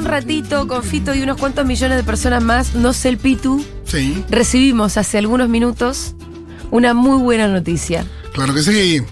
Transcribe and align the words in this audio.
un 0.00 0.06
ratito, 0.06 0.66
con 0.66 0.82
Fito 0.82 1.14
y 1.14 1.22
unos 1.22 1.36
cuantos 1.36 1.64
millones 1.66 1.96
de 1.96 2.02
personas 2.04 2.42
más, 2.42 2.74
no 2.74 2.92
sé 2.92 3.08
el 3.10 3.18
Pitu, 3.18 3.64
Sí, 3.84 4.24
recibimos 4.30 4.96
hace 4.96 5.18
algunos 5.18 5.48
minutos 5.48 6.14
una 6.70 6.94
muy 6.94 7.18
buena 7.22 7.48
noticia, 7.48 8.04
claro 8.32 8.54
que 8.54 8.62
sí. 8.62 9.02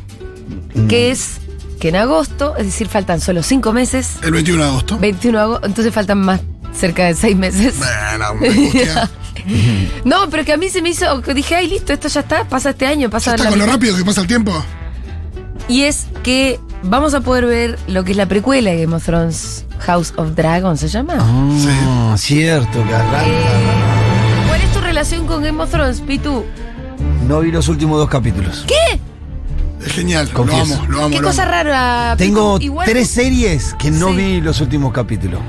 que 0.88 1.10
es 1.10 1.38
que 1.80 1.88
en 1.90 1.96
agosto, 1.96 2.56
es 2.56 2.66
decir, 2.66 2.88
faltan 2.88 3.20
solo 3.20 3.42
cinco 3.42 3.72
meses, 3.72 4.16
El 4.22 4.32
21 4.32 4.62
de 4.62 4.68
agosto. 4.68 4.98
21 4.98 5.38
de 5.38 5.44
agosto, 5.44 5.66
entonces 5.66 5.92
faltan 5.94 6.18
más 6.18 6.40
cerca 6.76 7.06
de 7.06 7.14
seis 7.14 7.36
meses. 7.36 7.74
Bueno. 7.78 9.06
No, 10.04 10.28
pero 10.30 10.44
que 10.44 10.52
a 10.52 10.56
mí 10.58 10.68
se 10.68 10.82
me 10.82 10.90
hizo, 10.90 11.22
dije, 11.22 11.54
ay, 11.54 11.68
listo, 11.68 11.92
esto 11.94 12.08
ya 12.08 12.20
está, 12.20 12.46
pasa 12.48 12.70
este 12.70 12.86
año, 12.86 13.02
Ya 13.08 13.10
pasa 13.10 13.30
está 13.30 13.44
la 13.44 13.50
con 13.50 13.58
lo 13.58 13.64
mitad". 13.64 13.76
rápido 13.76 13.96
que 13.96 14.04
pasa 14.04 14.20
el 14.20 14.26
tiempo. 14.26 14.52
Y 15.68 15.82
es 15.84 16.06
que 16.22 16.60
vamos 16.82 17.14
a 17.14 17.20
poder 17.20 17.46
ver 17.46 17.78
lo 17.88 18.04
que 18.04 18.12
es 18.12 18.16
la 18.16 18.26
precuela 18.26 18.70
de 18.70 18.82
Game 18.84 18.94
of 18.96 19.04
Thrones, 19.04 19.64
House 19.80 20.12
of 20.16 20.34
Dragon, 20.34 20.76
¿se 20.76 20.88
llama? 20.88 21.14
Ah, 21.18 22.14
cierto, 22.18 22.84
que 22.86 22.94
arranca. 22.94 23.26
Eh, 23.26 24.46
¿Cuál 24.48 24.60
es 24.60 24.72
tu 24.72 24.80
relación 24.80 25.26
con 25.26 25.42
Game 25.42 25.62
of 25.62 25.70
Thrones, 25.70 26.00
Pitu? 26.00 26.44
No 27.26 27.40
vi 27.40 27.50
los 27.52 27.68
últimos 27.68 27.98
dos 27.98 28.08
capítulos. 28.08 28.64
¿Qué? 28.66 28.98
Es 29.84 29.92
genial. 29.92 30.28
Confieso. 30.30 30.74
Lo 30.76 30.80
amo, 30.82 30.86
lo 30.92 30.98
amo. 31.04 31.10
Qué 31.10 31.20
lo 31.20 31.28
cosa 31.28 31.42
amo. 31.42 31.52
rara. 31.52 32.14
Pitu. 32.16 32.24
Tengo 32.24 32.58
Igual- 32.58 32.86
tres 32.88 33.08
series 33.08 33.74
que 33.78 33.90
no 33.90 34.08
Sí. 34.10 34.16
vi 34.16 34.40
los 34.40 34.60
últimos 34.60 34.92
capítulos. 34.92 35.40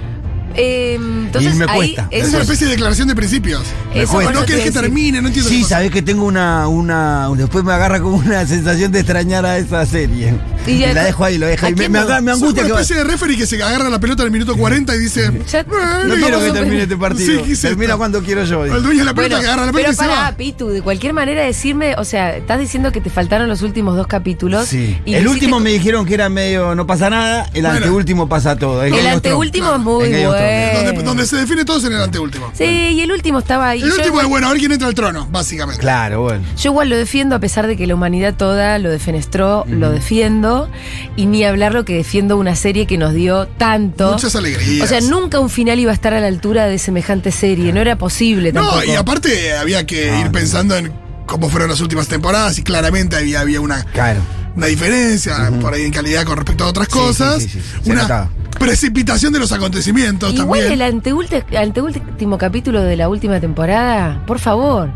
Eh, 0.56 0.96
entonces, 0.96 1.54
Y 1.54 1.58
me 1.58 1.66
ahí 1.66 1.78
cuesta. 1.96 2.08
Es 2.12 2.30
una 2.30 2.40
especie 2.42 2.66
de 2.68 2.72
declaración 2.74 3.08
de 3.08 3.16
principios. 3.16 3.64
Me 3.94 4.02
eso 4.04 4.14
cuesta. 4.14 4.32
por 4.34 4.42
No 4.42 4.46
querés 4.46 4.64
que 4.66 4.72
termine, 4.72 5.22
no 5.22 5.28
entiendo 5.28 5.50
Sí, 5.50 5.64
sabés 5.64 5.92
que 5.92 6.02
tengo 6.02 6.26
una, 6.26 6.68
una. 6.68 7.30
Después 7.36 7.64
me 7.64 7.72
agarra 7.74 8.00
como 8.02 8.18
una 8.18 8.46
sensación 8.48 8.92
de 8.92 9.00
extrañar 9.00 9.46
a 9.46 9.58
esa 9.58 9.86
serie. 9.86 10.34
Y 10.68 10.72
Y 10.72 10.94
la 10.94 11.04
dejo 11.06 11.24
ahí, 11.24 11.38
lo 11.38 11.48
dejo 11.48 11.66
¿A 11.66 11.70
ahí. 11.70 11.76
Me, 11.76 11.88
me 11.90 12.00
me 12.22 12.32
angustia 12.32 12.64
una 12.64 12.68
que 12.68 12.72
va- 12.74 12.82
especie 12.82 12.98
de 12.98 13.04
referee 13.04 13.38
que 13.38 13.48
se 13.48 13.62
agarra 13.64 13.90
la 13.90 14.00
pelota 14.00 14.24
el 14.24 14.32
minuto 14.32 14.56
40 14.58 14.96
y 14.96 15.00
dice. 15.00 15.32
Ya- 15.52 15.64
"Bueno, 15.64 16.04
No 16.06 16.16
y 16.16 16.22
quiero 16.22 16.40
que 16.40 16.52
termine 16.52 16.84
este 16.84 16.98
partido. 16.98 17.40
Sí, 17.40 17.44
¿qué 17.46 17.52
es 17.54 17.62
Termina 17.62 17.86
esto? 17.86 17.98
cuando 17.98 18.22
quiero 18.24 18.44
yo. 18.44 18.66
El 18.66 18.84
dueño 18.84 19.00
de 19.00 19.06
la 19.06 19.14
pelota 19.14 19.36
Bueno, 19.36 19.40
que 19.40 19.48
agarra 19.48 19.66
la 19.66 19.72
pero 19.72 19.86
pelota 19.86 19.92
y 19.92 19.96
se 19.96 20.12
para, 20.12 20.30
va. 20.32 20.36
Pitu, 20.38 20.68
de 20.70 20.82
cualquier 20.82 21.14
manera 21.14 21.42
decirme, 21.44 21.96
o 21.98 22.04
sea, 22.04 22.36
estás 22.36 22.60
diciendo 22.60 22.92
que 22.92 23.02
te 23.02 23.10
faltaron 23.10 23.48
los 23.48 23.62
últimos 23.62 23.96
dos 23.96 24.08
capítulos. 24.08 24.68
Sí. 24.68 25.00
y 25.06 25.14
El 25.16 25.28
último 25.28 25.60
me 25.60 25.72
dijeron 25.72 26.06
que 26.06 26.14
era 26.16 26.30
medio 26.30 26.76
no 26.76 26.86
pasa 26.86 27.10
nada, 27.10 27.46
el 27.54 27.62
Bueno. 27.64 27.78
anteúltimo 27.78 28.28
pasa 28.30 28.56
todo. 28.58 28.84
Es 28.84 28.88
El 28.92 29.00
Thrones. 29.00 29.16
anteúltimo 29.16 29.74
es 29.74 29.80
muy 29.80 30.06
En 30.06 30.12
Donde, 30.40 31.04
donde 31.04 31.26
se 31.26 31.36
define 31.38 31.66
todo 31.66 31.78
es 31.78 31.84
en 31.84 31.94
el 31.94 32.02
anteúltimo. 32.02 32.52
Sí, 32.54 32.64
y 32.64 33.02
el 33.02 33.12
último 33.12 33.40
estaba 33.40 33.70
ahí. 33.70 33.82
El 33.82 33.88
último 33.90 34.08
igual- 34.08 34.26
es 34.26 34.30
bueno, 34.30 34.48
a 34.48 34.50
ver 34.52 34.60
quién 34.60 34.72
entra 34.72 34.88
al 34.88 34.94
trono, 34.96 35.28
básicamente. 35.32 35.82
Claro, 35.82 36.22
bueno. 36.22 36.44
Yo 36.58 36.72
igual 36.72 36.90
lo 36.90 36.98
defiendo 36.98 37.36
a 37.36 37.40
pesar 37.40 37.68
de 37.68 37.76
que 37.78 37.88
la 37.88 37.96
humanidad 37.96 38.34
toda 38.36 38.78
lo 38.80 38.90
defenestró, 38.90 39.66
lo 39.68 39.90
defiendo. 39.92 40.70
Y 41.16 41.26
ni 41.26 41.44
hablar 41.44 41.74
lo 41.74 41.86
que 41.86 41.96
defiendo 41.96 42.38
una 42.38 42.56
serie 42.56 42.86
que 42.88 42.98
nos 42.98 43.14
dio 43.14 43.48
tanto. 43.48 44.14
Muchas 44.14 44.36
alegrías. 44.36 44.86
O 44.86 44.88
sea, 44.88 45.02
nunca 45.02 45.40
un 45.40 45.50
final 45.50 45.80
iba 45.80 45.92
a 45.92 45.94
estar 45.94 46.14
a 46.14 46.20
la 46.20 46.28
altura 46.28 46.66
de 46.66 46.78
semejante 46.80 47.32
serie. 47.32 47.72
No 47.74 47.82
era 47.82 47.98
posible 47.98 48.52
tampoco. 48.54 48.78
No, 48.78 48.84
y 48.86 48.96
aparte 48.96 49.54
había 49.56 49.86
que 49.86 50.08
ir 50.20 50.26
no. 50.26 50.32
pensando 50.32 50.76
en 50.78 50.92
cómo 51.26 51.50
fueron 51.50 51.70
las 51.70 51.80
últimas 51.82 52.08
temporadas 52.08 52.58
y 52.58 52.64
claramente 52.64 53.16
había, 53.16 53.42
había 53.42 53.62
una, 53.62 53.84
Claro. 53.94 54.20
Una 54.60 54.68
diferencia 54.68 55.52
por 55.62 55.74
ahí 55.74 55.84
en 55.86 55.92
calidad 55.92 56.26
con 56.26 56.36
respecto 56.36 56.66
a 56.66 56.68
otras 56.68 56.88
Sí, 56.88 56.94
cosas. 56.94 57.42
sí, 57.42 57.48
sí, 57.50 57.62
sí, 57.62 57.80
se 57.84 57.92
Una 57.92 58.02
notaba. 58.02 58.30
precipitación 58.60 59.32
de 59.32 59.40
los 59.40 59.52
acontecimientos 59.54 60.34
Igual 60.34 60.60
también. 60.60 60.74
el 60.74 60.82
anteúltimo, 60.82 61.42
anteúltimo 61.58 62.38
capítulo 62.38 62.82
de 62.84 62.98
la 62.98 63.08
última 63.08 63.40
temporada, 63.40 64.22
por 64.28 64.40
favor. 64.40 64.90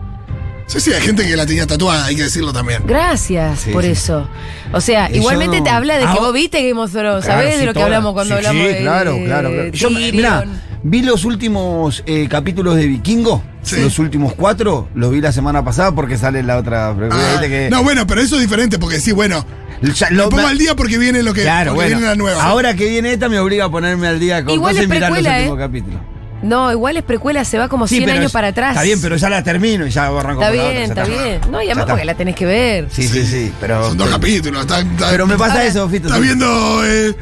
Sí, 0.67 0.79
sí, 0.81 0.91
hay 0.93 1.01
gente 1.01 1.25
que 1.25 1.35
la 1.37 1.45
tenía 1.45 1.65
tatuada, 1.65 2.05
hay 2.05 2.15
que 2.17 2.23
decirlo 2.23 2.51
también. 2.51 2.83
Gracias 2.85 3.61
Sí, 3.61 3.71
por 3.71 3.83
sí. 3.83 3.91
eso. 3.91 4.27
O 4.73 4.81
sea, 4.81 5.07
Eso 5.07 5.15
igualmente 5.17 5.57
no- 5.59 5.63
te 5.63 5.69
habla 5.69 5.93
de 5.95 6.01
que 6.01 6.07
Ah, 6.07 6.15
vos 6.19 6.33
viste 6.33 6.67
Game 6.67 6.81
of 6.81 6.91
Thrones, 6.91 7.23
Claro, 7.25 7.39
¿sabés? 7.41 7.53
sí, 7.55 7.59
de 7.61 7.65
lo 7.67 7.73
que 7.73 7.83
hablamos 7.83 8.13
cuando 8.13 8.33
Sí, 8.33 8.37
hablamos 8.37 8.61
sí, 8.67 8.73
de 8.73 8.79
claro, 8.81 9.17
claro, 9.25 9.49
claro. 9.51 9.69
Yo, 9.71 9.89
mirá, 9.89 10.43
vi 10.83 11.01
los 11.01 11.25
últimos 11.25 12.03
eh, 12.05 12.27
capítulos 12.29 12.75
de 12.75 12.87
Vikingo, 12.87 13.43
Sí. 13.61 13.77
los 13.81 13.97
últimos 13.99 14.33
cuatro, 14.33 14.89
los 14.93 15.11
vi 15.11 15.21
la 15.21 15.31
semana 15.31 15.63
pasada 15.63 15.93
porque 15.93 16.17
sale 16.17 16.43
la 16.43 16.57
otra. 16.57 16.89
Ah, 16.89 17.39
que- 17.41 17.69
No, 17.71 17.81
bueno, 17.83 18.05
pero 18.05 18.21
eso 18.21 18.35
es 18.35 18.41
diferente 18.41 18.77
porque 18.77 18.99
sí, 18.99 19.11
bueno, 19.13 19.45
ya 19.81 20.09
lo 20.09 20.23
lo- 20.25 20.29
pongo 20.29 20.47
al 20.47 20.57
día 20.57 20.75
porque 20.75 20.97
viene 20.97 21.23
lo 21.23 21.33
que 21.33 21.43
Claro, 21.43 21.71
porque 21.73 21.85
bueno. 21.85 21.97
viene 21.99 22.09
la 22.11 22.15
nueva. 22.15 22.43
Ahora 22.43 22.73
que 22.75 22.89
viene 22.89 23.13
esta 23.13 23.29
me 23.29 23.39
obliga 23.39 23.65
a 23.65 23.69
ponerme 23.71 24.07
al 24.07 24.19
día 24.19 24.43
con 24.43 24.53
Igual 24.55 24.73
cosas 24.73 24.83
es 24.83 24.89
y 24.89 24.91
mirar 24.91 25.09
los 25.11 25.19
precuela, 25.19 25.37
últimos 25.39 25.57
¿eh? 25.57 25.61
capítulos. 25.61 26.01
No, 26.43 26.69
igual 26.73 26.97
es 26.97 27.03
precuela, 27.03 27.45
se 27.45 27.57
va 27.57 27.69
como 27.69 27.87
Sí, 27.87 27.95
100 27.95 28.05
pero 28.05 28.17
años 28.17 28.25
es- 28.27 28.33
para 28.33 28.49
atrás. 28.49 28.71
Está 28.71 28.83
bien, 28.83 28.99
pero 29.01 29.15
ya 29.15 29.29
la 29.29 29.41
termino 29.45 29.87
y 29.87 29.91
ya 29.91 30.07
arranco 30.07 30.41
Está 30.43 30.53
la 30.53 30.61
otra, 30.61 30.71
bien, 30.73 30.75
ya 30.75 30.83
está 30.83 31.05
bien. 31.05 31.41
No, 31.49 31.61
y 31.61 31.67
Ya 31.67 31.71
además 31.71 31.83
está. 31.83 31.85
porque 31.93 32.03
la 32.05 32.15
tenés 32.15 32.35
que 32.35 32.45
ver. 32.45 32.87
Sí, 32.91 33.07
sí, 33.07 33.25
sí, 33.25 33.53
pero. 33.61 33.87
Son 33.87 33.97
dos 33.97 34.07
pero- 34.07 34.19
capítulos. 34.19 34.61
Está, 34.63 34.81
está- 34.81 35.09
Pero 35.09 35.25
me 35.25 35.37
pasa 35.37 35.53
Ahora, 35.53 35.65
eso, 35.67 35.87
Fito. 35.87 36.07
está 36.07 36.17
sí. 36.17 36.23
viendo 36.23 36.85
eh, 36.85 37.15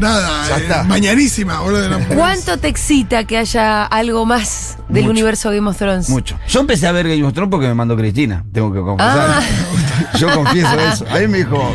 nada, 0.00 0.48
Ya 0.48 0.56
eh, 0.56 0.62
está. 0.62 0.84
mañanísima, 0.84 1.60
boludo. 1.60 1.88
no- 1.88 1.98
¿Cuánto 2.14 2.56
te 2.58 2.68
excita 2.68 3.24
que 3.24 3.38
haya 3.38 3.84
algo 3.84 4.26
más 4.26 4.76
del 4.88 5.02
Mucho. 5.04 5.10
universo 5.12 5.50
Game 5.50 5.68
of 5.68 5.76
Thrones? 5.76 6.08
Mucho. 6.08 6.38
Yo 6.48 6.60
empecé 6.60 6.86
a 6.86 6.92
ver 6.92 7.08
Game 7.08 7.24
of 7.24 7.32
Thrones 7.34 7.50
porque 7.50 7.66
me 7.68 7.74
mandó 7.74 7.96
Cristina, 7.96 8.44
tengo 8.52 8.72
que 8.72 8.80
confesar. 8.80 9.18
Ah. 9.38 9.42
Yo 10.18 10.28
confieso 10.34 10.68
eso. 10.92 11.04
Ahí 11.10 11.26
me 11.28 11.38
dijo, 11.38 11.74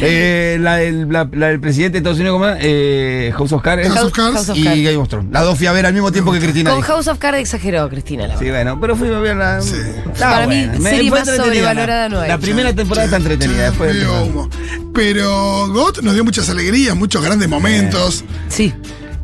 eh, 0.00 0.56
la, 0.60 0.76
del- 0.76 1.08
la- 1.10 1.28
la 1.32 1.48
del 1.48 1.60
presidente 1.60 1.92
de 1.94 1.98
Estados 1.98 2.18
Unidos, 2.18 2.34
¿cómo? 2.40 2.46
Eh, 2.60 3.32
House 3.36 3.52
of 3.52 3.62
Cards 3.62 3.88
House 3.88 4.04
of 4.06 4.12
Cards. 4.12 4.34
House 4.34 4.48
of 4.50 4.56
y 4.56 4.64
Cards. 4.64 4.82
Game 4.82 4.96
of 4.96 5.08
Thrones. 5.08 5.32
Las 5.32 5.44
dos 5.44 5.58
fui 5.58 5.66
a 5.66 5.72
ver 5.72 5.86
al 5.86 5.92
mismo 5.94 6.12
tiempo 6.12 6.32
que 6.32 6.38
Cristina. 6.40 6.70
Con 6.70 6.80
dijo. 6.80 6.92
House 6.92 7.08
of 7.08 7.18
Cards 7.18 7.38
exageró, 7.40 7.88
Cristina. 7.88 8.26
La 8.26 8.38
Sí, 8.38 8.48
bueno, 8.50 8.78
pero 8.80 8.96
fui 8.96 9.08
a 9.08 9.18
ver 9.18 9.36
la. 9.36 9.60
Sí. 9.60 9.76
Para 10.18 10.46
mí, 10.46 10.66
buena. 10.66 10.78
Me- 10.78 10.90
serie 10.90 11.10
más 11.10 11.28
sobrevalorada 11.28 12.08
no 12.08 12.20
hay. 12.20 12.28
La 12.28 12.38
primera 12.38 12.72
temporada 12.74 13.04
está 13.06 13.16
entretenida, 13.16 13.70
después. 13.70 13.96
humo. 14.28 14.48
Pero 14.94 15.68
GOT 15.68 16.02
nos 16.02 16.14
dio 16.14 16.24
muchas 16.24 16.48
alegrías, 16.50 16.94
muchos 16.96 17.22
grandes 17.24 17.48
momentos. 17.48 18.24
Sí. 18.48 18.72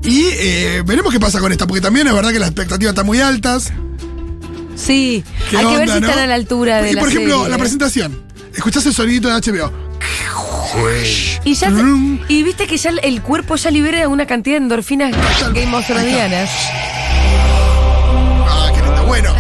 Y 0.03 0.27
eh, 0.33 0.83
veremos 0.87 1.13
qué 1.13 1.19
pasa 1.21 1.41
con 1.41 1.51
esta, 1.53 1.67
porque 1.67 1.81
también 1.81 2.07
es 2.07 2.15
verdad 2.15 2.31
que 2.31 2.39
las 2.39 2.49
expectativas 2.51 2.93
están 2.93 3.07
muy 3.07 3.21
altas. 3.21 3.73
Sí. 4.77 5.25
¿Qué 5.51 5.57
Hay 5.59 5.67
que 5.67 5.77
ver 5.77 5.89
si 5.89 6.01
no? 6.01 6.07
están 6.09 6.19
a 6.23 6.27
la 6.29 6.35
altura 6.35 6.83
de 6.83 6.93
Y 6.93 6.95
la 6.95 7.01
por 7.01 7.11
ejemplo, 7.11 7.35
serie, 7.39 7.51
la 7.51 7.59
presentación. 7.59 8.23
Escuchás 8.59 8.85
el 8.87 8.93
sonidito 8.93 9.29
de 9.29 9.35
HBO. 9.35 9.71
Y 11.45 11.55
ya 11.55 11.71
y 12.29 12.43
viste 12.43 12.67
que 12.67 12.77
ya 12.77 12.91
el- 12.91 12.99
el 13.05 13.23
cuerpo 13.23 13.55
ya 13.55 13.71
libera 13.71 14.09
una 14.09 14.27
cantidad 14.27 14.57
de 14.57 14.65
endorfinas 14.65 15.13
Game 15.55 15.73
of 15.77 15.87
Thronesianas. 15.87 16.51
Ah, 18.49 18.69
qué 18.75 18.83
lindo. 18.83 19.05
Bueno, 19.07 19.31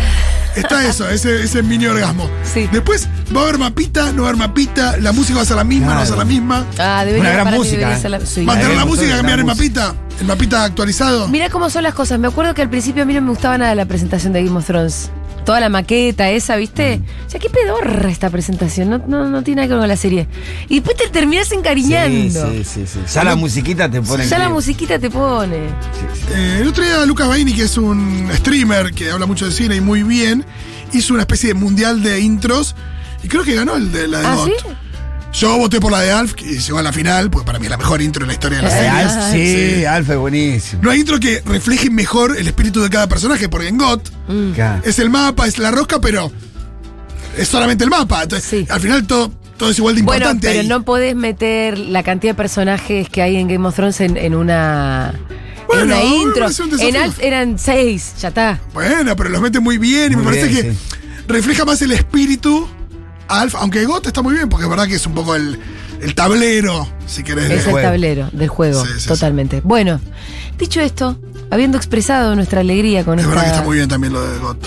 está 0.54 0.84
eso, 0.88 1.08
ese, 1.10 1.42
ese 1.42 1.64
mini 1.64 1.86
orgasmo. 1.86 2.30
Sí. 2.44 2.68
Después 2.70 3.08
va 3.36 3.40
a 3.40 3.42
haber 3.42 3.58
mapita, 3.58 4.12
no 4.12 4.22
va 4.22 4.28
a 4.28 4.30
haber 4.30 4.38
mapita, 4.48 4.96
la 4.98 5.10
música 5.10 5.38
va 5.38 5.42
a 5.42 5.46
ser 5.46 5.56
la 5.56 5.64
misma, 5.64 5.88
no 5.88 5.94
va 5.96 6.02
a 6.02 6.06
ser 6.06 6.16
la 6.16 6.24
misma. 6.24 6.64
Ah, 6.78 7.00
debería 7.04 7.20
Una 7.22 7.30
gran 7.32 7.44
para 7.46 7.56
mí 7.56 7.58
música, 7.58 7.76
debería 7.78 7.98
eh. 7.98 8.00
ser 8.00 8.10
la- 8.12 8.20
sí. 8.24 8.44
Va 8.44 8.52
a 8.54 8.60
tener 8.60 8.76
la 8.76 8.84
música, 8.84 9.16
cambiar 9.16 9.40
el 9.40 9.44
mapita, 9.44 9.94
el 10.20 10.26
mapita 10.28 10.62
actualizado. 10.62 11.26
Mira 11.26 11.50
cómo 11.50 11.68
son 11.70 11.82
las 11.82 11.94
cosas. 11.94 12.20
Me 12.20 12.28
acuerdo 12.28 12.54
que 12.54 12.62
al 12.62 12.70
principio 12.70 13.02
a 13.02 13.06
mí 13.06 13.14
no 13.14 13.20
me 13.20 13.30
gustaba 13.30 13.58
nada 13.58 13.74
la 13.74 13.84
presentación 13.86 14.32
de 14.32 14.44
Game 14.44 14.56
of 14.56 14.64
Thrones. 14.64 15.10
Toda 15.48 15.60
la 15.60 15.70
maqueta 15.70 16.28
esa, 16.28 16.56
¿viste? 16.56 17.00
O 17.26 17.30
sea, 17.30 17.40
qué 17.40 17.48
pedorra 17.48 18.10
esta 18.10 18.28
presentación. 18.28 18.90
No, 18.90 18.98
no, 18.98 19.30
no 19.30 19.42
tiene 19.42 19.62
nada 19.62 19.68
que 19.68 19.72
ver 19.72 19.80
con 19.80 19.88
la 19.88 19.96
serie. 19.96 20.28
Y 20.68 20.74
después 20.74 20.98
te 20.98 21.08
terminás 21.08 21.50
encariñando. 21.52 22.50
Sí, 22.50 22.64
sí, 22.64 22.86
sí, 22.86 23.00
sí. 23.06 23.14
Ya 23.14 23.24
la 23.24 23.34
musiquita 23.34 23.90
te 23.90 24.02
pone. 24.02 24.26
Ya 24.26 24.38
la 24.38 24.50
musiquita 24.50 24.98
te 24.98 25.08
pone. 25.08 25.56
Eh, 26.34 26.58
el 26.60 26.68
otro 26.68 26.84
día 26.84 27.02
Lucas 27.06 27.28
Baini, 27.28 27.54
que 27.54 27.62
es 27.62 27.78
un 27.78 28.28
streamer 28.34 28.92
que 28.92 29.10
habla 29.10 29.24
mucho 29.24 29.46
de 29.46 29.52
cine 29.52 29.76
y 29.76 29.80
muy 29.80 30.02
bien, 30.02 30.44
hizo 30.92 31.14
una 31.14 31.22
especie 31.22 31.48
de 31.48 31.54
mundial 31.54 32.02
de 32.02 32.20
intros 32.20 32.76
y 33.24 33.28
creo 33.28 33.42
que 33.42 33.54
ganó 33.54 33.76
el 33.76 33.90
de 33.90 34.06
la 34.06 34.18
de 34.18 34.26
¿Ah, 34.26 34.34
GOT. 34.34 34.50
Yo 35.38 35.56
voté 35.56 35.80
por 35.80 35.92
la 35.92 36.00
de 36.00 36.10
Alf, 36.10 36.34
que 36.34 36.58
llegó 36.58 36.78
a 36.78 36.82
la 36.82 36.92
final, 36.92 37.30
porque 37.30 37.46
para 37.46 37.58
mí 37.60 37.66
es 37.66 37.70
la 37.70 37.76
mejor 37.76 38.02
intro 38.02 38.22
de 38.22 38.26
la 38.26 38.32
historia 38.32 38.58
de 38.58 38.64
la 38.64 38.68
Eh, 38.70 38.72
serie. 38.72 38.90
Alf, 38.90 39.32
sí, 39.80 39.84
Alf 39.84 40.10
es 40.10 40.16
buenísimo. 40.16 40.82
No 40.82 40.90
hay 40.90 41.00
intro 41.00 41.20
que 41.20 41.42
refleje 41.46 41.90
mejor 41.90 42.36
el 42.36 42.46
espíritu 42.48 42.80
de 42.82 42.90
cada 42.90 43.06
personaje, 43.08 43.48
porque 43.48 43.68
en 43.68 43.78
GOT 43.78 44.10
Claro. 44.54 44.82
es 44.84 44.98
el 44.98 45.10
mapa, 45.10 45.46
es 45.46 45.58
la 45.58 45.70
rosca, 45.70 46.00
pero 46.00 46.32
es 47.36 47.46
solamente 47.46 47.84
el 47.84 47.90
mapa. 47.90 48.24
Entonces, 48.24 48.48
Sí. 48.48 48.66
al 48.68 48.80
final 48.80 49.06
todo, 49.06 49.30
todo 49.56 49.70
es 49.70 49.78
igual 49.78 49.94
de 49.94 50.02
Bueno, 50.02 50.16
importante. 50.24 50.48
pero 50.48 50.60
ahí. 50.62 50.66
no 50.68 50.82
podés 50.82 51.14
meter 51.14 51.78
la 51.78 52.02
cantidad 52.02 52.32
de 52.32 52.36
personajes 52.36 53.08
que 53.08 53.22
hay 53.22 53.36
en 53.36 53.46
Game 53.46 53.66
of 53.68 53.76
Thrones 53.76 54.00
en, 54.00 54.16
en 54.16 54.34
una. 54.34 55.14
Bueno, 55.68 55.82
en 55.82 55.88
una 56.00 56.04
intro. 56.04 56.46
un 56.64 56.80
En. 56.80 56.96
Alf 56.96 57.20
eran 57.20 57.58
seis, 57.60 58.14
ya 58.20 58.28
está. 58.28 58.58
Bueno, 58.74 59.14
pero 59.14 59.28
los 59.30 59.40
mete 59.40 59.60
muy 59.60 59.78
bien 59.78 60.12
y 60.12 60.16
Muy 60.16 60.24
me 60.24 60.30
parece 60.32 60.48
que 60.50 60.72
sí. 60.72 60.78
refleja 61.28 61.64
más 61.64 61.80
el 61.82 61.92
espíritu 61.92 62.68
Alf, 63.28 63.54
aunque 63.56 63.84
GOT 63.84 64.06
está 64.06 64.22
muy 64.22 64.34
bien, 64.34 64.48
porque 64.48 64.64
es 64.64 64.70
verdad 64.70 64.86
que 64.86 64.94
es 64.94 65.06
un 65.06 65.14
poco 65.14 65.34
el, 65.34 65.58
el 66.00 66.14
tablero, 66.14 66.88
si 67.06 67.22
querés. 67.22 67.50
Es 67.50 67.64
el 67.66 67.72
juego. 67.72 67.88
tablero 67.88 68.28
del 68.32 68.48
juego, 68.48 68.84
Sí, 68.84 68.92
sí, 68.94 69.00
sí. 69.00 69.08
totalmente. 69.08 69.60
Bueno, 69.62 70.00
dicho 70.58 70.80
esto, 70.80 71.18
habiendo 71.50 71.76
expresado 71.76 72.34
nuestra 72.34 72.60
alegría 72.60 73.04
con 73.04 73.18
Es 73.18 73.24
esta. 73.24 73.34
verdad 73.34 73.44
que 73.50 73.54
está 73.56 73.64
muy 73.66 73.76
bien 73.76 73.88
también 73.88 74.12
lo 74.12 74.26
de 74.26 74.38
GOT. 74.38 74.66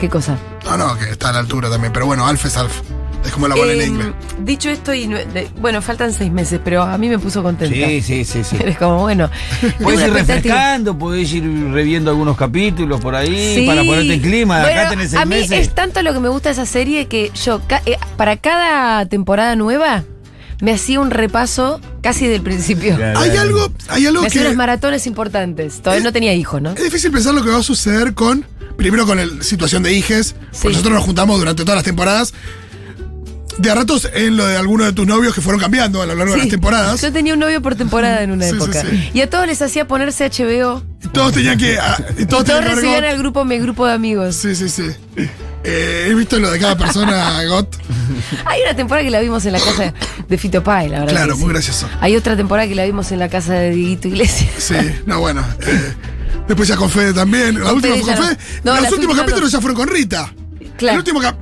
¿Qué 0.00 0.08
cosa? 0.08 0.36
No, 0.64 0.76
no, 0.76 0.98
que 0.98 1.10
está 1.10 1.28
a 1.28 1.32
la 1.32 1.38
altura 1.38 1.70
también, 1.70 1.92
pero 1.92 2.06
bueno, 2.06 2.26
Alf 2.26 2.44
es 2.46 2.56
Alf. 2.56 2.80
Es 3.24 3.32
como 3.32 3.48
la 3.48 3.54
bola 3.54 3.72
en 3.72 3.80
Eh, 3.80 3.86
inglés. 3.86 4.08
dicho 4.40 4.68
esto, 4.68 4.92
y 4.92 5.08
bueno, 5.60 5.80
faltan 5.80 6.12
seis 6.12 6.30
meses, 6.30 6.60
pero 6.62 6.82
a 6.82 6.98
mí 6.98 7.08
me 7.08 7.18
puso 7.18 7.42
contenta. 7.42 7.74
Sí, 7.74 8.02
sí, 8.02 8.24
sí, 8.24 8.44
sí. 8.44 8.56
Es 8.64 8.76
como, 8.76 9.00
bueno. 9.00 9.30
Puedes 9.82 10.06
ir 10.06 10.12
refrescando, 10.12 10.96
podés 10.98 11.32
ir 11.32 11.44
reviendo 11.72 12.10
algunos 12.10 12.36
capítulos 12.36 13.00
por 13.00 13.14
ahí 13.14 13.54
Sí. 13.56 13.66
para 13.66 13.82
ponerte 13.82 14.14
en 14.14 14.20
clima. 14.20 14.60
Bueno, 14.60 14.80
Acá 14.80 14.90
tenés 14.90 15.10
seis 15.10 15.22
a 15.22 15.24
mí 15.24 15.36
meses. 15.36 15.68
es 15.68 15.74
tanto 15.74 16.02
lo 16.02 16.12
que 16.12 16.20
me 16.20 16.28
gusta 16.28 16.50
de 16.50 16.52
esa 16.52 16.66
serie 16.66 17.06
que 17.06 17.30
yo, 17.44 17.60
ca- 17.66 17.82
eh, 17.86 17.96
para 18.16 18.36
cada 18.36 19.06
temporada 19.06 19.56
nueva, 19.56 20.04
me 20.60 20.72
hacía 20.72 21.00
un 21.00 21.10
repaso 21.10 21.80
casi 22.02 22.26
del 22.26 22.42
principio. 22.42 22.96
Claro. 22.96 23.18
Hay 23.20 23.36
algo, 23.36 23.70
hay 23.88 24.06
algo 24.06 24.22
Me 24.22 24.30
que. 24.30 24.38
unas 24.40 24.54
maratones 24.54 25.06
importantes. 25.06 25.80
Todavía 25.80 26.04
no 26.04 26.12
tenía 26.12 26.32
hijos, 26.34 26.60
¿no? 26.62 26.70
Es 26.72 26.82
difícil 26.84 27.10
pensar 27.10 27.34
lo 27.34 27.42
que 27.42 27.50
va 27.50 27.58
a 27.58 27.62
suceder 27.62 28.12
con. 28.14 28.44
Primero 28.76 29.06
con 29.06 29.16
la 29.18 29.42
situación 29.42 29.82
de 29.84 29.92
hijes. 29.94 30.28
Sí. 30.50 30.58
porque 30.62 30.68
Nosotros 30.70 30.94
nos 30.94 31.04
juntamos 31.04 31.38
durante 31.38 31.62
todas 31.62 31.76
las 31.76 31.84
temporadas. 31.84 32.34
De 33.58 33.70
a 33.70 33.74
ratos 33.74 34.08
en 34.12 34.36
lo 34.36 34.46
de 34.46 34.56
algunos 34.56 34.86
de 34.88 34.92
tus 34.92 35.06
novios 35.06 35.32
que 35.34 35.40
fueron 35.40 35.60
cambiando 35.60 36.02
a 36.02 36.06
lo 36.06 36.14
largo 36.16 36.32
de 36.32 36.38
las 36.40 36.48
temporadas. 36.48 37.00
Yo 37.00 37.12
tenía 37.12 37.34
un 37.34 37.40
novio 37.40 37.62
por 37.62 37.76
temporada 37.76 38.22
en 38.22 38.32
una 38.32 38.46
Sí, 38.48 38.56
época. 38.56 38.80
sí. 38.82 39.10
Y 39.14 39.20
a 39.20 39.30
todos 39.30 39.46
les 39.46 39.62
hacía 39.62 39.86
ponerse 39.86 40.24
HBO. 40.28 40.82
Y 41.04 41.08
todos 41.08 41.32
tenían 41.32 41.56
que. 41.58 41.78
ah, 41.78 41.96
y 42.18 42.22
Y 42.22 42.26
todos 42.26 42.46
recibían 42.64 43.04
al 43.04 43.16
grupo, 43.18 43.44
mi 43.44 43.58
grupo 43.58 43.86
de 43.86 43.92
amigos. 43.92 44.34
Sí, 44.36 44.54
sí, 44.56 44.68
sí. 44.68 44.84
Eh, 45.66 46.08
he 46.10 46.14
visto 46.14 46.38
lo 46.38 46.50
de 46.50 46.58
cada 46.58 46.76
persona, 46.76 47.42
GOT. 47.44 47.76
Hay 48.44 48.60
una 48.62 48.74
temporada 48.76 49.04
que 49.04 49.10
la 49.10 49.20
vimos 49.20 49.46
en 49.46 49.52
la 49.52 49.60
casa 49.60 49.94
de 50.28 50.38
Fito 50.38 50.62
Pai, 50.62 50.88
la 50.88 51.00
verdad. 51.00 51.12
Claro, 51.14 51.36
muy 51.38 51.48
gracioso. 51.50 51.88
Hay 52.00 52.16
otra 52.16 52.36
temporada 52.36 52.68
que 52.68 52.74
la 52.74 52.84
vimos 52.84 53.10
en 53.12 53.18
la 53.20 53.28
casa 53.28 53.54
de 53.54 53.70
Dieguito 53.70 54.08
Iglesias. 54.08 54.50
Sí, 54.58 54.74
no, 55.06 55.20
bueno. 55.20 55.42
eh, 55.66 55.94
después 56.48 56.68
ya 56.68 56.76
con 56.76 56.90
Fede 56.90 57.14
también. 57.14 57.62
La 57.62 57.72
última 57.72 57.94
fue 57.96 58.14
con. 58.14 58.24
Fede. 58.26 58.38
No, 58.64 58.78
Los 58.80 58.92
últimos 58.92 59.16
capítulos 59.16 59.44
no. 59.52 59.58
ya 59.58 59.60
fueron 59.62 59.76
con 59.76 59.88
Rita. 59.88 60.32
Claro. 60.76 60.94
El 60.94 60.98
último 60.98 61.20
cap- 61.20 61.36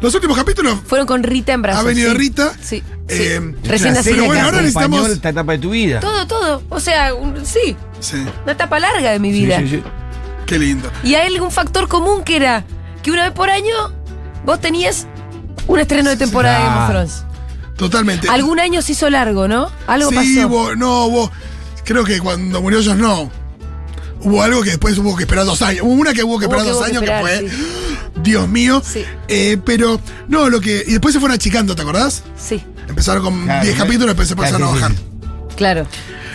los 0.00 0.14
últimos 0.14 0.36
capítulos 0.36 0.78
Fueron 0.86 1.06
con 1.06 1.22
Rita 1.22 1.52
en 1.52 1.62
brazos. 1.62 1.82
ha 1.82 1.86
venido 1.86 2.12
sí. 2.12 2.18
Rita. 2.18 2.52
Sí. 2.60 2.64
sí. 2.78 2.82
Eh, 3.08 3.54
Recién 3.64 3.94
La 3.94 4.00
nacida. 4.00 4.02
serie 4.02 4.20
bueno, 4.26 4.34
que 4.34 4.40
ahora 4.40 4.58
necesitamos- 4.62 5.08
esta 5.10 5.28
etapa 5.30 5.52
de 5.52 5.58
tu 5.58 5.70
vida. 5.70 6.00
Todo, 6.00 6.26
todo. 6.26 6.62
O 6.68 6.80
sea, 6.80 7.14
un- 7.14 7.44
sí. 7.44 7.76
Sí, 8.00 8.16
Una 8.44 8.52
etapa 8.52 8.78
larga 8.78 9.10
de 9.10 9.18
mi 9.18 9.32
Sí, 9.32 9.40
vida. 9.44 9.58
sí, 9.58 9.68
sí. 9.68 9.82
qué 10.46 10.58
lindo. 10.58 10.90
Y 11.02 11.14
hay 11.14 11.26
algún 11.34 11.50
factor 11.50 11.88
común 11.88 12.22
que 12.24 12.36
era 12.36 12.64
que 13.02 13.10
una 13.10 13.24
vez 13.24 13.32
por 13.32 13.50
año 13.50 13.74
vos 14.46 14.60
tenías 14.60 15.06
un 15.66 15.78
estreno 15.80 16.10
de 16.10 16.16
temporada 16.16 16.58
de 16.58 16.64
Game 16.64 16.80
of. 16.84 16.90
Thrones. 16.90 17.24
Totalmente. 17.76 18.28
Algún 18.28 18.58
año 18.60 18.82
se 18.82 18.92
hizo 18.92 19.08
largo, 19.10 19.46
¿no? 19.48 19.70
Algo 19.86 20.10
sí, 20.10 20.36
pasó. 20.36 20.48
vos- 20.48 20.76
no, 20.76 21.08
vos. 21.10 21.30
Creo 21.84 22.04
que 22.04 22.18
cuando 22.20 22.60
murió 22.60 22.80
Jon 22.84 22.96
Snow. 22.98 23.30
Hubo 24.20 24.42
algo 24.42 24.62
que 24.62 24.70
después 24.70 24.96
hubo 24.98 25.16
que 25.16 25.22
esperar 25.24 25.44
dos 25.44 25.62
años. 25.62 25.82
Hubo 25.84 25.92
una 25.92 26.12
que 26.12 26.24
hubo 26.24 26.38
que 26.38 26.46
Hubo 26.46 26.56
esperar 26.56 26.64
que 26.66 26.70
dos 26.72 26.84
que 26.84 26.90
años 26.90 27.02
esperar, 27.02 27.40
que 27.44 27.48
fue. 27.50 28.22
Dios 28.22 28.48
mío. 28.48 28.82
Sí. 28.84 29.04
Eh, 29.28 29.58
pero, 29.64 30.00
no, 30.28 30.48
lo 30.50 30.60
que. 30.60 30.82
Y 30.86 30.92
después 30.92 31.12
se 31.14 31.20
fueron 31.20 31.34
achicando, 31.36 31.74
¿te 31.76 31.82
acordás? 31.82 32.22
Sí, 32.36 32.62
Empezaron 32.88 33.22
con 33.22 33.34
10 33.46 33.46
Claro, 33.60 33.76
capítulos, 33.76 34.06
después 34.08 34.28
se 34.28 34.34
Claro, 34.34 34.56
empezaron 34.56 34.68
a 34.68 34.80
bajar. 34.80 34.92
claro. 35.56 35.86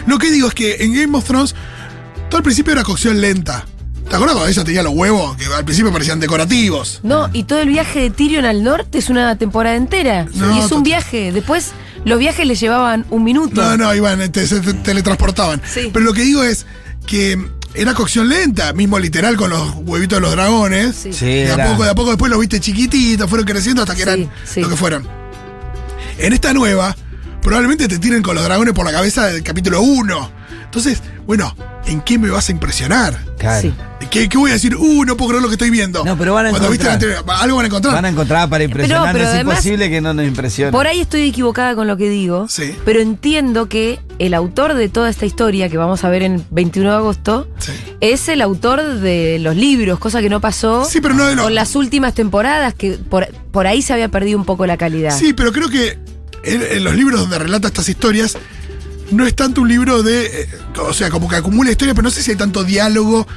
Lo 0.06 0.18
que 0.20 0.30
digo 0.32 0.48
es 0.48 0.54
que 0.54 0.78
en 0.84 0.94
Game 0.94 1.18
of 1.18 1.24
Thrones, 1.26 1.56
todo 2.30 2.38
al 2.38 2.44
principio 2.44 2.74
era 2.74 2.84
cocción 2.84 3.20
lenta. 3.22 3.66
¿Te 4.10 4.16
acuerdas 4.16 4.36
cuando 4.36 4.50
ella 4.52 4.64
tenía 4.64 4.84
los 4.84 4.94
huevos? 4.94 5.36
Que 5.38 5.46
al 5.46 5.64
principio 5.66 5.92
parecían 5.92 6.20
decorativos. 6.20 7.00
No, 7.04 7.30
y 7.34 7.44
todo 7.46 7.60
el 7.60 7.70
viaje 7.70 8.02
de 8.02 8.10
Tyrion 8.12 8.46
al 8.46 8.64
norte 8.64 8.98
es 9.00 9.10
una 9.10 9.38
temporada 9.38 9.76
entera. 9.76 10.28
No, 10.36 10.56
y 10.56 10.60
es 10.60 10.72
un 10.72 10.84
viaje. 10.84 11.32
Después, 11.32 11.72
los 12.06 12.20
viajes 12.20 12.46
le 12.46 12.56
llevaban 12.56 13.06
un 13.10 13.24
minuto. 13.24 13.62
No, 13.62 13.78
no, 13.78 13.96
iban, 13.96 14.32
te- 14.32 14.46
se 14.46 14.60
te- 14.60 14.74
teletransportaban. 14.74 15.62
Sí. 15.66 15.90
Pero 15.92 16.04
lo 16.06 16.14
que 16.14 16.22
digo 16.24 16.44
es 16.44 16.66
que 17.08 17.42
era 17.76 17.94
cocción 17.94 18.30
lenta, 18.30 18.72
mismo 18.74 19.00
literal 19.00 19.36
con 19.36 19.50
los 19.50 19.74
huevitos 19.86 20.18
de 20.18 20.22
los 20.22 20.32
dragones. 20.32 20.96
Sí. 20.96 21.14
Sí, 21.14 21.26
De 21.26 21.52
a 21.52 21.54
era- 21.56 21.72
poco, 21.72 21.84
de 21.84 21.90
a 21.90 21.96
poco 21.96 22.10
después 22.12 22.30
los 22.30 22.40
viste 22.40 22.60
chiquititos, 22.60 23.30
fueron 23.30 23.46
creciendo 23.48 23.82
hasta 23.82 23.94
que 23.96 24.04
Sí, 24.04 24.10
eran 24.10 24.32
sí. 24.46 24.62
lo 24.62 24.70
que 24.70 24.76
fueron. 24.76 25.08
En 26.18 26.34
esta 26.34 26.54
nueva, 26.54 26.96
probablemente 27.42 27.88
te 27.88 27.98
tiren 28.00 28.22
con 28.22 28.36
los 28.36 28.44
dragones 28.44 28.74
por 28.74 28.86
la 28.86 28.92
cabeza 28.92 29.26
del 29.28 29.44
capítulo 29.44 29.82
1. 29.82 30.32
Entonces, 30.66 31.02
bueno, 31.26 31.56
¿en 31.88 32.02
qué 32.02 32.18
me 32.18 32.30
vas 32.30 32.50
a 32.50 32.52
impresionar? 32.52 33.20
Claro. 33.38 33.62
Sí. 33.62 33.74
¿Qué, 34.12 34.30
qué 34.30 34.38
voy 34.38 34.52
a 34.52 34.54
decir? 34.54 34.76
Uh, 34.76 35.06
no 35.06 35.18
puedo 35.18 35.30
creer 35.30 35.42
lo 35.42 35.48
que 35.48 35.56
estoy 35.56 35.70
viendo. 35.72 36.04
No, 36.06 36.18
pero 36.18 36.34
van 36.34 36.46
a 36.46 36.50
Cuando 36.52 36.70
viste 36.70 36.86
la 36.86 36.92
encontrar. 36.94 37.18
anterior, 37.18 37.42
algo 37.42 37.56
van 37.58 37.64
a 37.64 37.68
encontrar. 37.68 37.94
Van 37.96 38.06
a 38.06 38.10
encontrar 38.10 38.50
para 38.50 38.64
impresionar. 38.64 39.12
pero 39.14 39.24
es 39.26 39.30
además- 39.32 39.54
imposible 39.56 39.90
que 39.90 40.02
no 40.02 40.14
nos 40.14 40.26
impresione. 40.26 40.72
Por 40.72 40.86
ahí 40.88 41.02
estoy 41.02 41.22
equivocada 41.30 41.74
con 41.74 41.88
lo 41.88 41.98
que 41.98 42.10
digo. 42.10 42.48
Sí. 42.50 42.76
Pero 42.86 43.00
entiendo 43.00 43.70
que 43.70 44.00
el 44.20 44.34
autor 44.36 44.76
de 44.76 44.88
toda 44.90 45.10
esta 45.10 45.26
historia 45.26 45.68
que 45.70 45.78
vamos 45.78 46.04
a 46.04 46.10
ver 46.10 46.22
en 46.22 46.46
21 46.52 46.92
de 46.92 46.96
agosto 46.98 47.48
Sí. 47.60 47.72
es 48.02 48.28
el 48.30 48.42
autor 48.42 48.84
de 49.00 49.40
los 49.40 49.56
libros, 49.56 49.98
cosa 50.00 50.22
que 50.22 50.30
no 50.30 50.40
pasó 50.42 50.86
Sí, 50.86 51.02
pero 51.02 51.16
no 51.16 51.26
de 51.26 51.36
los- 51.36 51.46
con 51.46 51.56
las 51.56 51.76
últimas 51.76 52.14
temporadas, 52.14 52.74
que 52.76 52.92
por, 52.94 53.28
por 53.52 53.66
ahí 53.68 53.82
se 53.82 53.94
había 53.94 54.10
perdido 54.10 54.38
un 54.38 54.46
poco 54.46 54.68
la 54.68 54.78
calidad. 54.78 55.18
Sí, 55.18 55.34
pero 55.34 55.52
creo 55.52 55.70
que 55.70 55.98
en, 56.44 56.62
en 56.62 56.84
los 56.84 56.94
libros 56.94 57.20
donde 57.22 57.40
relata 57.40 57.68
estas 57.70 57.88
historias 57.90 58.38
no 59.14 59.26
es 59.28 59.36
tanto 59.36 59.62
un 59.62 59.70
libro 59.70 60.04
de. 60.04 60.26
eh, 60.26 60.50
o 60.80 60.94
sea, 60.94 61.10
como 61.10 61.28
que 61.30 61.36
acumula 61.36 61.72
historias, 61.72 61.96
pero 61.96 62.04
no 62.04 62.12
sé 62.12 62.22
si 62.24 62.32
hay 62.32 62.38
tanto 62.38 62.64
diálogo. 62.64 63.28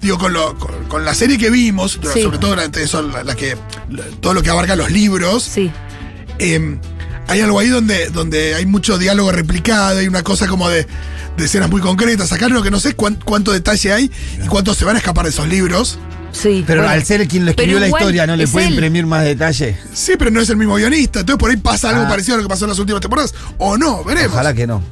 Digo, 0.00 0.18
con, 0.18 0.32
lo- 0.32 0.58
con, 0.58 0.84
con 0.88 1.04
la 1.04 1.14
serie 1.14 1.38
que 1.38 1.48
vimos, 1.48 1.98
Sí. 2.12 2.22
sobre 2.22 2.38
todo 2.38 2.56
la, 2.56 2.64
eso, 2.64 3.02
la- 3.02 3.22
la 3.22 3.36
que, 3.36 3.56
la- 3.88 4.02
todo 4.20 4.34
lo 4.34 4.42
que 4.42 4.50
abarca 4.50 4.74
los 4.74 4.90
libros, 4.90 5.44
Sí. 5.44 5.70
eh, 6.40 6.78
hay 7.28 7.40
algo 7.40 7.58
ahí 7.60 7.68
donde, 7.68 8.10
donde 8.10 8.54
hay 8.56 8.66
mucho 8.66 8.98
diálogo 8.98 9.30
replicado, 9.30 9.98
hay 10.00 10.08
una 10.08 10.22
cosa 10.24 10.48
como 10.48 10.68
de, 10.68 10.86
de 11.36 11.44
escenas 11.44 11.70
muy 11.70 11.80
concretas. 11.80 12.32
Acá 12.32 12.48
lo 12.48 12.62
que 12.64 12.70
no 12.72 12.80
sé 12.80 12.94
cuán- 12.94 13.18
cuánto 13.24 13.52
detalle 13.52 13.92
hay 13.92 14.10
y 14.44 14.46
cuántos 14.48 14.76
se 14.76 14.84
van 14.84 14.96
a 14.96 14.98
escapar 14.98 15.24
de 15.24 15.30
esos 15.30 15.46
libros. 15.48 15.98
Sí. 16.32 16.64
Pero 16.66 16.80
bueno. 16.80 16.94
al 16.94 17.04
ser 17.04 17.28
quien 17.28 17.44
lo 17.44 17.50
escribió 17.52 17.78
la 17.78 17.88
historia, 17.88 18.26
¿no 18.26 18.34
le 18.36 18.48
puede 18.48 18.66
él. 18.66 18.72
imprimir 18.72 19.06
más 19.06 19.22
detalle? 19.22 19.78
Sí, 19.94 20.14
pero 20.18 20.30
no 20.30 20.40
es 20.40 20.48
el 20.50 20.56
mismo 20.56 20.74
guionista. 20.76 21.20
Entonces 21.20 21.38
por 21.38 21.50
ahí 21.50 21.58
pasa 21.58 21.90
algo 21.90 22.02
Ah. 22.04 22.08
parecido 22.08 22.34
a 22.34 22.36
lo 22.38 22.42
que 22.44 22.48
pasó 22.48 22.64
en 22.64 22.70
las 22.70 22.78
últimas 22.78 23.00
temporadas. 23.02 23.34
O 23.58 23.76
no, 23.78 24.02
veremos. 24.02 24.32
Ojalá 24.32 24.52
que 24.54 24.66
no. 24.66 24.82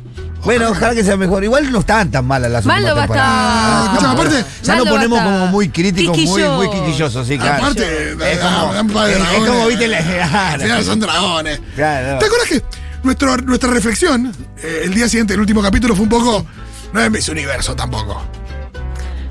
Bueno, 0.44 0.70
ojalá 0.70 0.94
que 0.94 1.04
sea 1.04 1.16
mejor. 1.16 1.44
Igual 1.44 1.70
no 1.70 1.80
estaban 1.80 2.10
tan 2.10 2.24
malas 2.24 2.50
las 2.50 2.64
Mal 2.64 2.82
últimas 2.82 2.94
no 2.94 2.96
va 2.96 3.02
a 3.02 3.06
temporadas. 3.06 3.94
estar. 3.94 4.10
Aparte- 4.10 4.44
ya 4.62 4.74
Mal 4.74 4.84
va 4.86 4.88
a 4.88 4.92
ponemos 4.92 5.18
estar. 5.18 5.32
como 5.34 5.46
muy 5.48 5.68
críticos, 5.68 6.16
muy, 6.18 6.42
muy 6.42 6.70
Quisquillosos. 6.70 7.26
sí, 7.26 7.38
claro. 7.38 7.62
Aparte, 7.64 8.10
es 8.12 8.38
como, 8.38 8.72
es- 9.04 9.12
es 9.12 9.18
dragones. 9.18 9.50
como, 9.50 9.66
viste, 9.66 9.88
la- 9.88 10.52
Al 10.52 10.60
final 10.62 10.84
son 10.84 11.00
dragones. 11.00 11.60
Claro. 11.74 12.18
¿Te 12.18 12.24
acuerdas 12.26 12.48
que 12.48 12.62
nuestro, 13.02 13.36
nuestra 13.38 13.70
reflexión 13.70 14.32
eh, 14.62 14.82
el 14.84 14.94
día 14.94 15.08
siguiente, 15.08 15.34
el 15.34 15.40
último 15.40 15.62
capítulo, 15.62 15.94
fue 15.94 16.04
un 16.04 16.08
poco. 16.10 16.46
No 16.92 17.00
es 17.00 17.10
Miss 17.10 17.28
Universo 17.28 17.76
tampoco. 17.76 18.22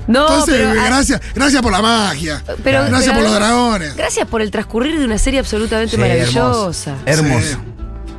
No, 0.06 0.22
Entonces, 0.22 0.54
pero, 0.56 0.70
ah, 0.80 0.84
gracias, 0.86 1.20
gracias 1.34 1.62
por 1.62 1.70
la 1.72 1.82
magia. 1.82 2.42
pero- 2.64 2.84
gracias 2.86 3.12
pero 3.12 3.14
por 3.14 3.22
los 3.22 3.34
dragones. 3.34 3.96
Gracias 3.96 4.26
por 4.26 4.42
el 4.42 4.50
transcurrir 4.50 4.98
de 4.98 5.04
una 5.04 5.18
serie 5.18 5.38
absolutamente 5.40 5.94
Sí, 5.94 6.00
maravillosa. 6.00 6.94
Hermosa. 7.06 7.46
Sí. 7.46 7.56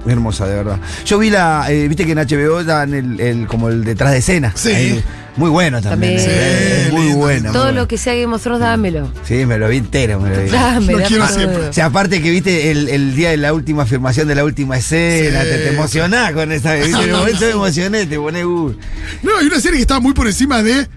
Hermosa, 0.08 0.48
de 0.48 0.56
verdad. 0.56 0.80
Yo 1.06 1.20
vi 1.20 1.30
la, 1.30 1.66
eh, 1.70 1.88
viste 1.88 2.06
que 2.06 2.14
en 2.14 2.18
HBO 2.20 2.64
dan 2.64 2.94
el, 2.94 3.20
el- 3.20 3.48
como 3.48 3.70
el 3.70 3.84
detrás 3.84 4.12
de 4.12 4.18
escena. 4.18 4.52
Sí. 4.56 4.70
Ahí. 4.72 5.04
muy 5.38 5.50
bueno 5.50 5.80
también. 5.82 6.18
También. 6.18 6.30
eh, 6.32 6.84
Sí, 6.88 6.92
muy 6.92 7.04
lindo. 7.06 7.18
bueno. 7.20 7.52
Todo 7.52 7.64
muy 7.64 7.68
lo 7.68 7.74
bueno. 7.76 7.88
que 7.88 7.98
sea 7.98 8.16
Game 8.16 8.34
of 8.36 8.42
Thrones, 8.42 8.62
dámelo. 8.62 9.12
Sí, 9.24 9.46
me 9.46 9.58
lo 9.60 9.68
vi 9.70 9.78
entero, 9.78 10.20
me 10.20 10.30
lo 10.36 10.42
vi. 10.42 10.50
Dame, 10.50 10.94
Lo 10.94 11.00
quiero 11.04 11.28
siempre. 11.28 11.68
O 11.70 11.74
sea, 11.74 11.86
aparte 11.86 12.22
que 12.22 12.32
viste 12.32 12.72
el, 12.72 12.90
el 12.90 13.16
día 13.16 13.30
de 13.30 13.38
la 13.38 13.54
última 13.54 13.84
afirmación 13.84 14.28
de 14.28 14.36
la 14.36 14.44
última 14.44 14.78
escena, 14.78 15.42
Sí. 15.44 15.48
te, 15.50 15.58
te 15.60 15.70
emocionás 15.70 16.32
con 16.34 16.52
esa. 16.52 16.74
¿viste? 16.76 16.90
En 16.92 17.10
el 17.10 17.12
momento 17.16 17.42
me 17.46 17.52
emocioné, 17.52 18.06
te 18.08 18.18
pones. 18.18 18.44
Uh. 18.44 18.76
No, 19.24 19.38
hay 19.40 19.46
una 19.48 19.60
serie 19.60 19.78
que 19.78 19.82
está 19.84 20.00
muy 20.00 20.14
por 20.14 20.26
encima 20.28 20.64
de 20.64 20.88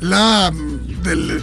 la. 0.00 0.52
del. 1.02 1.42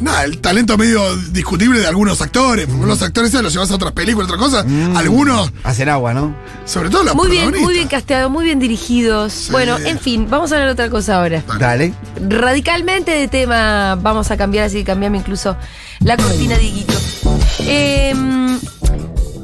Nada, 0.00 0.24
el 0.24 0.38
talento 0.38 0.76
medio 0.76 1.16
discutible 1.30 1.80
de 1.80 1.86
algunos 1.86 2.20
actores. 2.20 2.66
Porque 2.66 2.86
los 2.86 3.02
actores 3.02 3.30
esos 3.30 3.42
los 3.42 3.52
llevas 3.52 3.70
a 3.70 3.74
otras 3.74 3.92
películas, 3.92 4.30
otras 4.30 4.40
cosas. 4.40 4.66
Mm. 4.66 4.96
Algunos, 4.96 5.52
Hacen 5.64 5.88
agua, 5.88 6.14
¿no? 6.14 6.34
sobre 6.64 6.90
todo 6.90 7.04
los 7.04 7.14
Muy 7.14 7.28
bien, 7.30 7.50
muy 7.60 7.74
bien 7.74 7.88
casteado, 7.88 8.28
muy 8.28 8.44
bien 8.44 8.58
dirigidos. 8.58 9.48
Bueno, 9.50 9.78
en 9.78 9.98
fin, 9.98 10.26
vamos 10.28 10.52
a 10.52 10.56
hablar 10.56 10.68
de 10.68 10.72
otra 10.72 10.90
cosa 10.90 11.18
ahora. 11.18 11.42
Dale. 11.58 11.94
Radicalmente 12.28 13.12
de 13.12 13.28
tema 13.28 13.96
vamos 14.00 14.30
a 14.30 14.36
cambiar, 14.36 14.66
así 14.66 14.78
que 14.78 14.84
cambiame 14.84 15.18
incluso 15.18 15.56
la 16.00 16.16
cortina, 16.16 16.56
Dieguito. 16.58 16.94
Em, 17.60 18.58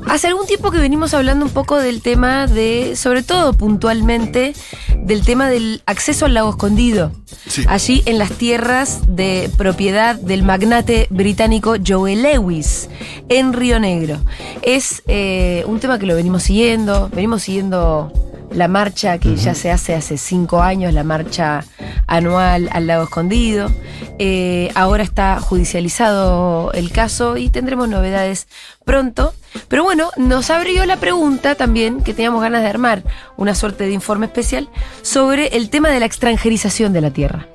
hace 0.06 0.28
algún 0.28 0.46
tiempo 0.46 0.70
que 0.70 0.78
venimos 0.78 1.14
hablando 1.14 1.44
un 1.44 1.52
poco 1.52 1.78
del 1.78 2.02
tema 2.02 2.46
de, 2.46 2.96
sobre 2.96 3.22
todo 3.22 3.52
puntualmente, 3.52 4.54
del 4.98 5.24
tema 5.24 5.48
del 5.48 5.82
acceso 5.86 6.26
al 6.26 6.34
lago 6.34 6.50
escondido. 6.50 7.12
Sí. 7.46 7.64
Allí 7.68 8.02
en 8.06 8.18
las 8.18 8.32
tierras 8.32 9.00
de 9.06 9.50
propiedad 9.56 10.14
del 10.16 10.42
magnate 10.42 11.06
británico 11.10 11.76
Joel 11.84 12.22
Lewis, 12.22 12.88
en 13.28 13.52
Río 13.52 13.80
Negro. 13.80 14.18
Es 14.62 15.02
eh, 15.06 15.64
un 15.66 15.80
tema 15.80 15.98
que 15.98 16.06
lo 16.06 16.14
venimos 16.14 16.44
siguiendo, 16.44 17.08
venimos 17.08 17.42
siguiendo 17.42 18.12
la 18.54 18.68
marcha 18.68 19.18
que 19.18 19.36
ya 19.36 19.54
se 19.54 19.70
hace 19.70 19.94
hace 19.94 20.18
cinco 20.18 20.62
años, 20.62 20.92
la 20.92 21.04
marcha 21.04 21.64
anual 22.06 22.68
al 22.72 22.86
lago 22.86 23.04
escondido. 23.04 23.70
Eh, 24.18 24.70
ahora 24.74 25.02
está 25.02 25.40
judicializado 25.40 26.72
el 26.72 26.92
caso 26.92 27.36
y 27.36 27.48
tendremos 27.48 27.88
novedades 27.88 28.46
pronto. 28.84 29.34
Pero 29.72 29.84
bueno, 29.84 30.10
nos 30.18 30.50
abrió 30.50 30.84
la 30.84 30.98
pregunta 30.98 31.54
también, 31.54 32.02
que 32.02 32.12
teníamos 32.12 32.42
ganas 32.42 32.60
de 32.60 32.68
armar 32.68 33.04
una 33.38 33.54
suerte 33.54 33.84
de 33.84 33.92
informe 33.92 34.26
especial, 34.26 34.68
sobre 35.00 35.56
el 35.56 35.70
tema 35.70 35.88
de 35.88 35.98
la 35.98 36.04
extranjerización 36.04 36.92
de 36.92 37.00
la 37.00 37.10
tierra. 37.10 37.48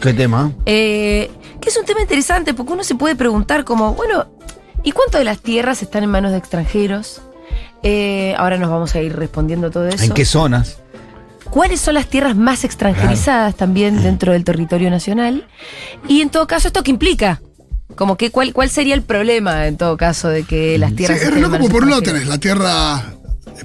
¿Qué 0.00 0.12
tema? 0.12 0.50
Eh, 0.66 1.30
que 1.60 1.68
es 1.68 1.76
un 1.76 1.84
tema 1.84 2.00
interesante 2.00 2.54
porque 2.54 2.72
uno 2.72 2.82
se 2.82 2.96
puede 2.96 3.14
preguntar 3.14 3.62
como, 3.62 3.94
bueno, 3.94 4.26
¿y 4.82 4.90
cuánto 4.90 5.18
de 5.18 5.22
las 5.22 5.38
tierras 5.38 5.80
están 5.80 6.02
en 6.02 6.10
manos 6.10 6.32
de 6.32 6.38
extranjeros? 6.38 7.22
Eh, 7.84 8.34
ahora 8.36 8.56
nos 8.56 8.68
vamos 8.68 8.92
a 8.96 9.00
ir 9.00 9.14
respondiendo 9.14 9.70
todo 9.70 9.86
eso. 9.86 10.02
¿En 10.02 10.10
qué 10.10 10.24
zonas? 10.24 10.78
¿Cuáles 11.50 11.80
son 11.80 11.94
las 11.94 12.08
tierras 12.08 12.34
más 12.34 12.64
extranjerizadas 12.64 13.54
también 13.54 14.02
dentro 14.02 14.32
del 14.32 14.42
territorio 14.42 14.90
nacional? 14.90 15.46
Y 16.08 16.20
en 16.20 16.30
todo 16.30 16.48
caso, 16.48 16.66
¿esto 16.66 16.82
qué 16.82 16.90
implica? 16.90 17.40
Como 17.96 18.16
que 18.16 18.30
cuál, 18.30 18.52
cuál 18.52 18.70
sería 18.70 18.94
el 18.94 19.02
problema 19.02 19.66
en 19.66 19.76
todo 19.76 19.96
caso 19.96 20.28
de 20.28 20.44
que 20.44 20.78
las 20.78 20.90
Sí, 20.90 20.96
tierras 20.96 21.20
es 21.22 21.34
loco, 21.34 21.40
manos 21.50 21.58
porque 21.58 21.72
por 21.72 21.82
un 21.84 21.90
lado 21.90 22.02
tenés 22.02 22.26
la 22.26 22.38
tierra 22.38 23.14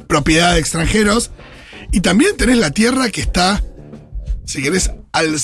propiedad 0.08 0.54
de 0.54 0.60
extranjeros. 0.60 1.32
Y 1.92 2.02
también 2.02 2.36
tenés 2.36 2.58
la 2.58 2.72
tierra 2.72 3.10
que 3.10 3.22
está, 3.22 3.64
si 4.46 4.62
querés, 4.62 4.92
al, 5.14 5.36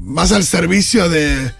más 0.00 0.32
al 0.32 0.44
servicio 0.44 1.08
de, 1.08 1.52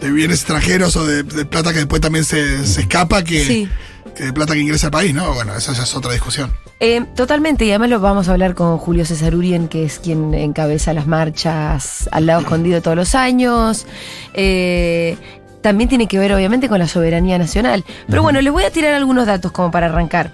de 0.00 0.10
bienes 0.12 0.40
extranjeros 0.40 0.94
o 0.96 1.04
de, 1.04 1.22
de 1.24 1.44
plata 1.44 1.72
que 1.72 1.78
después 1.78 2.00
también 2.00 2.24
se, 2.24 2.64
se 2.66 2.82
escapa 2.82 3.24
que, 3.24 3.44
Sí. 3.44 3.68
que 4.14 4.24
de 4.26 4.32
plata 4.32 4.52
que 4.52 4.60
ingresa 4.60 4.86
al 4.88 4.92
país, 4.92 5.12
¿no? 5.14 5.32
Bueno, 5.34 5.56
esa 5.56 5.72
ya 5.72 5.82
es 5.82 5.94
otra 5.96 6.12
discusión. 6.12 6.52
Eh, 6.80 7.04
totalmente, 7.16 7.64
y 7.64 7.70
además 7.70 7.88
lo 7.90 8.00
vamos 8.00 8.28
a 8.28 8.32
hablar 8.32 8.54
con 8.54 8.76
Julio 8.78 9.04
César 9.04 9.34
Urien, 9.34 9.68
que 9.68 9.84
es 9.84 9.98
quien 9.98 10.34
encabeza 10.34 10.92
las 10.92 11.06
marchas 11.06 12.08
al 12.12 12.26
lado 12.26 12.40
escondido 12.42 12.82
todos 12.82 12.96
los 12.96 13.14
años. 13.14 13.86
Eh, 14.34 15.16
también 15.64 15.88
tiene 15.88 16.08
que 16.08 16.18
ver, 16.18 16.30
obviamente, 16.34 16.68
con 16.68 16.78
la 16.78 16.86
soberanía 16.86 17.38
nacional. 17.38 17.86
Pero 18.06 18.22
bueno, 18.22 18.42
les 18.42 18.52
voy 18.52 18.64
a 18.64 18.70
tirar 18.70 18.92
algunos 18.92 19.26
datos 19.26 19.50
como 19.50 19.70
para 19.70 19.86
arrancar. 19.86 20.30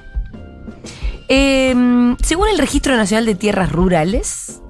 Eh, 1.28 1.72
según 2.20 2.48
el 2.48 2.58
Registro 2.58 2.96
Nacional 2.96 3.26
de 3.26 3.36
Tierras 3.36 3.70
Rurales, 3.70 4.60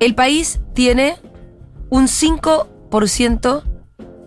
el 0.00 0.14
país 0.14 0.60
tiene 0.72 1.16
un 1.90 2.06
5% 2.06 3.62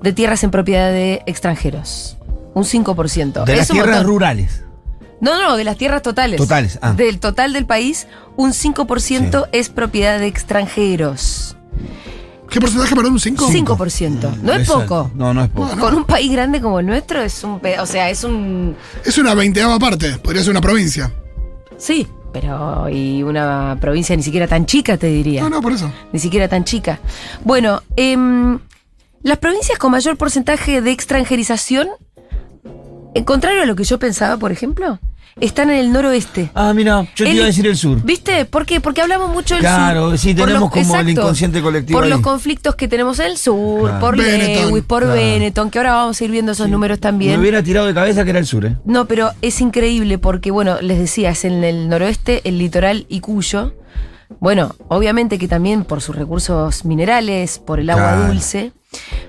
de 0.03 0.13
tierras 0.13 0.43
en 0.43 0.51
propiedad 0.51 0.91
de 0.91 1.23
extranjeros. 1.25 2.19
Un 2.53 2.63
5%. 2.65 3.43
De 3.43 3.53
Es 3.53 3.57
las 3.57 3.67
tierras 3.69 3.95
montón. 3.95 4.05
rurales. 4.07 4.63
No, 5.19 5.41
no, 5.41 5.57
de 5.57 5.63
las 5.63 5.77
tierras 5.77 6.03
totales. 6.03 6.37
Totales, 6.37 6.77
ah. 6.83 6.93
Del 6.93 7.19
total 7.19 7.53
del 7.53 7.65
país, 7.65 8.05
un 8.37 8.51
5% 8.51 9.49
es 9.51 9.69
propiedad 9.69 10.19
de 10.19 10.27
extranjeros. 10.27 11.57
¿Qué 12.51 12.59
porcentaje, 12.59 12.93
perdón? 12.95 13.13
¿Un 13.13 13.19
5? 13.19 13.47
5%. 13.49 14.41
No 14.41 14.53
es 14.53 14.67
poco. 14.67 15.09
No, 15.15 15.33
no 15.33 15.43
es 15.45 15.49
poco. 15.49 15.75
Con 15.79 15.95
un 15.95 16.03
país 16.03 16.29
grande 16.31 16.59
como 16.61 16.79
el 16.81 16.85
nuestro 16.85 17.21
es 17.21 17.43
un... 17.45 17.59
pe- 17.61 17.79
O 17.79 17.85
sea, 17.85 18.09
es 18.09 18.23
un... 18.25 18.75
Es 19.05 19.17
una 19.17 19.33
veinteava 19.33 19.79
parte, 19.79 20.17
podría 20.19 20.43
ser 20.43 20.51
una 20.51 20.59
provincia. 20.61 21.13
Sí, 21.77 22.05
pero... 22.33 22.89
Y 22.89 23.23
una 23.23 23.77
provincia 23.79 24.15
ni 24.17 24.21
siquiera 24.23 24.47
tan 24.47 24.65
chica, 24.65 24.97
te 24.97 25.07
diría. 25.07 25.41
No, 25.43 25.49
no, 25.49 25.61
por 25.61 25.71
eso. 25.71 25.89
Ni 26.11 26.19
siquiera 26.19 26.49
tan 26.49 26.65
chica. 26.65 26.99
Bueno, 27.45 27.81
em, 27.95 28.59
las 29.23 29.37
provincias 29.37 29.79
con 29.79 29.91
mayor 29.91 30.17
porcentaje 30.17 30.81
de 30.81 30.91
extranjerización, 30.91 31.87
en 33.15 33.23
contrario 33.23 33.61
a 33.63 33.65
lo 33.65 33.75
que 33.77 33.85
yo 33.85 33.97
pensaba, 33.97 34.35
por 34.37 34.51
ejemplo, 34.51 34.99
están 35.39 35.69
en 35.69 35.77
el 35.77 35.91
noroeste. 35.91 36.51
Ah, 36.53 36.73
mira, 36.73 37.05
yo 37.15 37.25
te 37.25 37.31
iba 37.33 37.43
a 37.43 37.47
decir 37.47 37.65
el 37.67 37.77
sur. 37.77 38.01
¿Viste? 38.03 38.45
¿Por 38.45 38.65
qué? 38.65 38.81
Porque 38.81 39.01
hablamos 39.01 39.29
mucho 39.31 39.55
del 39.55 39.61
Claro, 39.63 40.09
sur. 40.09 40.17
sí, 40.17 40.33
Por 40.33 40.47
tenemos 40.47 40.75
los- 40.75 40.85
como 40.87 40.99
el 40.99 41.09
inconsciente 41.09 41.61
colectivo 41.61 41.97
Por 41.97 42.03
ahí. 42.05 42.09
los 42.09 42.19
conflictos 42.21 42.75
que 42.75 42.87
tenemos 42.87 43.17
en 43.19 43.27
el 43.27 43.37
sur, 43.37 43.83
Claro. 43.89 43.99
por 43.99 44.17
Benetton. 44.17 44.67
Lewis, 44.69 44.83
por 44.83 45.03
Claro. 45.03 45.15
Benetton, 45.15 45.69
que 45.71 45.79
ahora 45.79 45.93
vamos 45.93 46.19
a 46.19 46.23
ir 46.25 46.31
viendo 46.31 46.51
esos 46.51 46.67
números 46.69 46.97
Me 46.97 47.01
también. 47.01 47.39
hubiera 47.39 47.63
tirado 47.63 47.87
de 47.87 47.93
cabeza 47.93 48.23
que 48.23 48.29
era 48.31 48.39
el 48.39 48.45
sur, 48.45 48.65
¿eh? 48.65 48.75
No, 48.85 49.05
pero 49.05 49.31
es 49.41 49.61
increíble 49.61 50.17
porque, 50.17 50.51
bueno, 50.51 50.81
les 50.81 50.99
decía, 50.99 51.29
es 51.31 51.45
en 51.45 51.63
el 51.63 51.87
noroeste, 51.87 52.41
el 52.43 52.57
litoral 52.57 53.05
y 53.07 53.21
Cuyo. 53.21 53.73
Bueno, 54.39 54.75
obviamente 54.87 55.37
que 55.37 55.47
también 55.47 55.83
por 55.83 56.01
sus 56.01 56.15
recursos 56.15 56.85
minerales, 56.85 57.59
por 57.59 57.79
el 57.79 57.89
agua 57.89 58.15
Claro. 58.15 58.27
dulce. 58.33 58.71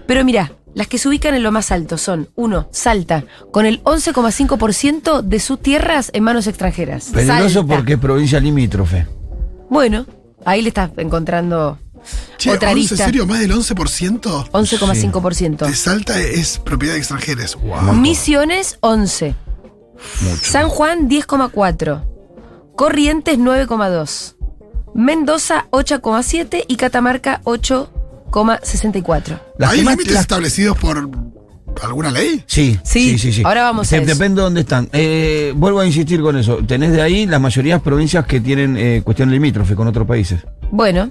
Pero 0.06 0.24
mira, 0.24 0.52
las 0.74 0.86
que 0.86 0.98
se 0.98 1.08
ubican 1.08 1.34
en 1.34 1.42
lo 1.42 1.52
más 1.52 1.70
alto 1.70 1.98
son, 1.98 2.28
uno, 2.34 2.68
Salta, 2.72 3.24
con 3.50 3.66
el 3.66 3.82
11,5% 3.84 5.22
de 5.22 5.40
sus 5.40 5.60
tierras 5.60 6.10
en 6.14 6.24
manos 6.24 6.46
extranjeras. 6.46 7.10
Peligroso 7.12 7.66
porque 7.66 7.94
es 7.94 7.98
provincia 7.98 8.40
limítrofe. 8.40 9.06
Bueno, 9.68 10.06
ahí 10.44 10.62
le 10.62 10.68
estás 10.68 10.90
encontrando 10.96 11.78
otra 12.48 12.70
11, 12.70 12.74
lista. 12.74 12.94
¿En 12.94 13.10
serio? 13.10 13.26
¿Más 13.26 13.40
del 13.40 13.52
11%? 13.52 14.50
11,5%. 14.50 15.66
Sí. 15.66 15.74
Salta 15.74 16.20
es 16.20 16.58
propiedad 16.58 16.94
de 16.94 16.98
extranjeros. 16.98 17.56
Wow. 17.56 17.92
Misiones, 17.94 18.78
11. 18.80 19.34
Mucho. 20.22 20.50
San 20.50 20.68
Juan, 20.68 21.08
10,4. 21.08 22.04
Corrientes, 22.76 23.38
9,2. 23.38 24.36
Mendoza, 24.94 25.66
8,7. 25.70 26.64
Y 26.66 26.76
Catamarca, 26.76 27.40
8,2. 27.44 27.88
¿Hay 29.60 29.82
límites 29.82 30.16
establecidos 30.16 30.76
por 30.78 31.08
alguna 31.82 32.10
ley? 32.10 32.42
Sí, 32.46 32.78
sí, 32.82 33.10
sí, 33.10 33.18
sí, 33.18 33.32
sí. 33.32 33.42
Ahora 33.44 33.62
vamos 33.62 33.92
a 33.92 33.96
eso. 33.96 34.06
Depende 34.06 34.40
de 34.40 34.42
dónde 34.42 34.60
están. 34.62 34.88
Eh, 34.92 35.52
vuelvo 35.54 35.80
a 35.80 35.86
insistir 35.86 36.20
con 36.20 36.36
eso. 36.36 36.58
Tenés 36.66 36.92
de 36.92 37.02
ahí 37.02 37.26
las 37.26 37.40
mayorías 37.40 37.80
provincias 37.80 38.26
que 38.26 38.40
tienen 38.40 38.76
eh, 38.76 39.02
cuestión 39.04 39.30
limítrofe 39.30 39.76
con 39.76 39.86
otros 39.86 40.06
países. 40.06 40.40
Bueno. 40.70 41.10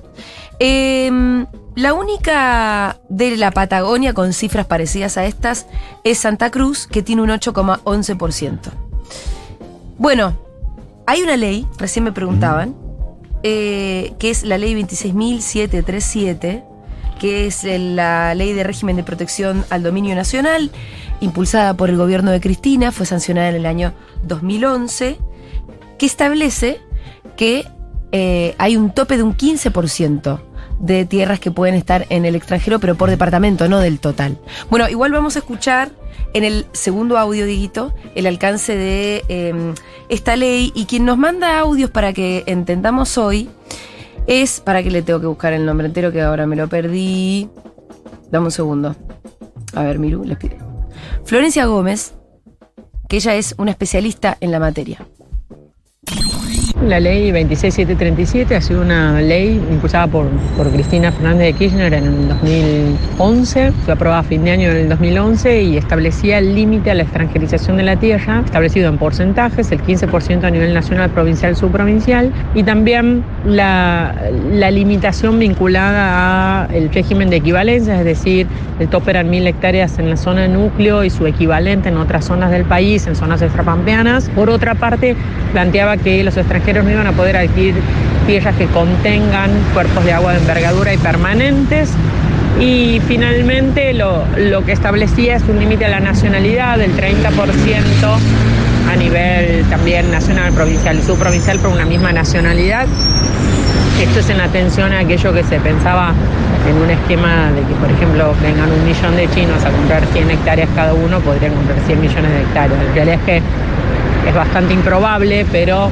Em, 0.64 1.48
la 1.76 1.94
única 1.94 3.00
de 3.10 3.36
la 3.38 3.50
Patagonia 3.50 4.14
con 4.14 4.32
cifras 4.34 4.68
parecidas 4.68 5.18
a 5.18 5.26
estas 5.26 5.66
es 6.04 6.20
Santa 6.20 6.52
Cruz, 6.52 6.86
que 6.86 7.02
tiene 7.02 7.24
un 7.24 7.30
8,11%. 7.30 8.60
Bueno, 9.98 10.38
hay 11.08 11.22
una 11.24 11.38
ley, 11.38 11.66
recién 11.78 12.06
me 12.06 12.12
preguntaban, 12.12 12.76
eh, 13.44 14.14
que 14.20 14.30
es 14.30 14.44
la 14.44 14.58
ley 14.60 14.76
26.737, 14.76 16.64
que 17.22 17.46
es 17.46 17.64
el- 17.66 17.96
la 17.96 18.34
ley 18.34 18.52
de 18.54 18.64
régimen 18.64 18.96
de 18.96 19.04
protección 19.04 19.64
al 19.70 19.84
dominio 19.84 20.16
nacional, 20.16 20.72
impulsada 21.20 21.76
por 21.76 21.92
el 21.92 21.96
gobierno 21.98 22.32
de 22.32 22.42
Cristina, 22.42 22.92
fue 22.92 23.06
sancionada 23.06 23.50
en 23.50 23.56
el 23.56 23.68
año 23.68 23.94
2011, 24.24 25.18
que 26.00 26.06
establece 26.08 26.80
que 27.38 27.64
eh, 28.12 28.56
hay 28.58 28.76
un 28.76 28.90
tope 28.92 29.18
de 29.18 29.24
un 29.24 29.36
15% 29.38 30.42
de 30.80 31.06
tierras 31.06 31.40
que 31.40 31.52
pueden 31.52 31.76
estar 31.76 32.08
en 32.10 32.26
el 32.26 32.36
extranjero, 32.36 32.80
pero 32.80 32.96
por 32.96 33.10
departamento, 33.12 33.70
no 33.70 33.80
del 33.80 34.00
total. 34.00 34.40
Bueno, 34.72 34.90
igual 34.90 35.12
vamos 35.12 35.36
a 35.36 35.40
escuchar 35.40 35.92
en 36.34 36.44
el 36.44 36.66
segundo 36.72 37.20
audio, 37.20 37.46
Diguito, 37.46 37.94
el 38.16 38.26
alcance 38.26 38.76
de 38.76 39.24
eh, 39.30 39.74
esta 40.10 40.36
ley 40.36 40.72
y 40.74 40.86
quien 40.86 41.06
nos 41.06 41.20
manda 41.20 41.60
audios 41.60 41.92
para 41.92 42.14
que 42.14 42.44
entendamos 42.48 43.18
hoy 43.20 43.48
es, 44.28 44.60
para 44.60 44.84
que 44.84 44.92
le 44.92 45.02
tengo 45.02 45.20
que 45.20 45.28
buscar 45.28 45.54
el 45.54 45.66
nombre 45.66 45.88
entero 45.88 46.12
que 46.12 46.22
ahora 46.22 46.46
me 46.46 46.56
lo 46.56 46.68
perdí. 46.68 47.50
Dame 48.32 48.46
un 48.46 48.52
segundo. 48.52 48.96
A 49.74 49.84
ver, 49.84 50.00
Miru, 50.00 50.24
les 50.24 50.38
pido. 50.38 50.56
Florencia 51.26 51.66
Gómez, 51.66 52.14
que 53.08 53.18
ella 53.18 53.36
es 53.36 53.56
una 53.58 53.72
especialista 53.72 54.38
en 54.40 54.52
la 54.52 54.60
materia. 54.60 55.06
La 56.88 57.00
ley 57.00 57.32
26737 57.32 58.56
ha 58.56 58.62
sido 58.62 58.82
una 58.82 59.22
ley 59.22 59.62
impulsada 59.70 60.08
por, 60.08 60.28
Cristina 60.74 61.12
Fernández 61.12 61.54
de 61.54 61.54
Kirchner 61.54 61.94
en 61.94 62.06
el 62.06 62.28
2011, 62.28 63.72
fue 63.86 63.94
aprobada 63.94 64.22
a 64.22 64.24
fin 64.24 64.44
de 64.44 64.52
año 64.52 64.74
del 64.74 64.90
2011 64.90 65.62
y 65.62 65.78
establecía 65.78 66.40
el 66.40 66.56
límite 66.56 66.90
a 66.90 66.96
la 66.96 67.04
extranjerización 67.04 67.78
de 67.78 67.84
la 67.84 67.98
tierra, 67.98 68.42
establecido 68.44 68.90
en 68.90 68.98
porcentajes, 68.98 69.72
el 69.72 69.84
15% 69.84 70.44
a 70.44 70.50
nivel 70.50 70.74
nacional, 70.74 71.12
provincial, 71.12 71.56
subprovincial, 71.56 72.32
y 72.56 72.64
también 72.64 73.24
la, 73.46 74.16
la 74.52 74.72
limitación 74.72 75.38
vinculada 75.38 76.64
al 76.64 76.90
régimen 76.92 77.30
de 77.30 77.36
equivalencia, 77.38 78.00
es 78.00 78.06
decir, 78.06 78.48
el 78.80 78.88
tope 78.88 79.12
eran 79.12 79.30
mil 79.30 79.46
hectáreas 79.46 80.00
en 80.00 80.10
la 80.10 80.18
zona 80.18 80.48
núcleo 80.48 81.04
y 81.04 81.12
su 81.12 81.28
equivalente 81.28 81.90
en 81.90 81.98
otras 81.98 82.26
zonas 82.26 82.50
del 82.50 82.66
país, 82.66 83.06
en 83.06 83.16
zonas 83.16 83.44
extrapampeanas. 83.44 84.30
Por 84.34 84.50
otra 84.50 84.74
parte, 84.74 85.16
planteaba 85.52 85.98
que 85.98 86.24
los 86.24 86.36
extranjeros 86.38 86.71
no 86.74 86.90
iban 86.90 87.08
a 87.08 87.12
poder 87.12 87.38
adquirir 87.38 87.76
tierras 88.28 88.56
que 88.56 88.66
contengan 88.68 89.52
cuerpos 89.74 90.06
de 90.06 90.14
agua 90.14 90.34
de 90.34 90.40
envergadura 90.40 90.94
y 90.94 90.98
permanentes. 90.98 91.92
Y 92.60 93.02
finalmente 93.08 93.94
lo, 93.94 94.24
lo 94.38 94.64
que 94.66 94.72
establecía 94.72 95.36
es 95.36 95.44
un 95.44 95.60
límite 95.60 95.86
a 95.86 95.90
la 95.90 96.00
nacionalidad 96.00 96.78
del 96.78 96.96
30% 96.96 97.30
a 98.92 98.96
nivel 98.96 99.64
también 99.70 100.12
nacional, 100.12 100.54
provincial 100.54 100.98
y 100.98 101.02
subprovincial 101.02 101.60
por 101.60 101.72
una 101.72 101.86
misma 101.86 102.12
nacionalidad. 102.12 102.88
Esto 104.02 104.20
es 104.20 104.30
en 104.30 104.42
atención 104.42 104.94
a 104.94 105.00
aquello 105.00 105.34
que 105.34 105.44
se 105.44 105.60
pensaba 105.60 106.14
en 106.70 106.76
un 106.76 106.90
esquema 106.90 107.52
de 107.52 107.62
que, 107.62 107.74
por 107.76 107.92
ejemplo, 107.92 108.34
vengan 108.42 108.72
un 108.72 108.86
millón 108.86 109.16
de 109.16 109.30
chinos 109.30 109.64
a 109.64 109.70
comprar 109.70 110.06
100 110.08 110.32
hectáreas 110.32 110.70
cada 110.76 110.94
uno, 110.94 111.20
podrían 111.20 111.54
comprar 111.54 111.80
100 111.86 112.02
millones 112.02 112.32
de 112.32 112.42
hectáreas. 112.42 112.80
La 112.84 112.94
realidad 112.94 113.20
es 113.20 113.26
que 113.26 113.38
es 114.30 114.36
bastante 114.36 114.74
improbable, 114.74 115.46
pero 115.52 115.90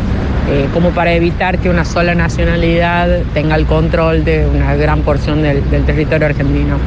eh, 0.47 0.67
como 0.73 0.89
para 0.91 1.13
evitar 1.13 1.59
que 1.59 1.69
una 1.69 1.85
sola 1.85 2.15
nacionalidad 2.15 3.21
tenga 3.33 3.55
el 3.55 3.65
control 3.65 4.23
de 4.23 4.47
una 4.47 4.75
gran 4.75 5.01
porción 5.01 5.41
del, 5.43 5.61
territorio 5.85 6.27
argentino. 6.27 6.77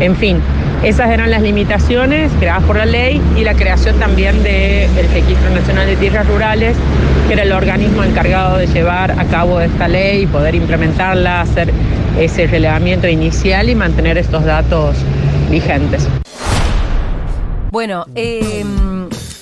En 0.00 0.14
fin, 0.16 0.38
esas 0.82 1.10
eran 1.10 1.30
las 1.30 1.40
limitaciones 1.40 2.30
creadas 2.38 2.64
por 2.64 2.76
la 2.76 2.84
ley 2.84 3.20
y 3.36 3.44
la 3.44 3.54
creación 3.54 3.98
también 3.98 4.42
del 4.42 5.08
Registro 5.14 5.48
Nacional 5.50 5.86
de 5.86 5.96
Tierras 5.96 6.26
Rurales, 6.28 6.76
que 7.26 7.32
era 7.32 7.44
el 7.44 7.52
organismo 7.52 8.04
encargado 8.04 8.58
de 8.58 8.66
llevar 8.66 9.12
a 9.12 9.24
cabo 9.24 9.60
esta 9.60 9.88
ley 9.88 10.24
y 10.24 10.26
poder 10.26 10.54
implementarla, 10.54 11.40
hacer 11.40 11.72
ese 12.20 12.46
relevamiento 12.46 13.08
inicial 13.08 13.70
y 13.70 13.74
mantener 13.74 14.18
estos 14.18 14.44
datos 14.44 14.96
vigentes. 15.50 16.06
Bueno, 17.70 18.06
eh, 18.14 18.64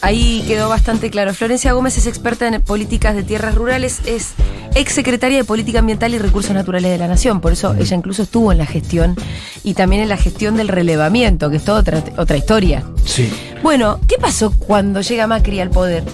ahí 0.04 0.44
quedó 0.46 0.68
bastante 0.68 1.10
claro. 1.10 1.32
Florencia 1.32 1.72
Gómez 1.72 1.96
es 1.96 2.06
experta 2.06 2.46
en 2.46 2.60
políticas 2.60 3.14
de 3.14 3.22
tierras 3.22 3.54
rurales, 3.54 4.00
es 4.04 4.34
ex 4.74 4.92
secretaria 4.92 5.38
de 5.38 5.44
Política 5.44 5.78
Ambiental 5.78 6.14
y 6.14 6.18
Recursos 6.18 6.52
Naturales 6.52 6.90
de 6.90 6.98
la 6.98 7.08
Nación, 7.08 7.40
por 7.40 7.52
eso 7.52 7.74
ella 7.78 7.96
incluso 7.96 8.22
estuvo 8.22 8.52
en 8.52 8.58
la 8.58 8.66
gestión 8.66 9.16
y 9.62 9.74
también 9.74 10.02
en 10.02 10.08
la 10.08 10.16
gestión 10.16 10.56
del 10.56 10.68
relevamiento, 10.68 11.48
que 11.48 11.56
es 11.56 11.64
toda 11.64 11.80
otra, 11.80 12.04
otra 12.18 12.36
historia. 12.36 12.84
Sí. 13.04 13.32
Bueno, 13.62 13.98
¿qué 14.06 14.16
pasó 14.18 14.52
cuando 14.52 15.00
llega 15.00 15.26
Macri 15.26 15.60
al 15.60 15.70
poder? 15.70 16.04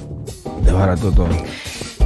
desbarató 0.65 1.11
todo. 1.11 1.29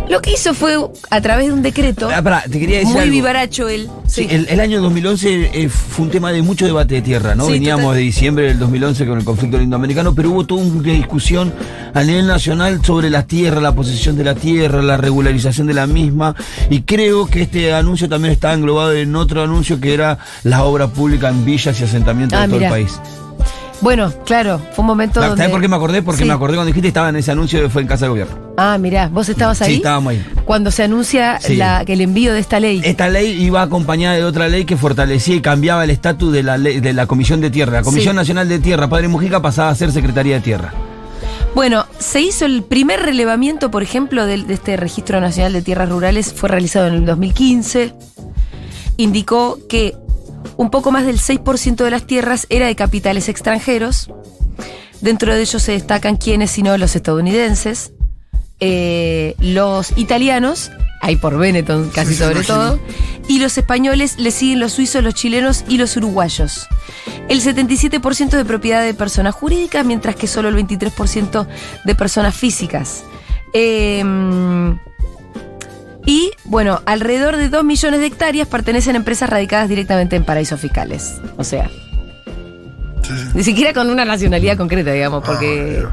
Lo 0.09 0.21
que 0.21 0.33
hizo 0.33 0.53
fue 0.55 0.77
a 1.11 1.21
través 1.23 1.47
de 1.47 1.53
un 1.55 1.63
decreto. 1.63 2.09
Ah, 2.15 2.21
pará, 2.23 2.43
te 2.43 2.61
quería 2.61 2.79
decir 2.79 2.93
muy 2.93 3.03
algo. 3.03 3.13
vivaracho 3.13 3.69
él. 3.69 3.89
Sí, 4.07 4.27
el, 4.31 4.47
el 4.51 4.61
año 4.61 4.83
2011 4.83 5.51
eh, 5.55 5.69
fue 5.69 6.05
un 6.05 6.11
tema 6.11 6.31
de 6.31 6.43
mucho 6.43 6.67
debate 6.67 6.97
de 6.97 7.03
tierra, 7.03 7.35
¿no? 7.35 7.47
Sí, 7.47 7.53
Veníamos 7.53 7.85
total. 7.85 7.97
de 7.97 8.03
diciembre 8.03 8.45
del 8.49 8.59
2011 8.59 9.07
con 9.07 9.19
el 9.19 9.25
conflicto 9.25 9.61
indoamericano, 9.61 10.15
pero 10.15 10.31
hubo 10.31 10.45
toda 10.47 10.63
una 10.63 10.83
discusión 10.93 11.53
a 11.95 12.03
nivel 12.03 12.27
nacional 12.27 12.85
sobre 12.85 13.09
la 13.09 13.27
tierra, 13.27 13.61
la 13.61 13.75
posesión 13.75 14.17
de 14.17 14.25
la 14.25 14.35
tierra, 14.35 14.83
la 14.83 14.97
regularización 14.99 15.67
de 15.67 15.75
la 15.75 15.87
misma, 15.87 16.35
y 16.69 16.83
creo 16.83 17.27
que 17.27 17.43
este 17.43 17.73
anuncio 17.73 18.09
también 18.09 18.33
está 18.33 18.53
englobado 18.53 18.93
en 18.93 19.17
otro 19.17 19.43
anuncio 19.43 19.81
que 19.81 19.95
era 19.95 20.19
la 20.43 20.65
obra 20.65 20.89
pública 20.89 21.31
en 21.31 21.45
villas 21.47 21.81
y 21.81 21.85
asentamientos 21.85 22.39
Ah, 22.39 22.43
de 22.43 22.49
todo 22.49 22.57
mirá. 22.59 22.69
el 22.69 22.73
país. 22.85 23.01
Bueno, 23.85 24.11
claro, 24.25 24.59
fue 24.73 24.81
un 24.83 24.87
momento 24.87 25.21
¿Sabes 25.21 25.37
donde... 25.37 25.49
por 25.51 25.61
qué 25.61 25.69
me 25.69 25.77
acordé? 25.77 26.01
Porque 26.03 26.23
Sí. 26.23 26.27
me 26.27 26.33
acordé 26.33 26.55
cuando 26.55 26.69
dijiste 26.69 26.89
estaba 26.89 27.11
en 27.11 27.17
ese 27.17 27.31
anuncio 27.33 27.61
que 27.61 27.69
fue 27.69 27.83
en 27.83 27.89
Casa 27.89 28.07
de 28.07 28.09
Gobierno. 28.09 28.35
Ah, 28.57 28.79
mirá, 28.79 29.09
vos 29.13 29.29
estabas 29.29 29.61
ahí. 29.61 29.73
Sí, 29.73 29.77
estábamos 29.77 30.13
ahí. 30.13 30.27
Cuando 30.47 30.71
se 30.71 30.85
anuncia 30.85 31.39
Sí. 31.39 31.57
la- 31.57 31.85
que 31.85 31.93
el 31.93 32.01
envío 32.01 32.33
de 32.33 32.41
esta 32.41 32.61
ley. 32.61 32.81
Esta 32.83 33.09
ley 33.09 33.43
iba 33.45 33.61
acompañada 33.61 34.17
de 34.17 34.25
otra 34.25 34.49
ley 34.49 34.65
que 34.65 34.79
fortalecía 34.79 35.37
y 35.37 35.41
cambiaba 35.43 35.85
el 35.85 35.91
estatus 35.91 36.33
de 36.33 36.43
la 36.43 36.57
ley, 36.57 36.81
de 36.81 36.95
la 36.95 37.07
Comisión 37.07 37.43
de 37.43 37.51
Tierra. 37.51 37.73
La 37.75 37.83
Comisión 37.83 38.15
Sí. 38.15 38.17
Nacional 38.17 38.49
de 38.49 38.59
Tierra, 38.59 38.89
Padre 38.89 39.09
Mujica, 39.09 39.43
pasaba 39.43 39.69
a 39.69 39.75
ser 39.75 39.93
Secretaría 39.93 40.37
de 40.37 40.41
Tierra. 40.41 40.73
Bueno, 41.55 41.85
se 41.99 42.23
hizo 42.23 42.47
el 42.47 42.63
primer 42.63 43.01
relevamiento, 43.03 43.71
por 43.71 43.83
ejemplo, 43.83 44.25
de, 44.25 44.45
este 44.49 44.79
Registro 44.79 45.21
Nacional 45.21 45.53
de 45.53 45.61
Tierras 45.61 45.91
Rurales, 45.91 46.33
fue 46.33 46.49
realizado 46.49 46.87
en 46.89 46.95
el 46.95 47.05
2015. 47.05 47.93
Indicó 48.97 49.59
que 49.69 49.95
un 50.57 50.71
poco 50.71 50.91
más 50.91 51.07
del 51.07 51.19
6% 51.19 51.77
de 51.77 51.91
las 51.91 52.07
tierras 52.07 52.47
era 52.51 52.67
de 52.67 52.77
capitales 52.77 53.29
extranjeros. 53.29 54.11
Dentro 55.01 55.35
de 55.35 55.41
ellos 55.41 55.63
se 55.63 55.73
destacan 55.73 56.17
quienes, 56.17 56.51
sino 56.51 56.77
los 56.79 56.97
estadounidenses, 56.97 57.93
eh, 58.61 59.35
los 59.41 59.97
italianos, 59.99 60.71
hay 61.03 61.17
por 61.17 61.37
Benetton 61.37 61.91
casi 61.91 62.15
Sí, 62.15 62.23
sobre 62.23 62.43
todo, 62.43 62.79
y 63.29 63.39
los 63.39 63.59
españoles 63.59 64.19
le 64.19 64.31
siguen 64.31 64.61
los 64.61 64.73
suizos, 64.73 65.03
los 65.03 65.15
chilenos 65.15 65.65
y 65.69 65.77
los 65.77 65.97
uruguayos. 65.97 66.67
El 67.29 67.43
77% 67.43 68.31
de 68.31 68.45
propiedad 68.45 68.83
de 68.83 68.95
personas 68.95 69.35
jurídicas, 69.35 69.85
mientras 69.85 70.17
que 70.17 70.27
solo 70.27 70.49
el 70.49 70.57
23% 70.57 71.47
de 71.85 71.95
personas 71.95 72.35
físicas. 72.35 73.05
Eh, 73.53 74.03
y 76.07 76.31
bueno, 76.45 76.81
alrededor 76.87 77.37
de 77.37 77.49
2 77.49 77.65
millones 77.65 78.01
de 78.01 78.07
hectáreas 78.07 78.47
pertenecen 78.49 78.95
a 78.95 78.99
empresas 78.99 79.29
radicadas 79.31 79.69
directamente 79.69 80.17
en 80.17 80.25
paraísos 80.25 80.61
fiscales. 80.61 81.21
O 81.37 81.45
sea, 81.45 81.71
ni 83.35 83.43
siquiera 83.45 83.73
con 83.73 83.91
una 83.91 84.05
nacionalidad 84.05 84.57
concreta, 84.57 84.93
digamos, 84.93 85.23
porque... 85.25 85.85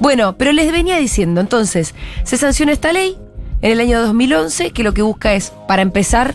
Bueno, 0.00 0.36
pero 0.36 0.52
les 0.52 0.70
venía 0.72 0.96
diciendo, 0.98 1.40
entonces, 1.40 1.94
se 2.24 2.36
sancionó 2.36 2.72
esta 2.72 2.92
ley 2.92 3.16
en 3.62 3.72
el 3.72 3.80
año 3.80 4.00
2011, 4.02 4.70
que 4.70 4.82
lo 4.82 4.94
que 4.94 5.02
busca 5.02 5.34
es, 5.34 5.52
para 5.66 5.82
empezar, 5.82 6.34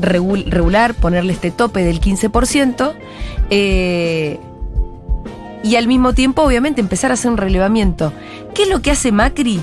regul- 0.00 0.46
regular, 0.48 0.94
ponerle 0.94 1.32
este 1.32 1.50
tope 1.50 1.84
del 1.84 2.00
15%, 2.00 2.94
eh, 3.50 4.38
y 5.62 5.76
al 5.76 5.86
mismo 5.86 6.14
tiempo, 6.14 6.42
obviamente, 6.42 6.80
empezar 6.80 7.10
a 7.10 7.14
hacer 7.14 7.30
un 7.30 7.36
relevamiento. 7.36 8.12
¿Qué 8.54 8.62
es 8.64 8.68
lo 8.68 8.80
que 8.80 8.90
hace 8.90 9.12
Macri? 9.12 9.60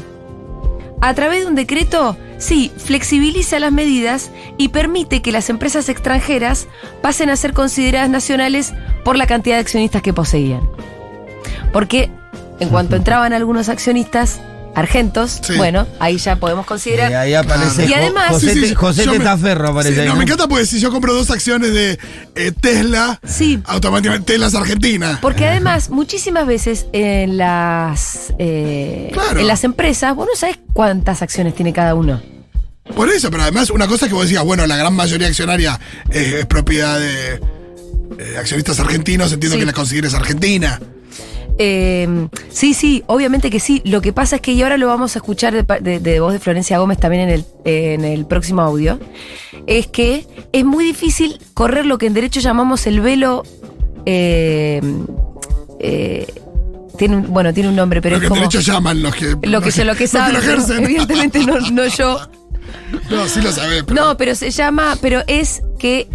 A 1.01 1.13
través 1.13 1.41
de 1.41 1.47
un 1.47 1.55
decreto, 1.55 2.15
sí, 2.38 2.72
flexibiliza 2.77 3.60
las 3.60 3.72
medidas 3.72 4.32
y 4.58 4.70
permite 4.70 5.22
que 5.22 5.32
las 5.32 5.50
empresas 5.50 5.89
extranjeras 5.89 6.68
pasen 7.01 7.30
a 7.30 7.36
ser 7.36 7.54
consideradas 7.54 8.10
nacionales 8.10 8.74
por 9.04 9.15
la 9.18 9.27
cantidad 9.27 9.56
de 9.56 9.62
accionistas 9.62 10.01
que 10.01 10.13
poseían. 10.13 10.62
Porque 11.74 12.10
en 12.60 12.70
cuanto 12.70 12.96
entraban 12.96 13.34
algunos 13.34 13.70
accionistas 13.70 14.39
argentos, 14.74 15.39
Sí. 15.42 15.56
bueno, 15.56 15.88
ahí 16.01 16.18
ya 16.18 16.36
podemos 16.36 16.65
considerar. 16.65 17.10
Y 17.10 17.13
ahí 17.13 17.34
aparece 17.34 17.86
Y 17.86 17.94
además- 17.94 18.32
José, 18.32 18.54
Sí, 18.56 18.65
sí, 18.68 18.75
José 18.75 19.08
Testaferro 19.08 19.70
aparece 19.70 19.94
Sí, 19.96 20.00
ahí, 20.01 20.06
no, 20.08 20.13
¿no? 20.13 20.18
me 20.18 20.24
encanta 20.25 20.50
porque 20.50 20.65
si 20.65 20.81
yo 20.81 20.92
compro 20.92 21.14
dos 21.14 21.31
acciones 21.31 21.74
de 21.74 21.98
eh, 22.36 22.51
Tesla, 22.59 23.18
Sí. 23.24 23.62
automáticamente 23.64 24.33
Tesla 24.33 24.48
es 24.48 24.55
Argentina. 24.55 25.20
Porque 25.22 25.48
además, 25.48 25.90
muchísimas 25.90 26.46
veces 26.46 26.88
en 26.92 27.38
las, 27.38 28.33
eh, 28.38 29.12
Claro. 29.14 29.40
en 29.40 29.48
las 29.48 29.64
empresas, 29.64 30.14
vos 30.14 30.27
no 30.29 30.36
sabés 30.38 30.59
cuántas 30.74 31.22
acciones 31.22 31.55
tiene 31.55 31.72
cada 31.72 31.96
uno. 31.96 32.22
Por 32.93 33.09
eso, 33.09 33.31
pero 33.31 33.43
además 33.43 33.69
una 33.71 33.87
cosa 33.87 34.05
es 34.05 34.09
que 34.09 34.15
vos 34.15 34.24
decías, 34.25 34.43
bueno, 34.43 34.65
la 34.67 34.77
gran 34.77 34.93
mayoría 34.93 35.27
accionaria 35.27 35.79
es, 36.09 36.33
es 36.33 36.45
propiedad 36.45 37.00
de 37.00 37.33
eh, 38.19 38.37
accionistas 38.37 38.79
argentinos, 38.79 39.33
entiendo 39.33 39.55
Sí. 39.55 39.59
que 39.61 39.65
la 39.65 39.74
consideres 39.74 40.13
argentina. 40.13 40.79
Eh, 41.57 42.27
sí, 42.51 42.74
sí, 42.74 43.03
obviamente 43.07 43.50
que 43.50 43.59
sí. 43.61 43.81
Lo 43.85 44.01
que 44.01 44.11
pasa 44.13 44.35
es 44.37 44.41
que, 44.41 44.51
y 44.51 44.61
ahora 44.61 44.77
lo 44.77 44.87
vamos 44.87 45.15
a 45.15 45.19
escuchar 45.19 45.53
de, 45.53 45.63
pa- 45.63 45.79
de- 45.79 46.00
de 46.00 46.19
voz 46.19 46.33
de 46.33 46.39
Florencia 46.39 46.77
Gómez 46.77 47.00
también 47.00 47.24
en 47.24 47.29
el, 47.29 47.45
en 47.63 48.03
el 48.05 48.25
próximo 48.27 48.61
audio, 48.61 49.00
es 49.65 49.87
que 49.87 50.27
es 50.51 50.65
muy 50.65 50.83
difícil 50.85 51.39
correr 51.53 51.85
lo 51.85 51.98
que 51.98 52.07
en 52.07 52.13
derecho 52.13 52.39
llamamos 52.41 52.85
el 52.87 53.00
velo. 53.01 53.43
eh, 54.05 54.81
tiene 56.98 57.17
un, 57.17 57.33
bueno, 57.33 57.53
tiene 57.53 57.69
un 57.69 57.75
nombre, 57.75 58.01
pero 58.01 58.15
lo 58.15 58.19
que 58.21 58.25
es 58.25 58.31
en 58.31 58.37
como. 58.37 58.50
derecho 58.50 58.59
llaman 58.71 59.01
los 59.01 59.15
que. 59.15 59.25
Lo 59.43 59.61
que, 59.61 59.71
los 59.71 59.77
lo 59.85 59.95
que 59.95 60.07
saben, 60.07 60.33
lo 60.35 60.39
pero 60.39 60.53
ejercen. 60.53 60.83
evidentemente 60.85 61.39
no, 61.45 61.59
no 61.71 61.87
yo. 61.87 62.19
No, 63.09 63.27
sí 63.27 63.42
lo 63.42 63.51
sabés. 63.51 63.83
Pero 63.83 63.96
No, 64.05 64.18
pero 64.18 64.35
se 64.35 64.50
llama, 64.51 64.98
pero 65.01 65.22
es 65.27 65.61
que 65.79 66.07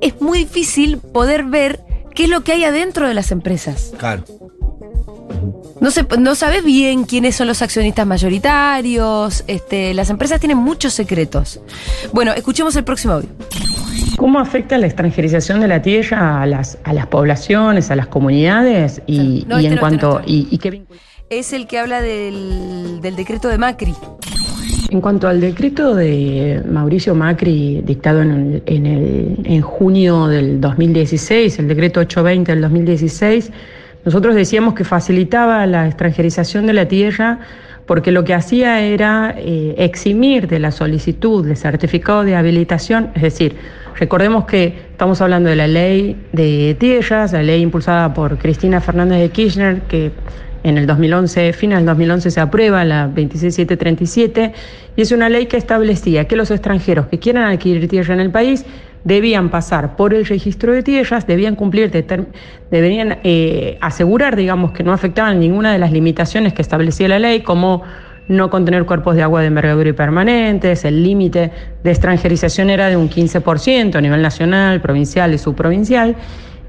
es 0.00 0.20
muy 0.20 0.38
difícil 0.40 0.98
poder 0.98 1.44
ver 1.44 1.80
qué 2.14 2.24
es 2.24 2.28
lo 2.30 2.42
que 2.42 2.52
hay 2.52 2.64
adentro 2.64 3.06
de 3.08 3.14
las 3.14 3.30
empresas. 3.32 3.92
Claro. 3.98 4.24
No 5.80 5.90
se, 5.90 6.04
no 6.18 6.34
sabes 6.34 6.62
bien 6.62 7.04
quiénes 7.04 7.36
son 7.36 7.46
los 7.46 7.62
accionistas 7.62 8.06
mayoritarios. 8.06 9.44
Este, 9.46 9.94
las 9.94 10.10
empresas 10.10 10.38
tienen 10.38 10.58
muchos 10.58 10.92
secretos. 10.92 11.60
Bueno, 12.12 12.32
escuchemos 12.32 12.76
el 12.76 12.84
próximo 12.84 13.14
audio. 13.14 13.30
¿Cómo 14.16 14.38
afecta 14.40 14.76
la 14.76 14.86
extranjerización 14.86 15.60
de 15.60 15.68
la 15.68 15.80
tierra 15.80 16.42
a 16.42 16.46
las, 16.46 16.76
a 16.84 16.92
las 16.92 17.06
poblaciones, 17.06 17.90
a 17.90 17.96
las 17.96 18.08
comunidades? 18.08 19.00
Y, 19.06 19.46
No, 19.48 19.58
y 19.58 19.64
este 19.64 19.68
en 19.68 19.74
no, 19.76 19.80
cuanto. 19.80 20.18
este 20.20 20.30
no, 20.32 20.36
y, 20.36 20.48
y 20.50 20.58
qué 20.58 20.82
Es 21.30 21.54
el 21.54 21.66
que 21.66 21.78
habla 21.78 22.02
del, 22.02 22.98
del 23.00 23.16
decreto 23.16 23.48
de 23.48 23.56
Macri. 23.56 23.94
En 24.90 25.00
cuanto 25.00 25.28
al 25.28 25.40
decreto 25.40 25.94
de 25.94 26.62
Mauricio 26.68 27.14
Macri 27.14 27.80
dictado 27.84 28.22
en, 28.22 28.60
en, 28.66 28.86
el- 28.86 29.36
en 29.44 29.60
junio 29.62 30.26
del 30.26 30.60
2016, 30.60 31.60
el 31.60 31.68
decreto 31.68 32.00
820 32.00 32.50
del 32.52 32.60
2016, 32.62 33.52
nosotros 34.04 34.34
decíamos 34.34 34.74
que 34.74 34.82
facilitaba 34.82 35.64
la 35.66 35.86
extranjerización 35.86 36.66
de 36.66 36.72
la 36.72 36.88
tierra 36.88 37.38
porque 37.86 38.10
lo 38.10 38.24
que 38.24 38.34
hacía 38.34 38.80
era 38.80 39.32
eh, 39.38 39.74
eximir 39.78 40.48
de 40.48 40.58
la 40.58 40.72
solicitud 40.72 41.46
de 41.46 41.54
certificado 41.54 42.24
de 42.24 42.34
habilitación, 42.34 43.10
es 43.14 43.22
decir, 43.22 43.54
recordemos 43.96 44.44
que 44.44 44.74
estamos 44.90 45.20
hablando 45.20 45.50
de 45.50 45.56
la 45.56 45.66
ley 45.68 46.16
de 46.32 46.76
tierras, 46.80 47.32
la 47.32 47.42
ley 47.44 47.62
impulsada 47.62 48.12
por 48.12 48.38
Cristina 48.38 48.80
Fernández 48.80 49.20
de 49.20 49.28
Kirchner, 49.30 49.82
que 49.82 50.10
en 50.62 50.78
el 50.78 50.86
2011, 50.86 51.52
final 51.52 51.80
del 51.80 51.86
2011 51.86 52.30
se 52.30 52.40
aprueba 52.40 52.84
la 52.84 53.06
26737 53.08 54.52
y 54.96 55.00
es 55.00 55.12
una 55.12 55.28
ley 55.28 55.46
que 55.46 55.56
establecía 55.56 56.26
que 56.26 56.36
los 56.36 56.50
extranjeros 56.50 57.06
que 57.06 57.18
quieran 57.18 57.50
adquirir 57.50 57.88
tierra 57.88 58.14
en 58.14 58.20
el 58.20 58.30
país 58.30 58.64
debían 59.04 59.48
pasar 59.48 59.96
por 59.96 60.12
el 60.12 60.26
registro 60.26 60.72
de 60.72 60.82
tierras, 60.82 61.26
debían 61.26 61.56
cumplir, 61.56 61.90
deberían 62.70 63.18
eh, 63.24 63.78
asegurar, 63.80 64.36
digamos, 64.36 64.72
que 64.72 64.82
no 64.82 64.92
afectaban 64.92 65.40
ninguna 65.40 65.72
de 65.72 65.78
las 65.78 65.92
limitaciones 65.92 66.52
que 66.52 66.62
establecía 66.62 67.08
la 67.08 67.18
ley, 67.18 67.40
como 67.40 67.82
no 68.28 68.48
contener 68.48 68.84
cuerpos 68.84 69.16
de 69.16 69.22
agua 69.22 69.40
de 69.40 69.48
envergadura 69.48 69.88
y 69.88 69.92
permanentes, 69.92 70.84
el 70.84 71.02
límite 71.02 71.50
de 71.82 71.90
extranjerización 71.90 72.70
era 72.70 72.88
de 72.88 72.96
un 72.96 73.10
15% 73.10 73.96
a 73.96 74.00
nivel 74.00 74.22
nacional, 74.22 74.80
provincial 74.80 75.34
y 75.34 75.38
subprovincial. 75.38 76.14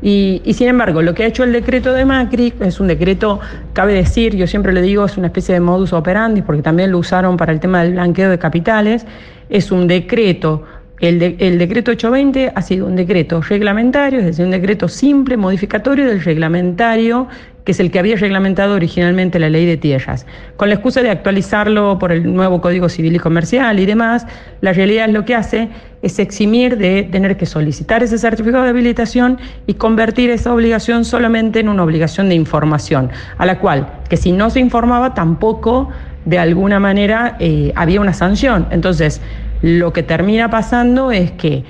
Y, 0.02 0.42
y 0.46 0.54
sin 0.54 0.68
embargo, 0.68 1.02
lo 1.02 1.14
que 1.14 1.24
ha 1.24 1.28
hecho 1.28 1.44
el 1.44 1.52
decreto 1.54 1.94
de 1.94 2.06
Macri 2.06 2.54
es 2.60 2.80
un 2.80 2.88
decreto, 2.88 3.40
cabe 3.74 3.94
decir, 3.94 4.36
yo 4.36 4.48
siempre 4.48 4.74
le 4.74 4.82
digo, 4.82 5.06
es 5.06 5.18
una 5.18 5.28
especie 5.28 5.54
de 5.54 5.60
modus 5.62 5.94
operandi, 5.94 6.42
porque 6.42 6.62
también 6.64 6.92
lo 6.92 6.98
usaron 6.98 7.38
para 7.38 7.52
el 7.52 7.60
tema 7.60 7.84
del 7.84 7.94
blanqueo 7.94 8.30
de 8.30 8.40
capitales, 8.40 9.06
es 9.50 9.72
un 9.72 9.88
decreto. 9.88 10.64
El, 11.00 11.18
de- 11.20 11.36
el 11.40 11.58
decreto 11.58 11.92
820 11.92 12.52
ha 12.54 12.62
sido 12.62 12.86
un 12.86 12.96
decreto 12.96 13.42
reglamentario, 13.42 14.20
es 14.20 14.26
decir, 14.26 14.46
un 14.46 14.52
decreto 14.52 14.88
simple, 14.88 15.36
modificatorio 15.38 16.06
del 16.08 16.24
reglamentario, 16.24 17.28
que 17.65 17.74
es 17.74 17.80
el 17.80 17.91
que 17.91 18.00
había 18.00 18.15
reglamentado 18.15 18.76
originalmente 18.76 19.39
la 19.39 19.50
ley 19.50 19.65
de 19.65 19.78
tierras. 19.78 20.26
Con 20.58 20.69
la 20.69 20.76
excusa 20.76 21.02
de 21.02 21.10
actualizarlo 21.10 22.00
por 22.00 22.12
el 22.12 22.34
nuevo 22.34 22.62
Código 22.62 22.89
Civil 22.89 23.15
y 23.15 23.19
Comercial 23.19 23.80
y 23.80 23.86
demás, 23.86 24.26
la 24.62 24.74
realidad 24.74 25.08
es 25.08 25.13
lo 25.13 25.26
que 25.26 25.36
hace 25.36 25.69
es 26.02 26.17
eximir 26.19 26.78
de 26.78 27.04
tener 27.12 27.38
que 27.38 27.45
solicitar 27.45 28.02
ese 28.02 28.17
certificado 28.17 28.63
de 28.63 28.71
habilitación 28.71 29.38
y 29.67 29.76
convertir 29.76 30.30
esa 30.32 30.54
obligación 30.54 31.06
solamente 31.06 31.60
en 31.60 31.69
una 31.69 31.84
obligación 31.84 32.30
de 32.30 32.36
información, 32.36 33.12
a 33.38 33.45
la 33.45 33.60
cual, 33.60 33.88
que 34.10 34.17
si 34.17 34.32
no 34.32 34.50
se 34.50 34.60
informaba, 34.60 35.13
tampoco 35.13 35.89
de 36.26 36.39
alguna 36.39 36.80
manera 36.80 37.36
eh, 37.39 37.71
había 37.76 38.02
una 38.02 38.13
sanción. 38.13 38.67
Entonces, 38.71 39.21
lo 39.62 39.93
que 39.93 40.02
termina 40.04 40.50
pasando 40.50 41.12
es 41.12 41.32
que 41.32 41.63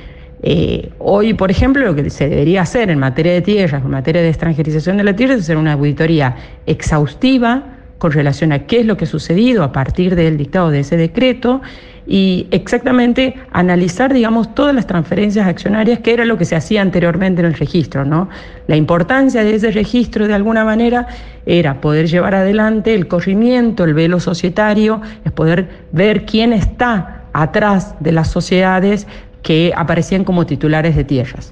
eh, 0.44 0.90
hoy, 0.98 1.34
por 1.34 1.52
ejemplo, 1.52 1.86
lo 1.86 1.96
que 1.96 2.10
se 2.10 2.28
debería 2.28 2.64
hacer 2.64 2.90
en 2.90 2.98
materia 2.98 3.34
de 3.34 3.42
tierras, 3.42 3.84
en 3.84 3.92
materia 3.92 4.22
de 4.22 4.30
extranjerización 4.30 4.98
de 4.98 5.04
la 5.04 5.16
tierra, 5.16 5.36
es 5.36 5.42
hacer 5.42 5.58
una 5.58 5.74
auditoría 5.74 6.36
exhaustiva 6.66 7.64
con 8.00 8.12
relación 8.12 8.52
a 8.52 8.66
qué 8.66 8.80
es 8.80 8.86
lo 8.88 8.98
que 8.98 9.06
ha 9.06 9.08
sucedido 9.08 9.64
a 9.64 9.72
partir 9.72 10.16
del 10.16 10.38
dictado 10.38 10.72
de 10.72 10.80
ese 10.80 10.98
decreto 10.98 11.62
y 12.08 12.48
exactamente 12.50 13.36
analizar, 13.52 14.12
digamos, 14.12 14.56
todas 14.56 14.74
las 14.74 14.88
transferencias 14.88 15.48
accionarias, 15.48 16.00
que 16.00 16.12
era 16.12 16.26
lo 16.26 16.36
que 16.40 16.46
se 16.46 16.56
hacía 16.56 16.82
anteriormente 16.82 17.42
en 17.42 17.46
el 17.46 17.54
registro, 17.54 18.04
¿no? 18.04 18.28
La 18.66 18.76
importancia 18.76 19.44
de 19.44 19.54
ese 19.54 19.70
registro, 19.70 20.28
de 20.28 20.34
alguna 20.34 20.66
manera, 20.66 21.06
era 21.46 21.80
poder 21.80 22.08
llevar 22.08 22.34
adelante 22.34 22.96
el 22.96 23.08
corrimiento, 23.08 23.84
el 23.84 23.94
velo 23.94 24.20
societario, 24.20 25.02
es 25.24 25.32
poder 25.32 25.70
ver 25.92 26.26
quién 26.26 26.54
está 26.54 27.26
atrás 27.34 27.96
de 28.00 28.12
las 28.12 28.30
sociedades 28.30 29.08
que 29.42 29.74
aparecían 29.76 30.24
como 30.24 30.46
titulares 30.46 30.96
de 30.96 31.04
tierras. 31.04 31.50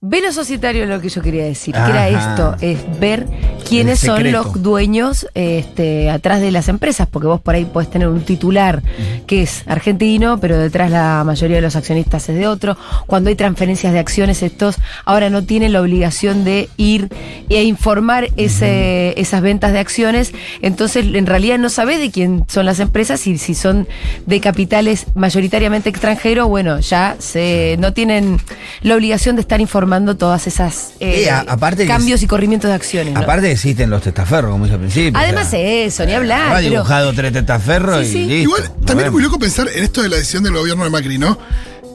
Velo 0.00 0.32
societario 0.32 0.84
es 0.84 0.88
lo 0.88 1.00
que 1.00 1.08
yo 1.08 1.20
quería 1.22 1.44
decir, 1.44 1.74
que 1.74 1.80
Ajá. 1.80 2.06
era 2.06 2.08
esto, 2.08 2.56
es 2.60 3.00
ver 3.00 3.26
quiénes 3.68 3.98
son 3.98 4.30
los 4.30 4.62
dueños 4.62 5.26
este, 5.34 6.08
atrás 6.08 6.40
de 6.40 6.52
las 6.52 6.68
empresas, 6.68 7.08
porque 7.10 7.26
vos 7.26 7.40
por 7.40 7.56
ahí 7.56 7.64
podés 7.64 7.90
tener 7.90 8.06
un 8.06 8.20
titular 8.20 8.80
que 9.26 9.42
es 9.42 9.64
argentino, 9.66 10.38
pero 10.38 10.56
detrás 10.56 10.92
la 10.92 11.24
mayoría 11.26 11.56
de 11.56 11.62
los 11.62 11.74
accionistas 11.74 12.28
es 12.28 12.36
de 12.36 12.46
otro. 12.46 12.76
Cuando 13.08 13.28
hay 13.28 13.34
transferencias 13.34 13.92
de 13.92 13.98
acciones, 13.98 14.44
estos 14.44 14.76
ahora 15.04 15.30
no 15.30 15.42
tienen 15.42 15.72
la 15.72 15.82
obligación 15.82 16.44
de 16.44 16.68
ir 16.76 17.08
e 17.48 17.64
informar 17.64 18.28
ese, 18.36 19.20
esas 19.20 19.42
ventas 19.42 19.72
de 19.72 19.80
acciones, 19.80 20.32
entonces 20.62 21.06
en 21.12 21.26
realidad 21.26 21.58
no 21.58 21.70
sabés 21.70 21.98
de 21.98 22.12
quién 22.12 22.44
son 22.46 22.66
las 22.66 22.78
empresas 22.78 23.26
y 23.26 23.36
si 23.36 23.56
son 23.56 23.88
de 24.26 24.38
capitales 24.38 25.06
mayoritariamente 25.16 25.88
extranjeros, 25.88 26.46
bueno, 26.46 26.78
ya 26.78 27.16
se 27.18 27.74
no 27.80 27.92
tienen 27.92 28.38
la 28.82 28.94
obligación 28.94 29.34
de 29.34 29.40
estar 29.40 29.60
informando 29.60 29.87
todas 30.16 30.46
esas 30.46 30.90
eh, 31.00 31.24
Eh, 31.24 31.30
a- 31.30 31.40
aparte 31.40 31.86
cambios 31.86 32.20
es- 32.20 32.24
y 32.24 32.26
corrimientos 32.26 32.68
de 32.68 32.74
acciones. 32.74 33.14
¿no? 33.14 33.20
Aparte 33.20 33.50
existen 33.50 33.90
los 33.90 34.02
testaferros, 34.02 34.50
como 34.52 34.64
dije 34.64 34.74
al 34.74 34.80
principio. 34.80 35.18
Además 35.18 35.46
o 35.48 35.50
sea, 35.50 35.60
eso, 35.60 36.06
ni 36.06 36.12
hablar. 36.12 36.42
habrá 36.42 36.56
pero- 36.58 36.70
dibujado 36.70 37.12
tres 37.12 37.32
testaferros 37.32 38.06
Sí, 38.06 38.12
sí. 38.12 38.18
y 38.18 38.24
listo. 38.26 38.42
Igual, 38.42 38.62
también 38.84 39.06
es 39.06 39.12
muy 39.12 39.22
loco 39.22 39.38
pensar 39.38 39.68
en 39.74 39.84
esto 39.84 40.02
de 40.02 40.08
la 40.08 40.16
decisión 40.16 40.42
del 40.44 40.54
gobierno 40.54 40.84
de 40.84 40.90
Macri, 40.90 41.18
¿no? 41.18 41.38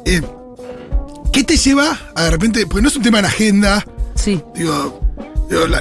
Eh, 0.06 0.22
¿Qué 1.32 1.44
te 1.44 1.58
lleva 1.58 1.98
a 2.16 2.24
de 2.24 2.32
repente, 2.32 2.66
porque 2.68 2.82
no 2.84 2.88
es 2.90 2.96
un 2.96 3.02
tema 3.04 3.20
en 3.20 3.26
agenda, 3.26 3.86
Sí. 4.16 4.40
digo, 4.56 5.02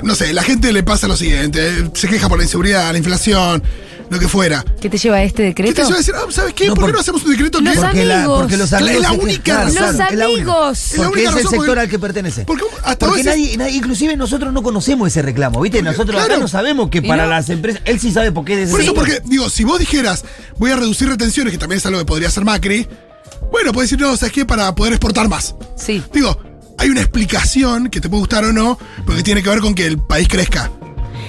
no 0.02 0.14
sé, 0.14 0.32
la 0.32 0.42
gente 0.42 0.72
le 0.72 0.82
pasa 0.82 1.08
lo 1.08 1.16
siguiente, 1.16 1.60
eh, 1.66 1.90
se 1.94 2.08
queja 2.08 2.28
por 2.28 2.38
la 2.38 2.44
inseguridad, 2.44 2.90
la 2.92 2.98
inflación, 2.98 3.62
lo 4.10 4.18
que 4.18 4.28
fuera. 4.28 4.64
¿Qué 4.80 4.90
te 4.90 4.98
lleva 4.98 5.16
a 5.16 5.22
este 5.22 5.54
¿Qué 5.54 5.62
decreto? 5.62 5.74
te 5.74 5.82
lleva 5.82 5.94
a 5.94 5.98
decir, 5.98 6.14
ah, 6.16 6.26
¿sabes 6.30 6.52
qué? 6.54 6.66
No, 6.66 6.74
¿Por 6.74 6.86
qué 6.86 6.92
no 6.92 6.98
hacemos 7.00 7.22
un 7.24 7.30
decreto 7.30 7.60
Los 7.60 7.74
que... 7.74 7.80
Porque, 7.80 8.04
la- 8.04 8.26
porque 8.26 8.56
los 8.58 8.72
amigos. 8.72 8.94
es 8.96 9.00
la 9.02 9.12
única 9.12 9.64
razón. 9.64 9.74
Los 9.74 9.90
es 9.92 9.96
la 10.18 10.28
única. 10.28 10.52
amigos. 10.52 10.78
Es 10.92 10.98
la 10.98 11.04
Porque 11.04 11.20
única 11.20 11.30
es 11.30 11.36
el 11.36 11.42
sector 11.42 11.66
porque- 11.66 11.80
al 11.80 11.88
que 11.88 11.98
pertenece. 11.98 12.44
porque 12.44 12.64
hasta 12.84 13.06
Porque 13.06 13.24
nadie, 13.24 13.56
nadie- 13.56 13.76
inclusive 13.76 14.16
nosotros 14.16 14.52
no 14.52 14.62
conocemos 14.62 15.08
ese 15.08 15.22
reclamo, 15.22 15.60
¿viste? 15.62 15.82
nosotros 15.82 16.22
acá 16.22 16.36
no 16.36 16.48
sabemos 16.48 16.90
que 16.90 17.00
para 17.02 17.24
no. 17.24 17.30
las 17.30 17.48
empresas. 17.48 17.80
Él 17.86 17.98
sí 18.00 18.12
sabe 18.12 18.32
por 18.32 18.44
qué 18.44 18.54
es 18.54 18.58
ese 18.64 18.70
Por 18.72 18.80
eso, 18.82 18.94
porque, 18.94 19.22
digo, 19.24 19.48
si 19.48 19.64
vos 19.64 19.78
dijeras, 19.78 20.24
voy 20.58 20.70
a 20.72 20.76
reducir 20.76 21.08
retenciones, 21.08 21.52
que 21.52 21.58
también 21.58 21.78
es 21.78 21.86
algo 21.86 21.98
que 21.98 22.04
podría 22.04 22.28
hacer 22.28 22.44
Macri, 22.44 22.86
bueno, 23.50 23.72
puedes 23.72 23.90
decir, 23.90 24.04
no, 24.04 24.16
¿sabes 24.16 24.32
qué? 24.32 24.44
Para 24.44 24.74
poder 24.74 24.92
exportar 24.94 25.28
más. 25.28 25.54
Sí. 25.76 26.02
Digo, 26.12 26.38
hay 26.82 26.90
una 26.90 27.00
explicación 27.00 27.88
que 27.90 28.00
te 28.00 28.08
puede 28.08 28.20
gustar 28.20 28.44
o 28.44 28.52
no, 28.52 28.78
porque 29.06 29.22
tiene 29.22 29.42
que 29.42 29.48
ver 29.48 29.60
con 29.60 29.74
que 29.74 29.86
el 29.86 29.98
país 29.98 30.28
crezca. 30.28 30.70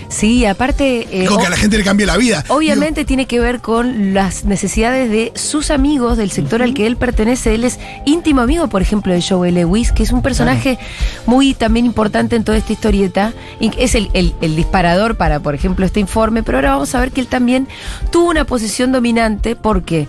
Sí, 0.09 0.45
aparte. 0.45 1.07
eh, 1.11 1.25
con 1.25 1.39
que 1.39 1.47
a 1.47 1.49
la 1.49 1.57
gente 1.57 1.75
le 1.77 1.83
cambie 1.83 2.05
la 2.05 2.17
vida. 2.17 2.43
Obviamente 2.49 3.03
tiene 3.03 3.25
que 3.25 3.39
ver 3.39 3.61
con 3.61 4.13
las 4.13 4.45
necesidades 4.45 5.09
de 5.09 5.31
sus 5.35 5.71
amigos 5.71 6.17
del 6.17 6.29
sector 6.29 6.61
al 6.61 6.75
que 6.75 6.85
él 6.85 6.97
pertenece. 6.97 7.55
Él 7.55 7.63
es 7.63 7.79
íntimo 8.05 8.41
amigo, 8.41 8.67
por 8.67 8.81
ejemplo, 8.83 9.11
de 9.11 9.23
Joe 9.23 9.51
Lewis, 9.51 9.91
que 9.91 10.03
es 10.03 10.11
un 10.11 10.21
personaje 10.21 10.77
muy 11.25 11.55
también 11.55 11.85
importante 11.87 12.35
en 12.35 12.43
toda 12.43 12.57
esta 12.59 12.73
historieta. 12.73 13.33
Y 13.59 13.71
es 13.79 13.95
el, 13.95 14.11
el- 14.13 14.35
el 14.41 14.55
disparador 14.55 15.17
para, 15.17 15.39
por 15.39 15.55
ejemplo, 15.55 15.83
este 15.85 15.99
informe. 15.99 16.43
Pero 16.43 16.59
ahora 16.59 16.71
vamos 16.71 16.93
a 16.93 16.99
ver 16.99 17.11
que 17.11 17.21
él 17.21 17.27
también 17.27 17.67
tuvo 18.11 18.29
una 18.29 18.45
posición 18.45 18.91
dominante 18.91 19.55
porque 19.55 20.07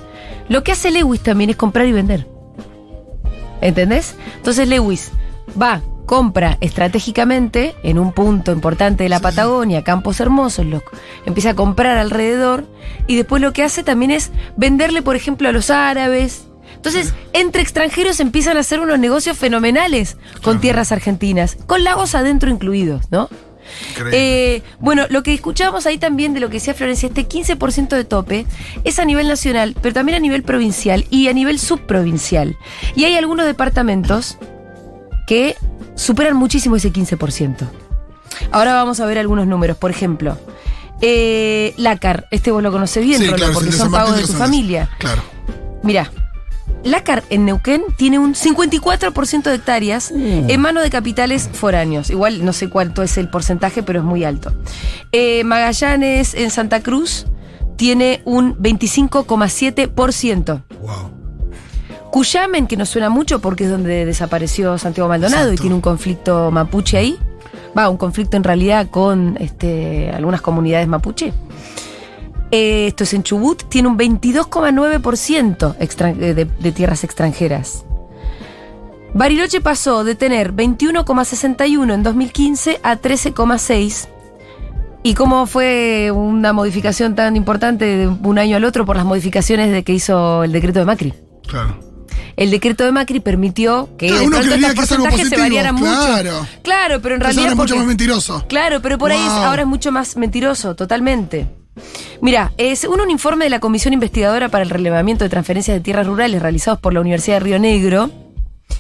lo 0.50 0.62
que 0.64 0.72
hace 0.72 0.90
Lewis 0.90 1.20
también 1.22 1.48
es 1.48 1.56
comprar 1.56 1.86
y 1.86 1.92
vender. 1.92 2.26
¿Entendés? 3.62 4.14
Entonces 4.36 4.68
Lewis 4.68 5.10
va, 5.60 5.82
compra 6.06 6.58
estratégicamente 6.60 7.74
en 7.82 7.98
un 7.98 8.12
punto 8.12 8.52
importante 8.52 9.04
de 9.04 9.08
la 9.08 9.20
Patagonia, 9.20 9.82
Campos 9.84 10.20
Hermosos, 10.20 10.66
lo- 10.66 10.82
empieza 11.26 11.50
a 11.50 11.54
comprar 11.54 11.96
alrededor 11.96 12.66
y 13.06 13.16
después 13.16 13.40
lo 13.42 13.52
que 13.52 13.62
hace 13.62 13.82
también 13.82 14.10
es 14.10 14.30
venderle, 14.56 15.02
por 15.02 15.16
ejemplo, 15.16 15.48
a 15.48 15.52
los 15.52 15.70
árabes. 15.70 16.46
Entonces, 16.76 17.14
entre 17.32 17.62
extranjeros 17.62 18.20
empiezan 18.20 18.58
a 18.58 18.60
hacer 18.60 18.80
unos 18.80 18.98
negocios 18.98 19.38
fenomenales 19.38 20.18
con 20.42 20.60
tierras 20.60 20.92
argentinas, 20.92 21.56
con 21.66 21.82
lagos 21.82 22.14
adentro 22.14 22.50
incluidos, 22.50 23.10
¿no? 23.10 23.30
Eh, 24.12 24.60
bueno, 24.80 25.06
lo 25.08 25.22
que 25.22 25.32
escuchábamos 25.32 25.86
ahí 25.86 25.96
también 25.96 26.34
de 26.34 26.40
lo 26.40 26.48
que 26.48 26.54
decía 26.54 26.74
Florencia, 26.74 27.06
este 27.08 27.26
15% 27.26 27.88
de 27.96 28.04
tope 28.04 28.44
es 28.84 28.98
a 28.98 29.06
nivel 29.06 29.26
nacional, 29.26 29.74
pero 29.80 29.94
también 29.94 30.16
a 30.16 30.20
nivel 30.20 30.42
provincial 30.42 31.06
y 31.08 31.28
a 31.28 31.32
nivel 31.32 31.58
subprovincial. 31.58 32.58
Y 32.94 33.04
hay 33.04 33.14
algunos 33.16 33.46
departamentos 33.46 34.36
que 35.26 35.56
superan 35.94 36.36
muchísimo 36.36 36.76
ese 36.76 36.92
15%. 36.92 37.66
Ahora 38.50 38.74
vamos 38.74 39.00
a 39.00 39.06
ver 39.06 39.18
algunos 39.18 39.46
números. 39.46 39.76
Por 39.76 39.90
ejemplo, 39.90 40.38
eh, 41.00 41.74
Lácar, 41.76 42.26
este 42.30 42.50
vos 42.50 42.62
lo 42.62 42.72
conocés 42.72 43.04
bien, 43.04 43.20
Sí, 43.20 43.26
Rolo, 43.26 43.36
claro, 43.36 43.54
porque 43.54 43.72
son 43.72 43.90
pagos 43.90 44.16
de 44.16 44.22
tu 44.22 44.32
familia. 44.32 44.90
Claro. 44.98 45.22
Mirá, 45.82 46.10
Lácar 46.82 47.24
en 47.30 47.46
Neuquén 47.46 47.82
tiene 47.96 48.18
un 48.18 48.34
54% 48.34 49.42
de 49.44 49.54
hectáreas 49.54 50.10
en 50.10 50.60
mano 50.60 50.82
de 50.82 50.90
capitales 50.90 51.48
foráneos. 51.52 52.10
Igual 52.10 52.44
no 52.44 52.52
sé 52.52 52.68
cuánto 52.68 53.02
es 53.02 53.16
el 53.16 53.30
porcentaje, 53.30 53.82
pero 53.82 54.00
es 54.00 54.04
muy 54.04 54.24
alto. 54.24 54.52
Eh, 55.12 55.44
Magallanes 55.44 56.34
en 56.34 56.50
Santa 56.50 56.82
Cruz 56.82 57.26
tiene 57.76 58.20
un 58.24 58.56
25,7%. 58.58 60.62
Wow. 60.80 61.10
Cuyamen, 62.14 62.68
que 62.68 62.76
nos 62.76 62.90
suena 62.90 63.10
mucho 63.10 63.40
porque 63.40 63.64
es 63.64 63.70
donde 63.70 64.06
desapareció 64.06 64.78
Santiago 64.78 65.08
Maldonado 65.08 65.52
y 65.52 65.56
tiene 65.56 65.74
un 65.74 65.80
conflicto 65.80 66.52
mapuche 66.52 66.96
ahí. 66.96 67.18
Va, 67.76 67.88
un 67.88 67.96
conflicto 67.96 68.36
en 68.36 68.44
realidad 68.44 68.86
con 68.88 69.36
este, 69.40 70.10
algunas 70.10 70.40
comunidades 70.40 70.86
mapuche. 70.86 71.32
Eh, 72.52 72.86
esto 72.86 73.02
es 73.02 73.14
en 73.14 73.24
Chubut, 73.24 73.64
tiene 73.68 73.88
un 73.88 73.98
22,9% 73.98 75.76
extran- 75.78 76.22
eh, 76.22 76.34
de, 76.34 76.44
de 76.44 76.70
tierras 76.70 77.02
extranjeras. 77.02 77.84
Bariloche 79.12 79.60
pasó 79.60 80.04
de 80.04 80.14
tener 80.14 80.52
21,61 80.54 81.94
en 81.94 82.04
2015 82.04 82.78
a 82.84 82.94
13,6. 82.96 84.06
¿Y 85.02 85.14
cómo 85.14 85.46
fue 85.46 86.12
una 86.12 86.52
modificación 86.52 87.16
tan 87.16 87.34
importante 87.34 87.84
de 87.84 88.06
un 88.06 88.38
año 88.38 88.56
al 88.56 88.62
otro 88.64 88.86
por 88.86 88.94
las 88.94 89.04
modificaciones 89.04 89.72
de 89.72 89.82
que 89.82 89.94
hizo 89.94 90.44
el 90.44 90.52
decreto 90.52 90.78
de 90.78 90.84
Macri? 90.84 91.12
Claro. 91.48 91.83
El 92.36 92.50
decreto 92.50 92.84
de 92.84 92.92
Macri 92.92 93.20
permitió 93.20 93.88
que 93.96 94.06
Claro, 94.08 94.20
de 94.22 94.26
uno 94.26 94.36
pronto 94.38 94.54
estos 94.54 94.74
porcentajes 94.74 95.16
se 95.18 95.22
positivo, 95.24 95.42
variaran 95.42 95.76
claro. 95.78 96.32
mucho. 96.40 96.48
Claro, 96.62 97.00
pero 97.00 97.14
en 97.14 97.20
realidad 97.20 97.42
ahora 97.44 97.52
es 97.52 97.56
mucho 97.58 97.76
más 97.76 97.86
mentiroso. 97.86 98.44
Claro, 98.48 98.82
pero 98.82 98.98
por 98.98 99.12
ahí 99.12 99.20
es- 99.20 99.28
ahora 99.28 99.62
es 99.62 99.68
mucho 99.68 99.92
más 99.92 100.16
mentiroso, 100.16 100.74
totalmente. 100.74 101.46
Mira, 102.20 102.52
eh, 102.56 102.76
según 102.76 103.00
un 103.00 103.10
informe 103.10 103.44
de 103.44 103.50
la 103.50 103.60
Comisión 103.60 103.94
Investigadora 103.94 104.48
para 104.48 104.62
el 104.64 104.70
Relevamiento 104.70 105.24
de 105.24 105.30
Transferencias 105.30 105.76
de 105.76 105.80
Tierras 105.80 106.06
Rurales 106.06 106.40
realizados 106.40 106.78
por 106.80 106.92
la 106.94 107.00
Universidad 107.00 107.36
de 107.36 107.40
Río 107.40 107.58
Negro 107.58 108.10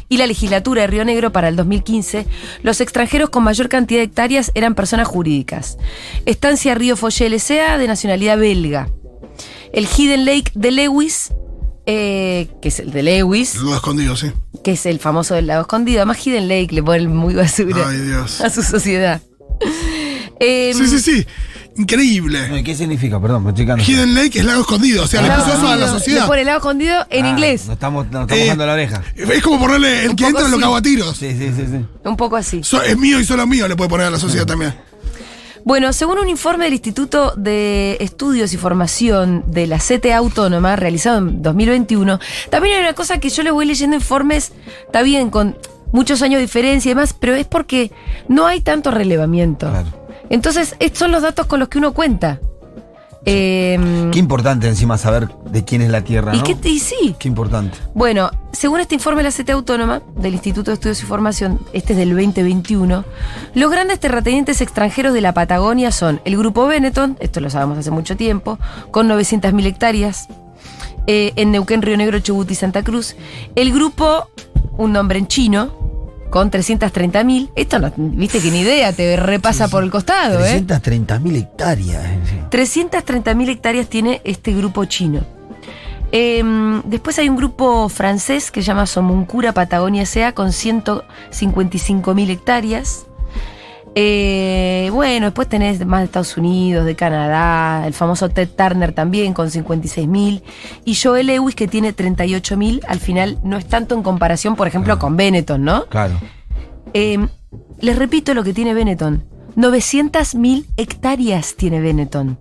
y 0.08 0.16
la 0.16 0.26
legislatura 0.26 0.82
de 0.82 0.86
Río 0.88 1.04
Negro 1.04 1.32
para 1.32 1.48
el 1.48 1.56
2015, 1.56 2.26
los 2.62 2.80
extranjeros 2.80 3.30
con 3.30 3.42
mayor 3.42 3.68
cantidad 3.68 3.98
de 4.00 4.04
hectáreas 4.04 4.52
eran 4.54 4.74
personas 4.74 5.08
jurídicas. 5.08 5.76
Estancia 6.24 6.74
Río 6.74 6.96
Follé 6.96 7.26
LCA 7.26 7.78
de 7.78 7.86
nacionalidad 7.88 8.38
belga. 8.38 8.88
El 9.72 9.86
Hidden 9.88 10.24
Lake 10.24 10.52
de 10.54 10.70
Lewis, 10.70 11.32
eh, 11.86 12.48
que 12.62 12.68
es 12.68 12.80
el 12.80 12.90
de 12.92 13.02
Lewis, 13.02 13.54
El 13.56 13.64
lado 13.64 13.76
escondido, 13.76 14.16
sí. 14.16 14.32
que 14.62 14.72
es 14.72 14.86
el 14.86 14.98
famoso 15.00 15.34
del 15.34 15.46
lago 15.46 15.62
escondido. 15.62 16.00
Además, 16.00 16.18
Hidden 16.26 16.48
Lake 16.48 16.68
le 16.70 16.82
pone 16.82 17.06
muy 17.08 17.34
basura 17.34 17.88
Ay, 17.88 17.98
Dios. 17.98 18.40
a 18.40 18.50
su 18.50 18.62
sociedad. 18.62 19.20
Em, 20.40 20.76
Sí, 20.76 20.86
sí, 20.88 20.98
sí. 21.00 21.26
Increíble. 21.76 22.62
¿Qué 22.64 22.76
significa? 22.76 23.20
Perdón, 23.20 23.42
me 23.44 23.50
estoy 23.50 23.64
checando. 23.64 23.82
Hidden 23.84 24.14
Lake 24.14 24.38
es 24.38 24.44
lago 24.44 24.60
escondido. 24.60 25.02
O 25.02 25.06
sea, 25.08 25.22
le 25.22 25.30
puso 25.30 25.54
eso 25.58 25.68
a 25.68 25.74
la 25.76 25.88
sociedad. 25.88 26.22
Le 26.22 26.26
pone 26.28 26.44
lago 26.44 26.58
escondido 26.58 27.04
en 27.10 27.24
Ah, 27.26 27.30
inglés. 27.30 27.64
Nos 27.66 27.74
estamos, 27.74 28.06
nos 28.10 28.22
estamos 28.22 28.32
Eh, 28.38 28.44
mojando 28.44 28.66
la 28.66 28.72
oreja. 28.74 29.02
Es 29.16 29.42
como 29.42 29.58
ponerle 29.58 30.04
el 30.04 30.10
Un 30.10 30.16
que 30.16 30.24
poco 30.24 30.36
entra 30.38 30.48
lo 30.50 30.56
sí. 30.56 30.62
cago 30.62 30.76
a 30.76 30.82
tiros. 30.82 31.16
Sí, 31.16 31.30
sí, 31.32 31.50
sí, 31.56 31.64
sí. 31.70 31.84
Un 32.04 32.16
poco 32.16 32.36
así. 32.36 32.62
So- 32.62 32.80
es 32.82 32.96
mío 32.96 33.18
y 33.18 33.24
solo 33.24 33.44
mío 33.48 33.66
le 33.66 33.74
puede 33.74 33.90
poner 33.90 34.06
a 34.06 34.10
la 34.10 34.18
sociedad 34.20 34.46
también. 34.46 34.72
Bueno, 35.64 35.94
según 35.94 36.18
un 36.18 36.28
informe 36.28 36.64
del 36.64 36.74
Instituto 36.74 37.32
de 37.36 37.96
Estudios 38.00 38.52
y 38.52 38.58
Formación 38.58 39.44
de 39.46 39.66
la 39.66 39.78
CTA 39.78 40.18
Autónoma, 40.18 40.76
realizado 40.76 41.18
en 41.18 41.40
2021, 41.40 42.20
también 42.50 42.76
hay 42.76 42.80
una 42.82 42.92
cosa 42.92 43.18
que 43.18 43.30
yo 43.30 43.42
le 43.42 43.50
voy 43.50 43.64
leyendo 43.64 43.96
informes, 43.96 44.52
está 44.84 45.02
bien, 45.02 45.30
con 45.30 45.56
muchos 45.90 46.20
años 46.20 46.36
de 46.36 46.42
diferencia 46.42 46.90
y 46.90 46.94
demás, 46.94 47.14
pero 47.18 47.34
es 47.34 47.46
porque 47.46 47.90
no 48.28 48.46
hay 48.46 48.60
tanto 48.60 48.90
relevamiento. 48.90 49.70
Claro. 49.70 49.88
Entonces, 50.28 50.76
estos 50.80 50.98
son 50.98 51.12
los 51.12 51.22
datos 51.22 51.46
con 51.46 51.60
los 51.60 51.70
que 51.70 51.78
uno 51.78 51.94
cuenta. 51.94 52.40
Eh, 53.26 54.08
Qué 54.12 54.18
importante 54.18 54.68
encima 54.68 54.98
saber 54.98 55.28
de 55.50 55.64
quién 55.64 55.80
es 55.82 55.90
la 55.90 56.02
tierra, 56.02 56.34
y, 56.34 56.38
¿no? 56.38 56.44
qué, 56.44 56.56
y 56.68 56.78
sí, 56.78 57.16
Qué 57.18 57.28
importante. 57.28 57.78
Bueno, 57.94 58.30
según 58.52 58.80
este 58.80 58.94
informe 58.94 59.22
de 59.22 59.30
la 59.30 59.34
CT 59.34 59.50
Autónoma 59.50 60.02
del 60.16 60.34
Instituto 60.34 60.70
de 60.70 60.74
Estudios 60.74 61.02
y 61.02 61.06
Formación, 61.06 61.58
este 61.72 61.94
es 61.94 61.98
del 61.98 62.10
2021, 62.10 63.04
los 63.54 63.70
grandes 63.70 63.98
terratenientes 64.00 64.60
extranjeros 64.60 65.14
de 65.14 65.20
la 65.22 65.32
Patagonia 65.32 65.90
son 65.90 66.20
el 66.24 66.36
Grupo 66.36 66.66
Benetton, 66.66 67.16
esto 67.20 67.40
lo 67.40 67.48
sabemos 67.50 67.78
hace 67.78 67.90
mucho 67.90 68.16
tiempo, 68.16 68.58
con 68.90 69.08
900.000 69.08 69.64
hectáreas, 69.66 70.28
eh, 71.06 71.32
en 71.36 71.50
Neuquén, 71.50 71.82
Río 71.82 71.96
Negro, 71.96 72.18
Chubut 72.18 72.50
y 72.50 72.54
Santa 72.54 72.82
Cruz, 72.82 73.16
el 73.54 73.72
Grupo, 73.72 74.28
un 74.76 74.92
nombre 74.92 75.18
en 75.18 75.26
chino, 75.28 75.84
con 76.34 76.50
330.000, 76.50 77.50
esto 77.54 77.78
no, 77.78 77.92
viste 77.96 78.40
que 78.40 78.50
ni 78.50 78.62
idea, 78.62 78.92
te 78.92 79.14
repasa 79.14 79.68
por 79.68 79.84
el 79.84 79.90
costado, 79.92 80.44
¿eh? 80.44 80.64
330.000 80.66 81.36
hectáreas. 81.36 82.02
sí. 82.28 82.36
330.000 82.50 83.50
hectáreas 83.50 83.86
tiene 83.86 84.20
este 84.24 84.52
grupo 84.52 84.84
chino. 84.84 85.20
Em, 86.10 86.82
después 86.86 87.20
hay 87.20 87.28
un 87.28 87.36
grupo 87.36 87.88
francés 87.88 88.50
que 88.50 88.62
se 88.62 88.66
llama 88.66 88.86
Somuncura 88.86 89.52
Patagonia 89.52 90.04
SA 90.06 90.32
con 90.32 90.48
155.000 90.48 92.30
hectáreas. 92.30 93.06
Eh, 93.96 94.90
bueno, 94.92 95.26
después 95.26 95.48
tenés 95.48 95.84
más 95.86 96.00
de 96.00 96.04
Estados 96.06 96.36
Unidos, 96.36 96.84
de 96.84 96.96
Canadá, 96.96 97.86
el 97.86 97.94
famoso 97.94 98.28
Ted 98.28 98.48
Turner 98.48 98.92
también 98.92 99.32
con 99.34 99.48
56.000 99.50 100.42
y 100.84 100.94
Joel 100.96 101.28
Lewis 101.28 101.54
que 101.54 101.68
tiene 101.68 101.94
38.000. 101.94 102.80
Al 102.88 102.98
final 102.98 103.38
no 103.44 103.56
es 103.56 103.66
tanto 103.66 103.94
en 103.94 104.02
comparación, 104.02 104.56
por 104.56 104.66
ejemplo, 104.66 104.98
con 104.98 105.16
Benetton, 105.16 105.62
¿no? 105.62 105.86
Claro. 105.86 106.20
Eh, 106.92 107.18
les 107.80 107.96
repito 107.98 108.34
lo 108.34 108.42
que 108.42 108.52
tiene 108.52 108.74
Benetton. 108.74 109.24
900.000 109.56 110.64
hectáreas 110.76 111.54
tiene 111.54 111.80
Benetton. 111.80 112.38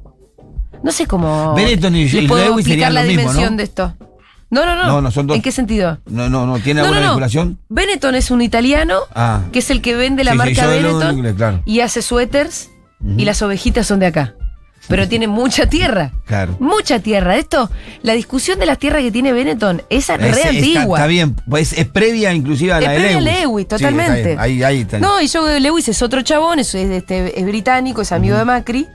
No 0.81 0.91
sé 0.91 1.05
cómo. 1.05 1.53
Benetton 1.55 1.95
y- 1.95 2.05
les 2.09 2.23
y 2.23 2.27
puedo 2.27 2.45
Lewis 2.45 2.65
explicar 2.65 2.91
la 2.91 3.03
mismo, 3.03 3.19
dimensión 3.21 3.51
¿no? 3.53 3.57
de 3.57 3.63
esto. 3.63 3.93
No, 4.53 4.65
no, 4.65 4.75
no. 4.75 4.85
No, 4.87 5.01
no, 5.01 5.11
son 5.11 5.27
dos. 5.27 5.35
¿En 5.35 5.41
qué 5.41 5.51
sentido? 5.51 5.99
No, 6.05 6.29
no, 6.29 6.45
no. 6.45 6.59
¿Tiene 6.59 6.81
No, 6.81 6.87
alguna 6.87 7.07
vinculación? 7.07 7.57
Benetton 7.69 8.15
es 8.15 8.31
un 8.31 8.41
italiano 8.41 8.99
Ah. 9.15 9.41
que 9.51 9.59
es 9.59 9.69
el 9.71 9.81
que 9.81 9.95
vende 9.95 10.23
la 10.23 10.31
Sí, 10.33 10.37
marca 10.37 10.67
Benetton 10.67 11.33
claro. 11.35 11.61
y 11.65 11.79
hace 11.79 12.01
suéteres 12.01 12.69
y 13.17 13.25
las 13.25 13.41
ovejitas 13.41 13.87
son 13.87 13.99
de 13.99 14.05
acá. 14.07 14.35
Pero 14.89 15.07
tiene 15.07 15.27
mucha 15.27 15.65
tierra. 15.67 16.11
Claro. 16.25 16.57
Mucha 16.59 16.99
tierra. 16.99 17.37
Esto, 17.37 17.69
la 18.01 18.13
discusión 18.13 18.59
de 18.59 18.65
las 18.65 18.77
tierras 18.79 19.01
que 19.01 19.11
tiene 19.13 19.31
Benetton 19.31 19.81
es 19.89 20.09
re 20.09 20.29
está- 20.29 20.49
antigua. 20.49 20.97
Está, 20.99 21.07
bien, 21.07 21.35
pues 21.49 21.71
es 21.71 21.85
previa 21.87 22.33
inclusive 22.33 22.73
a 22.73 22.81
la 22.81 22.93
Es 22.93 23.01
de 23.01 23.07
previa 23.07 23.21
Lewis. 23.21 23.39
Lewis, 23.41 23.55
Sí, 23.55 23.61
está 23.63 23.77
totalmente. 23.77 24.23
bien. 24.25 24.39
ahí, 24.41 24.61
ahí 24.61 24.81
está. 24.81 24.99
No, 24.99 25.21
y 25.21 25.27
yo 25.27 25.47
Lewis 25.59 25.87
es 25.87 26.01
otro 26.01 26.21
chabón, 26.21 26.59
es, 26.59 26.75
es, 26.75 26.89
este, 26.91 27.39
es 27.39 27.45
británico, 27.45 28.01
es 28.01 28.11
amigo 28.11 28.37
de 28.37 28.43
Macri 28.43 28.85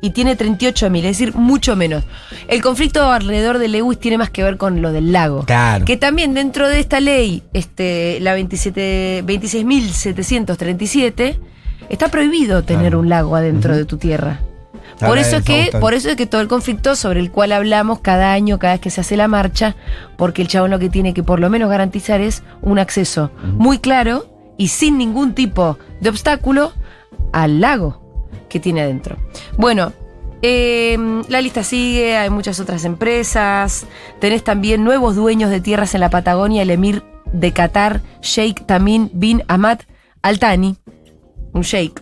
y 0.00 0.10
tiene 0.10 0.36
38 0.36 0.90
mil, 0.90 1.04
es 1.04 1.18
decir, 1.18 1.34
mucho 1.34 1.76
menos. 1.76 2.04
El 2.48 2.62
conflicto 2.62 3.10
alrededor 3.10 3.58
de 3.58 3.68
Lewis 3.68 3.98
tiene 3.98 4.18
más 4.18 4.30
que 4.30 4.42
ver 4.42 4.56
con 4.56 4.82
lo 4.82 4.92
del 4.92 5.12
lago. 5.12 5.44
Claro. 5.44 5.84
Que 5.84 5.96
también 5.96 6.34
dentro 6.34 6.68
de 6.68 6.80
esta 6.80 7.00
ley, 7.00 7.42
este, 7.52 8.18
la 8.20 8.34
27 8.34 9.24
26.737, 9.26 11.38
está 11.88 12.08
prohibido 12.08 12.62
tener 12.62 12.82
Claro. 12.86 13.00
un 13.00 13.08
lago 13.08 13.36
adentro 13.36 13.76
de 13.76 13.84
tu 13.84 13.96
tierra. 13.96 14.40
Por 15.00 15.18
eso, 15.18 15.36
es 15.36 15.44
que, 15.44 15.70
por 15.78 15.92
eso 15.92 16.08
es 16.08 16.16
que 16.16 16.24
todo 16.26 16.40
el 16.40 16.48
conflicto 16.48 16.96
sobre 16.96 17.20
el 17.20 17.30
cual 17.30 17.52
hablamos 17.52 18.00
cada 18.00 18.32
año, 18.32 18.58
cada 18.58 18.74
vez 18.74 18.80
que 18.80 18.88
se 18.90 19.02
hace 19.02 19.16
la 19.18 19.28
marcha, 19.28 19.76
porque 20.16 20.40
el 20.40 20.48
chabón 20.48 20.70
lo 20.70 20.78
que 20.78 20.88
tiene 20.88 21.12
que 21.12 21.22
por 21.22 21.38
lo 21.38 21.50
menos 21.50 21.68
garantizar 21.68 22.22
es 22.22 22.42
un 22.62 22.78
acceso 22.78 23.30
muy 23.44 23.78
claro 23.78 24.24
y 24.56 24.68
sin 24.68 24.96
ningún 24.96 25.34
tipo 25.34 25.78
de 26.00 26.08
obstáculo 26.08 26.72
al 27.34 27.60
lago 27.60 28.00
que 28.48 28.60
tiene 28.60 28.82
adentro. 28.82 29.16
Bueno, 29.56 29.92
eh, 30.42 30.96
la 31.28 31.40
lista 31.40 31.64
sigue, 31.64 32.16
hay 32.16 32.30
muchas 32.30 32.60
otras 32.60 32.84
empresas, 32.84 33.86
tenés 34.20 34.44
también 34.44 34.84
nuevos 34.84 35.16
dueños 35.16 35.50
de 35.50 35.60
tierras 35.60 35.94
en 35.94 36.00
la 36.00 36.10
Patagonia, 36.10 36.62
el 36.62 36.70
emir 36.70 37.02
de 37.32 37.52
Qatar, 37.52 38.02
Sheikh 38.22 38.66
Tamim 38.66 39.10
bin 39.12 39.42
Ahmad 39.48 39.80
Al 40.22 40.38
Thani, 40.38 40.76
un 41.52 41.62
sheikh 41.62 42.00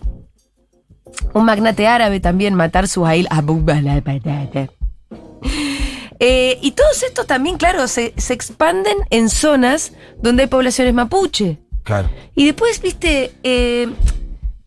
un 1.33 1.45
magnate 1.45 1.87
árabe 1.87 2.19
también, 2.19 2.55
matar 2.55 2.87
su 2.87 3.05
Abu. 3.05 3.65
Eh, 6.19 6.59
y 6.61 6.71
todos 6.71 7.03
estos 7.03 7.27
también, 7.27 7.57
claro, 7.57 7.89
se, 7.89 8.13
se 8.15 8.33
expanden 8.33 8.95
en 9.09 9.29
zonas 9.29 9.91
donde 10.21 10.43
hay 10.43 10.47
poblaciones 10.47 10.93
mapuche. 10.93 11.57
Claro. 11.83 12.09
Y 12.35 12.45
después, 12.45 12.81
viste, 12.81 13.33
eh, 13.43 13.89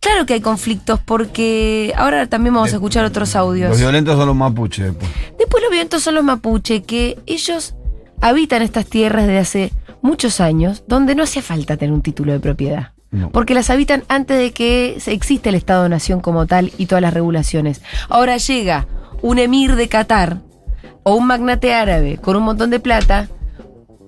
claro 0.00 0.26
que 0.26 0.34
hay 0.34 0.40
conflictos 0.40 1.00
porque 1.04 1.92
ahora 1.96 2.26
también 2.26 2.54
vamos 2.54 2.72
a 2.72 2.76
escuchar 2.76 3.04
otros 3.04 3.36
audios. 3.36 3.70
Los 3.70 3.78
violentos 3.80 4.16
son 4.16 4.26
los 4.26 4.36
mapuches. 4.36 4.86
después. 4.86 5.10
Después 5.38 5.62
los 5.62 5.70
violentos 5.70 6.02
son 6.02 6.14
los 6.14 6.24
mapuche, 6.24 6.82
que 6.82 7.18
ellos 7.26 7.74
habitan 8.20 8.62
estas 8.62 8.86
tierras 8.86 9.26
desde 9.26 9.38
hace 9.38 9.72
muchos 10.02 10.40
años, 10.40 10.84
donde 10.86 11.14
no 11.14 11.22
hacía 11.22 11.42
falta 11.42 11.76
tener 11.76 11.92
un 11.92 12.02
título 12.02 12.32
de 12.32 12.40
propiedad. 12.40 12.92
No. 13.10 13.30
Porque 13.30 13.54
las 13.54 13.70
habitan 13.70 14.04
antes 14.08 14.38
de 14.38 14.52
que 14.52 14.98
existe 15.06 15.48
el 15.48 15.54
Estado-Nación 15.54 16.20
como 16.20 16.46
tal 16.46 16.72
y 16.76 16.86
todas 16.86 17.00
las 17.02 17.14
regulaciones. 17.14 17.80
Ahora 18.08 18.36
llega 18.36 18.86
un 19.22 19.38
emir 19.38 19.76
de 19.76 19.88
Qatar 19.88 20.38
o 21.04 21.14
un 21.14 21.26
magnate 21.26 21.72
árabe 21.72 22.18
con 22.18 22.36
un 22.36 22.42
montón 22.42 22.68
de 22.70 22.80
plata, 22.80 23.28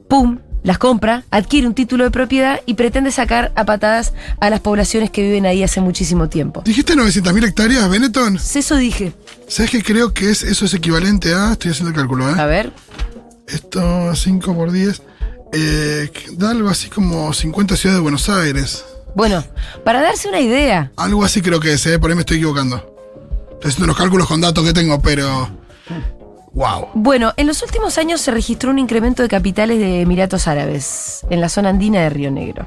¡pum! 0.08 0.38
Las 0.62 0.78
compra, 0.78 1.24
adquiere 1.30 1.66
un 1.66 1.74
título 1.74 2.04
de 2.04 2.10
propiedad 2.10 2.60
y 2.66 2.74
pretende 2.74 3.10
sacar 3.10 3.50
a 3.54 3.64
patadas 3.64 4.12
a 4.40 4.50
las 4.50 4.60
poblaciones 4.60 5.10
que 5.10 5.22
viven 5.22 5.46
ahí 5.46 5.62
hace 5.62 5.80
muchísimo 5.80 6.28
tiempo. 6.28 6.62
¿Dijiste 6.64 6.94
900.000 6.94 7.48
hectáreas, 7.48 7.88
Benetton? 7.88 8.36
Eso 8.36 8.76
dije. 8.76 9.12
¿Sabes 9.48 9.70
qué 9.70 9.82
creo 9.82 10.12
que 10.12 10.30
es, 10.30 10.42
eso 10.42 10.66
es 10.66 10.74
equivalente 10.74 11.32
a? 11.34 11.52
Estoy 11.52 11.70
haciendo 11.70 11.90
el 11.90 11.96
cálculo, 11.96 12.26
A 12.26 12.32
¿eh? 12.32 12.46
ver. 12.46 12.72
Esto, 13.48 14.14
5 14.14 14.54
por 14.54 14.70
10. 14.70 15.02
Eh, 15.52 16.12
da 16.32 16.50
algo 16.50 16.68
así 16.68 16.88
como 16.88 17.32
50 17.32 17.76
ciudades 17.76 17.98
de 17.98 18.02
Buenos 18.02 18.28
Aires. 18.28 18.84
Bueno, 19.16 19.42
para 19.84 20.00
darse 20.00 20.28
una 20.28 20.40
idea, 20.40 20.92
Algo 20.96 21.24
así 21.24 21.40
creo 21.42 21.58
que 21.58 21.72
es, 21.72 21.84
¿eh? 21.86 21.98
Por 21.98 22.10
ahí 22.10 22.14
me 22.14 22.20
estoy 22.20 22.36
equivocando. 22.36 22.76
Estoy 23.54 23.70
haciendo 23.70 23.88
los 23.88 23.96
cálculos 23.96 24.28
con 24.28 24.40
datos 24.40 24.64
que 24.64 24.72
tengo, 24.72 25.00
pero. 25.00 25.50
¡Wow! 26.52 26.88
Bueno, 26.94 27.32
en 27.36 27.46
los 27.46 27.62
últimos 27.62 27.96
años 27.98 28.20
se 28.20 28.30
registró 28.32 28.70
un 28.70 28.78
incremento 28.78 29.22
de 29.22 29.28
capitales 29.28 29.78
de 29.78 30.00
Emiratos 30.00 30.48
Árabes 30.48 31.24
en 31.30 31.40
la 31.40 31.48
zona 31.48 31.68
andina 31.68 32.00
de 32.00 32.10
Río 32.10 32.30
Negro. 32.30 32.66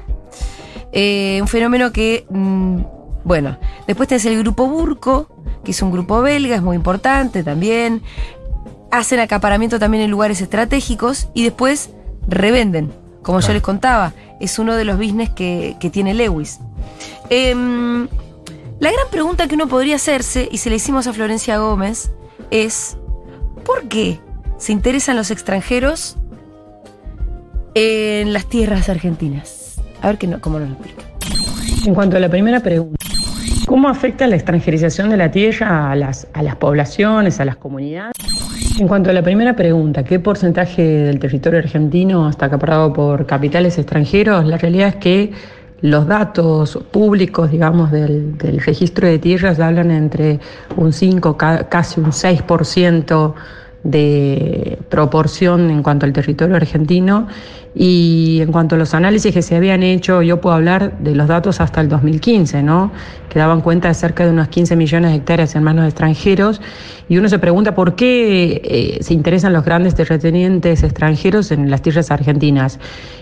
Eh, 0.92 1.38
un 1.42 1.48
fenómeno 1.48 1.92
que, 1.92 2.24
mm, 2.30 2.78
bueno, 3.24 3.58
después 3.86 4.08
tenés 4.08 4.24
el 4.26 4.38
grupo 4.38 4.66
Burco, 4.66 5.28
que 5.64 5.72
es 5.72 5.82
un 5.82 5.90
grupo 5.90 6.22
belga, 6.22 6.56
es 6.56 6.62
muy 6.62 6.76
importante 6.76 7.42
también. 7.42 8.02
Hacen 8.90 9.20
acaparamiento 9.20 9.78
también 9.78 10.04
en 10.04 10.10
lugares 10.10 10.40
estratégicos 10.40 11.28
y 11.34 11.42
después 11.42 11.90
revenden. 12.28 12.92
Como 13.22 13.40
yo 13.40 13.46
Claro. 13.46 13.54
les 13.54 13.62
contaba, 13.62 14.12
es 14.40 14.58
uno 14.58 14.76
de 14.76 14.84
los 14.84 14.96
business 14.98 15.30
que, 15.30 15.76
que 15.80 15.90
tiene 15.90 16.14
Lewis. 16.14 16.60
Em, 17.30 18.06
la 18.80 18.92
gran 18.92 19.08
pregunta 19.10 19.48
que 19.48 19.54
uno 19.54 19.66
podría 19.66 19.96
hacerse, 19.96 20.48
y 20.50 20.58
se 20.58 20.70
le 20.70 20.76
hicimos 20.76 21.06
a 21.06 21.12
Florencia 21.12 21.58
Gómez, 21.58 22.10
es 22.50 22.96
¿por 23.74 23.88
qué 23.88 24.18
se 24.58 24.72
interesan 24.72 25.16
los 25.16 25.30
extranjeros 25.30 26.16
en 27.74 28.32
las 28.32 28.46
tierras 28.46 28.88
argentinas? 28.88 29.80
A 30.02 30.08
ver 30.08 30.18
que 30.18 30.26
no, 30.26 30.40
cómo 30.40 30.58
nos 30.58 30.68
lo 30.70 30.74
explica. 30.74 31.02
En 31.86 31.94
cuanto 31.94 32.16
a 32.16 32.20
la 32.20 32.28
primera 32.28 32.60
pregunta, 32.60 32.96
¿cómo 33.66 33.88
afecta 33.88 34.26
la 34.26 34.36
extranjerización 34.36 35.10
de 35.10 35.16
la 35.16 35.30
tierra 35.30 35.90
a 35.90 35.96
las, 35.96 36.26
a 36.32 36.42
las 36.42 36.56
poblaciones, 36.56 37.40
a 37.40 37.44
las 37.44 37.56
comunidades? 37.56 38.12
En 38.78 38.88
cuanto 38.88 39.10
a 39.10 39.12
la 39.12 39.22
primera 39.22 39.54
pregunta, 39.54 40.02
¿qué 40.04 40.18
porcentaje 40.18 40.82
del 40.82 41.18
territorio 41.18 41.58
argentino 41.60 42.28
está 42.28 42.46
acaparado 42.46 42.92
por 42.92 43.26
capitales 43.26 43.78
extranjeros? 43.78 44.44
La 44.46 44.56
realidad 44.58 44.88
es 44.88 44.96
que 44.96 45.32
los 45.80 46.06
datos 46.06 46.78
públicos, 46.90 47.50
digamos, 47.50 47.90
del, 47.92 48.36
del 48.38 48.60
registro 48.60 49.06
de 49.06 49.18
tierras 49.18 49.60
hablan 49.60 49.90
entre 49.90 50.40
un 50.76 50.92
5, 50.92 51.36
ca- 51.36 51.68
casi 51.68 52.00
un 52.00 52.10
6% 52.12 53.34
de 53.84 54.78
proporción 54.88 55.70
en 55.70 55.82
cuanto 55.82 56.06
al 56.06 56.12
territorio 56.12 56.56
argentino 56.56 57.28
y 57.74 58.38
en 58.40 58.52
cuanto 58.52 58.76
a 58.76 58.78
los 58.78 58.94
análisis 58.94 59.34
que 59.34 59.42
se 59.42 59.56
habían 59.56 59.82
hecho, 59.82 60.22
yo 60.22 60.40
puedo 60.40 60.54
hablar 60.54 60.96
de 60.98 61.14
los 61.14 61.26
datos 61.26 61.60
hasta 61.60 61.80
el 61.80 61.88
2015, 61.88 62.62
¿no? 62.62 62.92
Que 63.28 63.40
daban 63.40 63.62
cuenta 63.62 63.88
de 63.88 63.94
cerca 63.94 64.24
de 64.24 64.30
unos 64.30 64.48
15 64.48 64.76
millones 64.76 65.10
de 65.10 65.16
hectáreas 65.16 65.56
en 65.56 65.64
manos 65.64 65.82
de 65.82 65.88
extranjeros 65.88 66.60
y 67.08 67.18
uno 67.18 67.28
se 67.28 67.38
pregunta 67.38 67.74
por 67.74 67.96
qué 67.96 68.62
eh, 68.64 68.98
se 69.02 69.12
interesan 69.12 69.52
los 69.52 69.64
grandes 69.64 69.94
terratenientes 69.96 70.84
extranjeros 70.84 71.50
en 71.50 71.68
las 71.68 71.82
tierras 71.82 72.12
argentinas. 72.12 72.78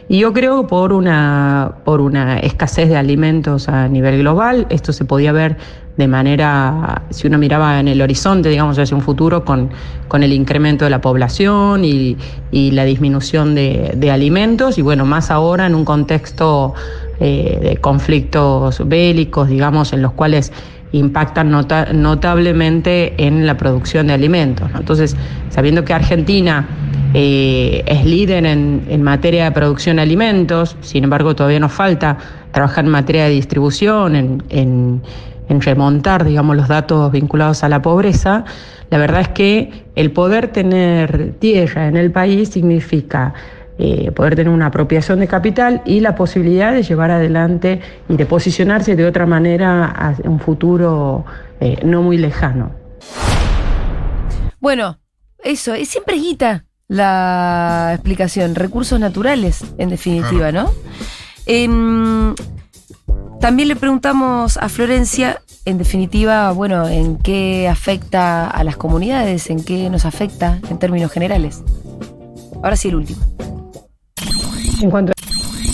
Y 0.09 0.19
yo 0.19 0.35
creo 0.35 0.67
por 0.67 0.93
una, 0.93 1.77
por 1.85 2.03
una 2.03 2.39
escasez 2.39 2.91
de 2.91 2.97
alimentos 2.97 3.69
a 3.71 3.89
nivel 3.89 4.19
global, 4.19 4.67
esto 4.69 4.93
se 4.93 5.07
podía 5.07 5.33
ver 5.33 5.57
de 5.97 6.09
manera, 6.09 7.03
si 7.11 7.27
uno 7.27 7.37
miraba 7.37 7.79
en 7.79 7.87
el 7.89 8.01
horizonte, 8.01 8.49
digamos, 8.49 8.79
hacia 8.79 8.97
un 8.97 9.03
futuro, 9.03 9.45
con, 9.45 9.71
con 10.09 10.23
el 10.23 10.33
incremento 10.33 10.85
de 10.87 10.91
la 10.91 11.01
población 11.03 11.85
y, 11.85 12.17
y 12.51 12.71
la 12.71 12.85
disminución 12.85 13.55
de, 13.55 13.93
de 13.95 14.11
alimentos, 14.11 14.79
y 14.79 14.83
bueno, 14.83 15.05
más 15.05 15.31
ahora 15.31 15.67
en 15.67 15.75
un 15.75 15.85
contexto 15.85 16.73
eh, 17.21 17.59
de 17.63 17.77
conflictos 17.77 18.89
bélicos, 18.89 19.49
digamos, 19.49 19.93
en 19.93 20.01
los 20.01 20.13
cuales 20.13 20.51
impactan 20.93 21.51
nota- 21.51 21.93
notablemente 21.93 23.15
en 23.19 23.47
la 23.47 23.57
producción 23.57 24.07
de 24.07 24.15
alimentos. 24.15 24.69
Entonces, 24.75 25.15
sabiendo 25.51 25.85
que 25.85 25.93
Argentina 25.93 26.67
eh, 27.15 27.83
es 27.87 28.05
líder 28.07 28.47
en, 28.47 28.83
en 28.89 29.03
materia 29.03 29.45
de 29.45 29.53
producción 29.53 29.97
de 29.97 30.03
alimentos, 30.03 30.77
sin 30.81 31.05
embargo 31.05 31.35
todavía 31.35 31.61
nos 31.61 31.73
falta 31.73 32.17
trabajar 32.51 32.85
en 32.85 32.91
materia 32.91 33.25
de 33.25 33.31
distribución, 33.31 34.17
en- 34.17 35.03
en 35.49 35.61
remontar, 35.61 36.25
digamos, 36.25 36.57
los 36.57 36.69
datos 36.69 37.11
vinculados 37.13 37.65
a 37.65 37.69
la 37.69 37.83
pobreza, 37.83 38.45
la 38.91 38.99
verdad 38.99 39.23
es 39.23 39.29
que 39.29 39.85
el 39.95 40.13
poder 40.13 40.49
tener 40.49 41.35
tierra 41.39 41.89
en 41.89 41.97
el 41.97 42.11
país 42.11 42.51
significa 42.51 43.35
eh, 43.79 44.11
poder 44.13 44.37
tener 44.37 44.53
una 44.53 44.67
apropiación 44.67 45.19
de 45.21 45.27
capital 45.27 45.83
y 45.87 46.01
la 46.01 46.15
posibilidad 46.15 46.73
de 46.73 46.83
llevar 46.83 47.11
adelante 47.11 47.81
y 48.09 48.17
de 48.17 48.27
posicionarse 48.27 48.95
de 48.97 49.07
otra 49.07 49.25
manera 49.27 49.87
hacia 49.87 50.29
un 50.29 50.39
futuro 50.39 51.25
eh, 51.59 51.79
no 51.85 52.03
muy 52.03 52.19
lejano. 52.19 52.71
Bueno, 54.61 54.99
eso, 55.43 55.75
es 55.75 55.89
siempre 55.89 56.17
guita 56.17 56.67
la 56.87 57.93
explicación. 57.95 58.55
Recursos 58.55 59.01
naturales, 59.01 59.65
en 59.79 59.89
definitiva, 59.89 60.53
¿no? 60.53 60.71
Em, 61.47 62.35
también 63.43 63.69
le 63.69 63.75
preguntamos 63.77 64.57
a 64.57 64.69
Florencia, 64.69 65.43
en 65.65 65.77
definitiva, 65.77 66.53
bueno, 66.53 66.89
en 66.89 67.17
qué 67.19 67.69
afecta 67.69 68.49
a 68.49 68.63
las 68.63 68.77
comunidades, 68.77 69.51
en 69.51 69.63
qué 69.65 69.91
nos 69.91 70.05
afecta 70.07 70.61
en 70.71 70.79
términos 70.79 71.11
generales. 71.11 71.63
Ahora 72.63 72.77
sí, 72.77 72.89
el 72.89 72.95
último. 72.95 73.21
En 74.81 74.91
cuanto 74.91 75.13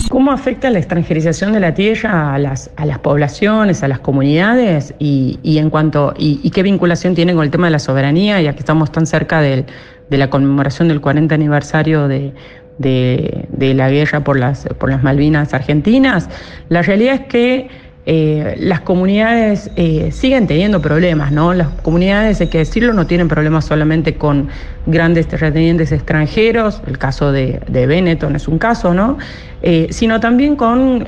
cómo 0.09 0.33
afecta 0.33 0.71
la 0.71 0.79
extranjerización 0.79 1.53
de 1.53 1.61
la 1.61 1.75
tierra 1.75 2.33
a 2.35 2.39
las, 2.39 2.71
a 2.77 2.87
las 2.87 2.99
poblaciones, 3.01 3.83
a 3.83 3.89
las 3.89 3.99
comunidades 3.99 4.95
y, 4.99 5.39
y 5.43 5.59
en 5.59 5.69
cuanto 5.69 6.15
y, 6.17 6.41
y 6.43 6.51
qué 6.51 6.63
vinculación 6.63 7.15
tiene 7.15 7.35
con 7.35 7.45
el 7.45 7.51
tema 7.51 7.67
de 7.67 7.73
la 7.73 7.79
soberanía, 7.79 8.41
ya 8.41 8.55
que 8.55 8.61
estamos 8.61 8.91
tan 8.91 9.07
cerca 9.07 9.43
del- 9.43 9.67
de 10.09 10.17
la 10.17 10.31
conmemoración 10.31 10.89
del 10.89 11.03
40 11.03 11.35
aniversario 11.35 12.09
de, 12.09 12.33
de- 12.79 13.47
de 13.51 13.75
la 13.75 13.91
guerra 13.91 14.21
por 14.25 14.39
las, 14.39 14.67
por 14.79 14.91
las 14.91 15.03
Malvinas 15.03 15.53
argentinas, 15.55 16.29
la 16.69 16.83
realidad 16.83 17.15
es 17.15 17.21
que 17.23 17.69
eh, 18.11 18.55
las 18.59 18.81
comunidades 18.81 19.71
eh, 19.77 20.09
siguen 20.13 20.47
teniendo 20.47 20.81
problemas, 20.81 21.31
¿no? 21.31 21.53
Las 21.53 21.69
comunidades, 21.83 22.41
hay 22.41 22.47
que 22.47 22.57
decirlo, 22.57 22.95
no 22.95 23.07
tienen 23.07 23.29
problemas 23.29 23.67
solamente 23.67 24.15
con 24.15 24.49
grandes 24.87 25.29
terratenientes 25.29 25.93
extranjeros, 25.93 26.81
el 26.87 26.97
caso 26.97 27.33
de, 27.33 27.61
de 27.69 27.87
Benetton 27.87 28.35
es 28.35 28.49
un 28.49 28.59
caso, 28.59 28.95
¿no? 28.95 29.19
Eh, 29.61 29.89
sino 29.91 30.21
también 30.21 30.57
con 30.57 31.07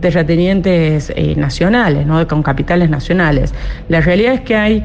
terratenientes 0.00 1.12
nacionales, 1.36 2.06
¿no? 2.06 2.26
Con 2.26 2.42
capitales 2.42 2.88
nacionales. 2.88 3.52
La 3.90 4.00
realidad 4.00 4.32
es 4.34 4.40
que 4.40 4.56
hay 4.56 4.84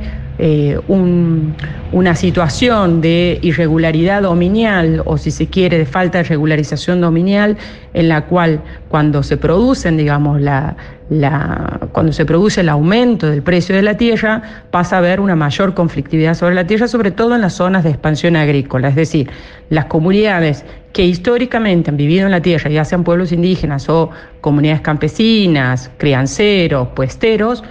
un- 0.87 1.53
una 1.91 2.15
situación 2.15 2.99
de 2.99 3.37
irregularidad 3.43 4.23
dominial 4.23 5.03
o 5.05 5.17
si 5.17 5.29
se 5.29 5.45
quiere 5.47 5.77
de 5.77 5.85
falta 5.85 6.17
de 6.19 6.23
regularización 6.23 6.99
dominial 6.99 7.57
en 7.93 8.09
la 8.09 8.25
cual 8.25 8.61
cuando 8.89 9.21
se 9.21 9.37
producen 9.37 9.97
digamos 9.97 10.41
la, 10.41 10.75
cuando 11.91 12.13
se 12.13 12.25
produce 12.25 12.61
el 12.61 12.69
aumento 12.69 13.29
del 13.29 13.41
precio 13.41 13.75
de 13.75 13.81
la 13.81 13.97
tierra 13.97 14.41
pasa 14.71 14.95
a 14.95 14.99
haber 14.99 15.19
una 15.19 15.35
mayor 15.35 15.73
conflictividad 15.73 16.35
sobre 16.35 16.55
la 16.55 16.65
tierra 16.65 16.87
sobre 16.87 17.11
todo 17.11 17.35
en 17.35 17.41
las 17.41 17.53
zonas 17.53 17.83
de 17.83 17.89
expansión 17.89 18.37
agrícola 18.37 18.87
es 18.87 18.95
decir 18.95 19.29
las 19.69 19.85
comunidades 19.85 20.63
que 20.93 21.03
históricamente 21.05 21.89
han 21.89 21.97
vivido 21.97 22.27
en 22.27 22.31
la 22.31 22.41
tierra 22.41 22.69
ya 22.69 22.85
sean 22.85 23.03
pueblos 23.03 23.33
indígenas 23.33 23.89
o 23.89 24.09
comunidades 24.39 24.79
campesinas 24.79 25.91
crianceros 25.97 26.87
puesteros 26.95 27.61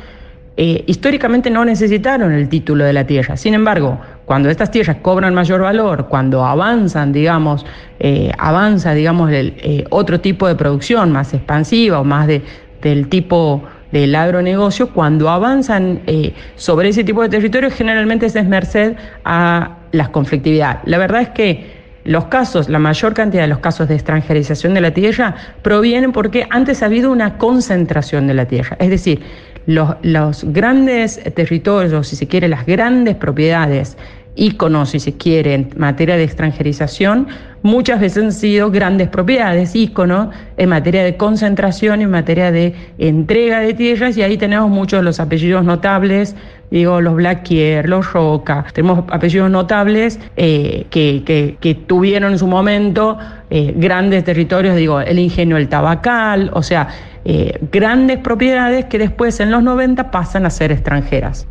eh, 0.63 0.85
históricamente 0.87 1.49
no 1.49 1.65
necesitaron 1.65 2.33
el 2.33 2.51
título 2.51 2.85
de 2.85 2.93
la 2.93 3.07
tierra. 3.07 3.39
Sin 3.39 3.55
embargo, 3.55 3.99
cuando 4.27 4.51
estas 4.51 4.71
tierras 4.71 4.99
cobran 5.01 5.33
mayor 5.33 5.63
valor, 5.63 6.09
cuando 6.09 6.45
avanzan, 6.45 7.15
digamos, 7.15 7.65
eh, 7.99 8.31
avanza, 8.37 8.93
digamos, 8.93 9.31
eh, 9.33 9.85
otro 9.89 10.21
tipo 10.21 10.47
de 10.47 10.57
producción 10.57 11.13
más 11.13 11.33
expansiva 11.33 12.01
o 12.01 12.05
más 12.05 12.27
de, 12.27 12.43
del 12.83 13.09
tipo 13.09 13.63
del 13.93 14.15
agronegocio, 14.15 14.91
cuando 14.91 15.29
avanzan 15.29 16.01
eh, 16.07 16.33
sobre 16.57 16.91
ese 16.91 17.05
tipo 17.05 17.23
de 17.23 17.29
territorios, 17.29 17.75
generalmente 17.75 18.27
es 18.27 18.47
merced 18.47 18.95
a 19.25 19.77
la 19.93 20.13
conflictividad. 20.13 20.81
La 20.85 20.99
verdad 20.99 21.23
es 21.23 21.29
que 21.31 21.81
los 22.05 22.27
casos, 22.27 22.69
la 22.69 22.79
mayor 22.79 23.15
cantidad 23.15 23.43
de 23.43 23.49
los 23.49 23.59
casos 23.59 23.89
de 23.89 23.95
extranjerización 23.95 24.75
de 24.75 24.81
la 24.81 24.93
tierra 24.93 25.35
provienen 25.63 26.13
porque 26.13 26.47
antes 26.51 26.83
ha 26.83 26.87
habido 26.87 27.11
una 27.11 27.37
concentración 27.37 28.27
de 28.27 28.35
la 28.35 28.47
tierra. 28.47 28.77
Es 28.81 28.91
decir, 28.91 29.21
los, 29.67 29.97
los 30.03 30.45
grandes 30.45 31.21
territorios, 31.35 32.09
si 32.09 32.17
se 32.17 32.27
quiere, 32.27 32.49
las 32.49 32.65
grandes 32.65 33.17
propiedades, 33.17 33.99
íconos, 34.41 34.91
si 34.91 35.01
se 35.01 35.17
quiere, 35.17 35.53
en 35.55 35.69
materia 35.77 36.17
de 36.17 36.25
extranjerización, 36.25 37.29
muchas 37.63 38.01
veces 38.01 38.25
han 38.25 38.33
sido 38.33 38.71
grandes 38.71 39.09
propiedades, 39.09 39.77
íconos, 39.77 40.29
en 40.57 40.69
materia 40.71 41.05
de 41.05 41.17
concentración, 41.19 42.01
en 42.01 42.11
materia 42.11 42.51
de 42.51 42.75
entrega 42.99 43.61
de 43.61 43.75
tierras, 43.75 44.17
y 44.17 44.23
ahí 44.23 44.39
tenemos 44.39 44.71
muchos 44.71 45.01
de 45.01 45.05
los 45.05 45.21
apellidos 45.21 45.63
notables, 45.65 46.35
digo, 46.71 47.03
los 47.03 47.17
Blaquier, 47.17 47.87
los 47.89 48.11
Roca, 48.15 48.65
tenemos 48.73 49.05
apellidos 49.11 49.51
notables 49.51 50.19
eh, 50.37 50.87
que, 50.89 51.23
que- 51.27 51.57
que 51.61 51.75
tuvieron 51.75 52.33
en 52.33 52.39
su 52.39 52.47
momento 52.47 53.19
eh, 53.51 53.75
grandes 53.77 54.25
territorios, 54.25 54.75
digo, 54.77 55.01
el 55.03 55.19
ingenio 55.19 55.59
El 55.59 55.69
Tabacal, 55.69 56.51
o 56.55 56.63
sea, 56.63 56.89
eh, 57.27 57.59
grandes 57.71 58.17
propiedades 58.19 58.87
que 58.87 58.99
después 58.99 59.39
en 59.41 59.51
los 59.51 59.63
90 59.63 60.11
pasan 60.11 60.47
a 60.47 60.51
ser 60.51 60.73
extranjeras. 60.73 61.47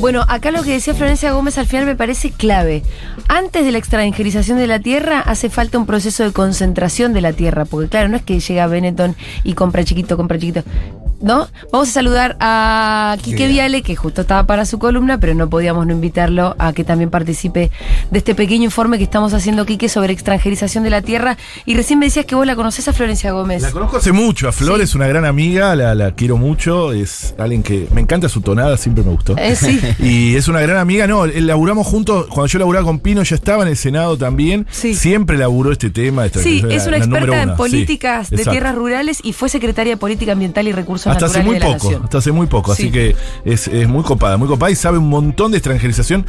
Bueno, 0.00 0.24
acá 0.28 0.50
lo 0.50 0.62
que 0.62 0.72
decía 0.72 0.94
Florencia 0.94 1.32
Gómez 1.32 1.58
al 1.58 1.66
final 1.66 1.86
me 1.86 1.94
parece 1.94 2.30
clave. 2.30 2.82
Antes 3.28 3.64
de 3.64 3.72
la 3.72 3.78
extranjerización 3.78 4.58
de 4.58 4.66
la 4.66 4.80
tierra 4.80 5.20
hace 5.20 5.48
falta 5.48 5.78
un 5.78 5.86
proceso 5.86 6.24
de 6.24 6.32
concentración 6.32 7.12
de 7.12 7.20
la 7.20 7.32
tierra, 7.32 7.64
porque 7.64 7.88
claro, 7.88 8.08
no 8.08 8.16
es 8.16 8.22
que 8.22 8.40
llega 8.40 8.66
Benetton 8.66 9.14
y 9.44 9.54
compra 9.54 9.84
chiquito, 9.84 10.16
compra 10.16 10.38
chiquito. 10.38 10.64
¿No? 11.22 11.48
Vamos 11.70 11.88
a 11.88 11.92
saludar 11.92 12.36
a 12.40 13.16
Quique. 13.22 13.46
Viale, 13.46 13.82
que 13.82 13.94
justo 13.96 14.22
estaba 14.22 14.44
para 14.44 14.64
su 14.66 14.78
columna, 14.78 15.18
pero 15.18 15.34
no 15.34 15.48
podíamos 15.48 15.86
no 15.86 15.92
invitarlo 15.92 16.56
a 16.58 16.72
que 16.72 16.84
también 16.84 17.10
participe 17.10 17.70
de 18.10 18.18
este 18.18 18.34
pequeño 18.34 18.64
informe 18.64 18.98
que 18.98 19.04
estamos 19.04 19.32
haciendo, 19.32 19.64
Quique, 19.64 19.88
sobre 19.88 20.12
extranjerización 20.12 20.82
de 20.84 20.90
la 20.90 21.02
tierra. 21.02 21.36
Y 21.64 21.74
recién 21.76 21.98
me 22.00 22.06
decías 22.06 22.26
que 22.26 22.34
vos 22.34 22.46
la 22.46 22.56
conocés 22.56 22.88
a 22.88 22.92
Florencia 22.92 23.30
Gómez. 23.32 23.62
La 23.62 23.70
conozco 23.70 23.98
hace 23.98 24.10
mucho, 24.12 24.48
a 24.48 24.52
Flor 24.52 24.78
Sí. 24.78 24.84
es 24.84 24.94
una 24.94 25.06
gran 25.06 25.24
amiga, 25.24 25.76
la, 25.76 25.94
la 25.94 26.12
quiero 26.14 26.36
mucho, 26.36 26.92
es 26.92 27.34
alguien 27.38 27.62
que 27.62 27.86
me 27.94 28.00
encanta 28.00 28.28
su 28.28 28.40
tonada, 28.40 28.76
siempre 28.76 29.04
me 29.04 29.12
gustó. 29.12 29.36
Eh, 29.38 29.54
sí. 29.54 29.78
Y 30.00 30.34
es 30.34 30.48
una 30.48 30.60
gran 30.60 30.78
amiga, 30.78 31.06
no, 31.06 31.26
eh, 31.26 31.40
laburamos 31.40 31.86
juntos, 31.86 32.26
cuando 32.28 32.46
yo 32.48 32.58
laburaba 32.58 32.84
con 32.84 32.98
Pino 32.98 33.22
ya 33.22 33.36
estaba 33.36 33.62
en 33.62 33.68
el 33.68 33.76
Senado 33.76 34.16
también, 34.16 34.66
Sí. 34.70 34.94
siempre 34.94 35.38
laburó 35.38 35.70
este 35.72 35.90
tema. 35.90 36.26
esta- 36.26 36.40
Sí, 36.40 36.64
es 36.70 36.82
una 36.86 36.98
la 36.98 37.04
experta 37.04 37.42
en 37.42 37.54
políticas 37.56 38.30
de 38.30 38.44
tierras 38.44 38.74
rurales 38.74 39.20
y 39.22 39.32
fue 39.32 39.48
secretaria 39.48 39.92
de 39.92 39.96
Política 39.96 40.32
Ambiental 40.32 40.66
y 40.66 40.72
Recursos 40.72 41.11
Hasta 41.12 41.26
hace 41.26 41.42
muy 41.42 41.54
de 41.54 41.60
la 41.60 41.66
poco, 41.66 41.84
Nación. 41.84 42.02
hasta 42.04 42.18
hace 42.18 42.32
muy 42.32 42.46
poco, 42.46 42.74
Sí. 42.74 42.82
así 42.84 42.92
que 42.92 43.16
es, 43.44 43.68
es 43.68 43.88
muy 43.88 44.02
copada, 44.02 44.36
muy 44.36 44.48
copada 44.48 44.70
y 44.70 44.74
sabe 44.76 44.98
un 44.98 45.08
montón 45.08 45.52
de 45.52 45.58
extranjerización. 45.58 46.26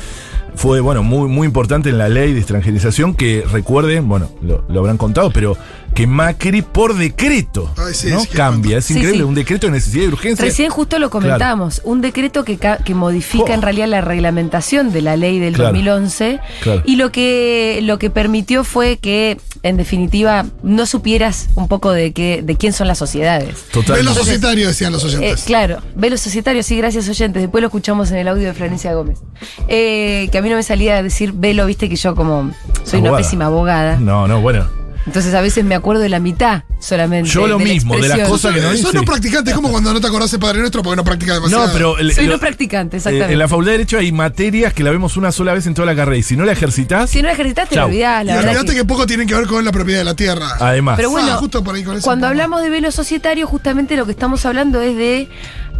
Fue, 0.55 0.79
bueno, 0.81 1.01
muy, 1.01 1.27
muy 1.29 1.47
importante 1.47 1.89
en 1.89 1.97
la 1.97 2.09
ley 2.09 2.31
de 2.33 2.39
extranjerización 2.39 3.15
que 3.15 3.43
recuerden, 3.51 4.07
bueno, 4.07 4.29
lo, 4.41 4.63
lo 4.67 4.79
habrán 4.81 4.97
contado, 4.97 5.31
pero 5.31 5.57
que 5.93 6.07
Macri 6.07 6.61
por 6.63 6.95
decreto 6.95 7.71
Ay, 7.77 7.93
sí, 7.93 8.09
¿no? 8.09 8.19
sí, 8.21 8.27
cambia. 8.29 8.79
Es 8.79 8.85
Sí, 8.85 8.93
increíble, 8.93 9.19
sí. 9.19 9.23
un 9.23 9.35
decreto 9.35 9.67
de 9.67 9.73
necesidad 9.73 10.05
y 10.05 10.07
urgencia. 10.07 10.43
Recién 10.45 10.69
justo 10.71 10.97
lo 10.99 11.09
comentamos, 11.09 11.81
un 11.83 12.01
decreto 12.01 12.43
que, 12.43 12.57
ca- 12.57 12.77
que 12.77 12.95
modifica 12.95 13.43
Oh. 13.51 13.53
en 13.53 13.61
realidad 13.61 13.87
la 13.87 14.01
reglamentación 14.01 14.91
de 14.91 15.01
la 15.01 15.15
ley 15.17 15.39
del 15.39 15.53
Claro. 15.53 15.69
2011 15.71 16.39
Claro. 16.61 16.81
y 16.85 16.95
lo 16.95 17.11
que 17.11 17.79
lo 17.83 17.99
que 17.99 18.09
permitió 18.09 18.63
fue 18.63 18.97
que 18.97 19.37
en 19.61 19.77
definitiva 19.77 20.45
no 20.63 20.85
supieras 20.85 21.49
un 21.55 21.67
poco 21.67 21.91
de 21.91 22.11
qué 22.11 22.41
de 22.43 22.55
quién 22.55 22.73
son 22.73 22.87
las 22.87 22.97
sociedades. 22.97 23.55
Total. 23.71 23.97
Velo 23.97 24.13
societario, 24.13 24.67
decían 24.67 24.91
los 24.93 25.03
Eh, 25.03 25.07
oyentes. 25.07 25.43
claro, 25.43 25.77
velo 25.95 26.17
societario, 26.17 26.63
sí, 26.63 26.75
gracias 26.77 27.07
oyentes. 27.07 27.41
Después 27.41 27.61
lo 27.61 27.67
escuchamos 27.67 28.11
en 28.11 28.17
el 28.17 28.27
audio 28.27 28.47
de 28.47 28.53
Florencia 28.53 28.93
Gómez. 28.93 29.19
Eh, 29.67 30.27
que 30.31 30.37
a 30.37 30.41
mí 30.41 30.49
no 30.49 30.55
me 30.55 30.63
salía 30.63 30.97
a 30.97 31.03
decir 31.03 31.33
velo, 31.33 31.65
viste 31.65 31.87
que 31.87 31.95
yo 31.95 32.15
como 32.15 32.51
soy 32.83 32.99
una 33.01 33.15
pésima 33.15 33.45
abogada. 33.45 33.97
No, 33.97 34.27
no, 34.27 34.41
bueno. 34.41 34.67
Entonces 35.05 35.33
a 35.33 35.41
veces 35.41 35.65
me 35.65 35.75
acuerdo 35.75 36.01
de 36.01 36.09
la 36.09 36.19
mitad 36.19 36.63
solamente. 36.79 37.29
Yo 37.29 37.45
lo 37.47 37.57
de 37.57 37.65
la 37.65 37.73
mismo, 37.73 37.95
de 37.97 38.07
las 38.07 38.27
cosas 38.29 38.53
que 38.53 38.61
no 38.61 38.67
Son 38.67 38.75
hice. 38.77 38.93
no 38.93 39.03
practicantes, 39.03 39.51
es 39.51 39.55
como 39.55 39.69
cuando 39.69 39.93
no 39.93 39.99
te 39.99 40.07
acordás 40.07 40.31
de 40.31 40.39
Padre 40.39 40.59
Nuestro 40.59 40.81
porque 40.81 40.95
no 40.95 41.03
practicas 41.03 41.35
demasiado. 41.35 41.67
No, 41.67 41.73
pero. 41.73 41.97
el- 41.97 42.13
Soy 42.13 42.25
lo- 42.27 42.33
no 42.33 42.39
practicante, 42.39 42.95
eh, 42.95 42.99
exactamente. 42.99 43.33
en 43.33 43.39
la 43.39 43.47
facultad 43.47 43.71
de 43.71 43.77
Derecho 43.79 43.97
hay 43.97 44.11
materias 44.13 44.73
que 44.73 44.83
la 44.83 44.91
vemos 44.91 45.17
una 45.17 45.31
sola 45.31 45.53
vez 45.53 45.67
en 45.67 45.73
toda 45.73 45.85
la 45.85 45.95
carrera 45.95 46.17
y 46.17 46.23
si 46.23 46.37
no 46.37 46.45
la 46.45 46.53
ejercitas. 46.53 47.09
Si 47.09 47.21
no 47.21 47.27
la 47.27 47.33
ejercitas, 47.33 47.67
te 47.69 47.79
olvidás, 47.79 48.23
Y 48.23 48.27
la 48.27 48.35
verdad. 48.35 48.49
olvidaste 48.51 48.71
que- 48.73 48.77
que... 48.79 48.85
poco 48.85 49.05
tienen 49.05 49.27
que 49.27 49.35
ver 49.35 49.45
con 49.47 49.63
la 49.65 49.71
propiedad 49.71 49.99
de 49.99 50.05
la 50.05 50.15
tierra. 50.15 50.47
Además. 50.59 50.95
Pero 50.95 51.09
bueno, 51.09 51.33
Ah, 51.33 51.35
justo 51.37 51.63
por 51.63 51.75
ahí 51.75 51.83
con 51.83 51.97
eso 51.97 52.03
cuando 52.05 52.27
hablamos 52.27 52.61
de 52.61 52.69
velo 52.69 52.91
societario, 52.91 53.45
justamente 53.47 53.95
lo 53.97 54.05
que 54.05 54.11
estamos 54.11 54.45
hablando 54.45 54.81
es 54.81 54.95
de 54.95 55.27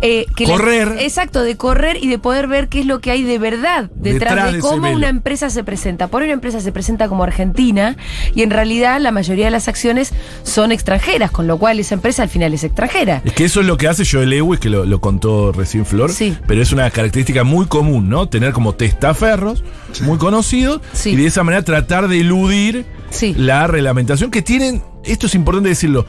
eh, 0.06 0.26
que 0.36 0.46
la- 0.46 0.54
Correr. 0.54 0.98
exacto, 1.00 1.42
de 1.44 1.56
correr 1.56 1.98
y 2.02 2.10
de 2.10 2.20
poder 2.20 2.48
ver 2.48 2.68
qué 2.68 2.82
es 2.82 2.86
lo 2.86 3.00
que 3.00 3.10
hay 3.10 3.24
de 3.24 3.40
verdad 3.40 3.90
detrás, 3.96 4.36
Detrás 4.36 4.54
de 4.54 4.60
cómo 4.60 4.92
una 4.92 5.08
empresa 5.08 5.50
se 5.50 5.64
presenta. 5.64 6.08
Por 6.10 6.22
ahí 6.22 6.28
una 6.28 6.34
empresa 6.34 6.60
se 6.60 6.72
presenta 6.74 7.08
como 7.08 7.24
argentina 7.24 7.96
y 8.36 8.42
en 8.44 8.50
realidad 8.50 9.00
la 9.00 9.12
mayoría 9.12 9.46
de 9.46 9.52
las 9.52 9.68
acciones 9.70 10.14
son 10.44 10.72
extranjeras, 10.74 11.32
con 11.32 11.48
lo 11.48 11.58
cual 11.58 11.80
esa 11.80 11.96
empresa 11.96 12.22
al 12.24 12.30
final 12.30 12.54
es 12.54 12.64
extranjera. 12.66 13.22
Es 13.24 13.32
que 13.34 13.46
eso 13.46 13.62
es 13.62 13.66
lo 13.66 13.78
que 13.78 13.88
hace 13.88 14.04
Joel 14.06 14.30
Lewis, 14.30 14.60
que 14.60 14.70
lo, 14.70 14.86
lo 14.86 15.00
contó 15.00 15.52
recién 15.54 15.86
Flor. 15.86 16.12
Sí. 16.12 16.36
Pero 16.48 16.62
es 16.62 16.74
una 16.74 16.92
característica 16.92 17.44
muy 17.46 17.66
común, 17.68 18.10
¿no? 18.10 18.28
Tener 18.28 18.52
como 18.52 18.76
testaferros 18.76 19.64
muy 20.02 20.18
conocidos 20.18 20.82
Sí. 20.92 21.12
y 21.12 21.16
de 21.16 21.28
esa 21.28 21.44
manera 21.44 21.64
tratar 21.64 22.08
de 22.10 22.20
eludir 22.20 22.86
Sí. 23.10 23.34
la 23.38 23.68
reglamentación 23.68 24.32
que 24.32 24.42
tienen, 24.42 24.82
esto 25.06 25.28
es 25.28 25.36
importante 25.36 25.70
decirlo, 25.70 26.06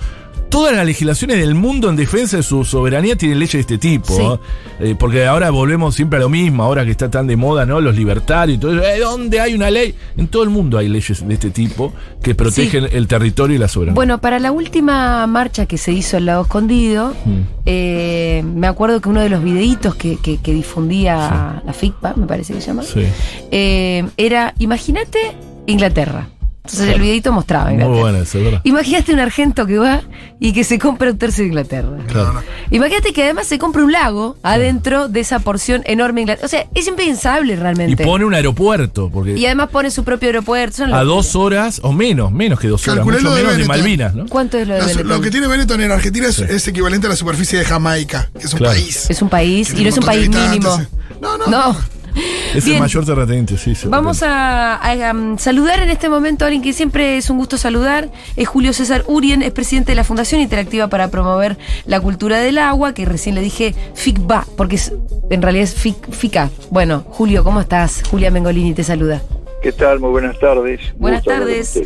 todas 0.54 0.72
las 0.76 0.86
legislaciones 0.86 1.38
del 1.38 1.56
mundo 1.56 1.88
en 1.90 1.96
defensa 1.96 2.36
de 2.36 2.44
su 2.44 2.64
soberanía 2.64 3.16
tienen 3.16 3.40
leyes 3.40 3.52
de 3.54 3.60
este 3.60 3.76
tipo. 3.78 4.14
Sí. 4.14 4.22
¿no? 4.22 4.38
Eh, 4.78 4.94
porque 4.96 5.26
ahora 5.26 5.50
volvemos 5.50 5.96
siempre 5.96 6.18
a 6.18 6.22
lo 6.22 6.28
mismo, 6.28 6.62
ahora 6.62 6.84
que 6.84 6.92
está 6.92 7.10
tan 7.10 7.26
de 7.26 7.34
moda, 7.36 7.66
¿no? 7.66 7.80
Los 7.80 7.96
libertarios 7.96 8.56
y 8.56 8.60
todo 8.60 8.72
eso. 8.74 8.82
Eh, 8.84 9.00
¿Dónde 9.00 9.40
hay 9.40 9.54
una 9.54 9.68
ley? 9.68 9.96
En 10.16 10.28
todo 10.28 10.44
el 10.44 10.50
mundo 10.50 10.78
hay 10.78 10.88
leyes 10.88 11.26
de 11.26 11.34
este 11.34 11.50
tipo 11.50 11.92
que 12.22 12.36
protegen 12.36 12.86
el 12.92 13.08
territorio 13.08 13.56
y 13.56 13.58
la 13.58 13.66
soberanía. 13.66 13.96
Bueno, 13.96 14.18
para 14.20 14.38
la 14.38 14.52
última 14.52 15.26
marcha 15.26 15.66
que 15.66 15.76
se 15.76 15.90
hizo 15.90 16.18
al 16.18 16.26
lado 16.26 16.42
escondido, 16.42 17.14
Mm. 17.24 17.40
eh, 17.66 18.44
me 18.54 18.68
acuerdo 18.68 19.00
que 19.00 19.08
uno 19.08 19.22
de 19.22 19.30
los 19.30 19.42
videitos 19.42 19.96
que, 19.96 20.18
que- 20.18 20.36
que 20.38 20.54
difundía 20.54 21.62
la 21.66 21.72
FICPA, 21.72 22.14
me 22.16 22.26
parece 22.26 22.54
que 22.54 22.60
se 22.60 22.68
llama, 22.68 22.82
Sí. 22.84 23.02
eh, 23.50 24.04
era, 24.16 24.54
imagínate 24.58 25.18
Inglaterra. 25.66 26.28
Entonces 26.64 26.88
el 26.94 27.00
videito 27.02 27.30
mostraba 27.30 27.64
Muy 27.66 27.74
Inglaterra. 27.74 28.00
buena 28.00 28.18
eso, 28.20 28.38
¿verdad? 28.42 28.60
Imagínate 28.64 29.12
un 29.12 29.20
argento 29.20 29.66
que 29.66 29.76
va 29.76 30.00
y 30.40 30.54
que 30.54 30.64
se 30.64 30.78
compra 30.78 31.10
un 31.10 31.18
tercio 31.18 31.42
de 31.44 31.48
Inglaterra. 31.48 31.90
Claro. 32.06 32.42
Imagínate 32.70 33.12
que 33.12 33.22
además 33.22 33.46
se 33.46 33.58
compra 33.58 33.84
un 33.84 33.92
lago 33.92 34.38
adentro 34.42 35.08
de 35.08 35.20
esa 35.20 35.40
porción 35.40 35.82
enorme 35.84 36.16
de 36.16 36.22
Inglaterra. 36.22 36.46
O 36.46 36.48
sea, 36.48 36.66
es 36.74 36.86
impensable 36.88 37.52
Y 37.52 37.56
realmente. 37.56 38.02
pone 38.02 38.24
un 38.24 38.32
aeropuerto, 38.32 39.10
porque 39.12 39.36
Y 39.36 39.44
además 39.44 39.68
pone 39.70 39.90
su 39.90 40.04
propio 40.04 40.30
aeropuerto. 40.30 40.84
A 40.86 41.04
dos 41.04 41.36
horas, 41.36 41.80
o 41.82 41.92
menos, 41.92 42.32
menos 42.32 42.58
que 42.58 42.68
dos 42.68 42.88
horas, 42.88 43.04
mucho 43.04 43.18
lo 43.20 43.34
de 43.34 43.42
menos 43.42 43.58
de. 43.58 43.64
Malvinas, 43.66 44.14
¿no? 44.14 44.26
¿Cuánto 44.26 44.56
es 44.56 44.66
lo 44.66 44.72
de 44.72 44.80
La- 44.80 44.86
Benetton? 44.86 45.08
lo 45.08 45.20
que 45.20 45.30
tiene 45.30 45.46
Benetton 45.48 45.80
en 45.82 45.92
Argentina 45.92 46.28
es, 46.28 46.36
Sí. 46.36 46.44
es 46.48 46.66
equivalente 46.66 47.06
a 47.06 47.10
la 47.10 47.16
superficie 47.16 47.58
de 47.58 47.66
Jamaica, 47.66 48.30
que 48.32 48.46
es 48.46 48.52
un 48.54 48.60
Claro. 48.60 48.72
país. 48.74 49.10
Es 49.10 49.20
un 49.20 49.28
país 49.28 49.74
y 49.76 49.82
no 49.82 49.88
es 49.90 49.98
un 49.98 50.04
país 50.04 50.30
mínimo. 50.30 50.80
No, 51.20 51.36
no. 51.36 51.46
No. 51.46 51.76
Es 52.54 52.64
Bien. 52.64 52.76
el 52.76 52.82
mayor 52.82 53.04
terrateniente, 53.04 53.56
sí. 53.58 53.74
Vamos 53.88 54.22
a, 54.22 54.76
a, 54.76 55.12
um, 55.12 55.36
saludar 55.38 55.80
en 55.80 55.90
este 55.90 56.08
momento 56.08 56.44
a 56.44 56.46
alguien 56.46 56.62
que 56.62 56.72
siempre 56.72 57.16
es 57.16 57.28
un 57.28 57.36
gusto 57.38 57.58
saludar. 57.58 58.10
Es 58.36 58.46
Julio 58.46 58.72
César 58.72 59.02
Urien, 59.08 59.42
es 59.42 59.50
presidente 59.50 59.90
de 59.92 59.96
la 59.96 60.04
Fundación 60.04 60.40
Interactiva 60.40 60.86
para 60.88 61.08
Promover 61.08 61.58
la 61.86 62.00
Cultura 62.00 62.38
del 62.38 62.58
Agua, 62.58 62.94
que 62.94 63.04
recién 63.06 63.34
le 63.34 63.40
dije 63.40 63.74
FICBA, 63.94 64.46
porque 64.56 64.76
es- 64.76 64.92
en 65.30 65.42
realidad 65.42 65.64
es 65.64 65.74
FIC, 65.74 66.10
FICA. 66.12 66.50
Bueno, 66.70 67.04
Julio, 67.08 67.42
¿cómo 67.42 67.60
estás? 67.60 68.02
Julia 68.08 68.30
Mengolini 68.30 68.72
te 68.72 68.84
saluda. 68.84 69.20
¿Qué 69.60 69.72
tal? 69.72 69.98
Muy 69.98 70.10
buenas 70.10 70.38
tardes. 70.38 70.80
Buenas 70.96 71.24
Gusto 71.24 71.40
tardes. 71.40 71.80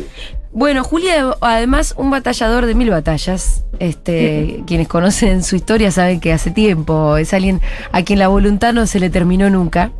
Bueno, 0.51 0.83
Julia, 0.83 1.31
además, 1.41 1.93
un 1.97 2.11
batallador 2.11 2.65
de 2.67 2.75
mil 2.75 2.89
batallas. 2.91 3.63
Este, 3.79 4.61
quienes 4.67 4.87
conocen 4.87 5.43
su 5.43 5.55
historia 5.55 5.89
saben 5.89 6.19
que 6.19 6.31
hace 6.33 6.51
tiempo 6.51 7.17
es 7.17 7.33
alguien 7.33 7.61
a 7.91 8.03
quien 8.03 8.19
la 8.19 8.27
voluntad 8.27 8.73
no 8.73 8.85
se 8.85 8.99
le 8.99 9.09
terminó 9.09 9.49
nunca. 9.49 9.91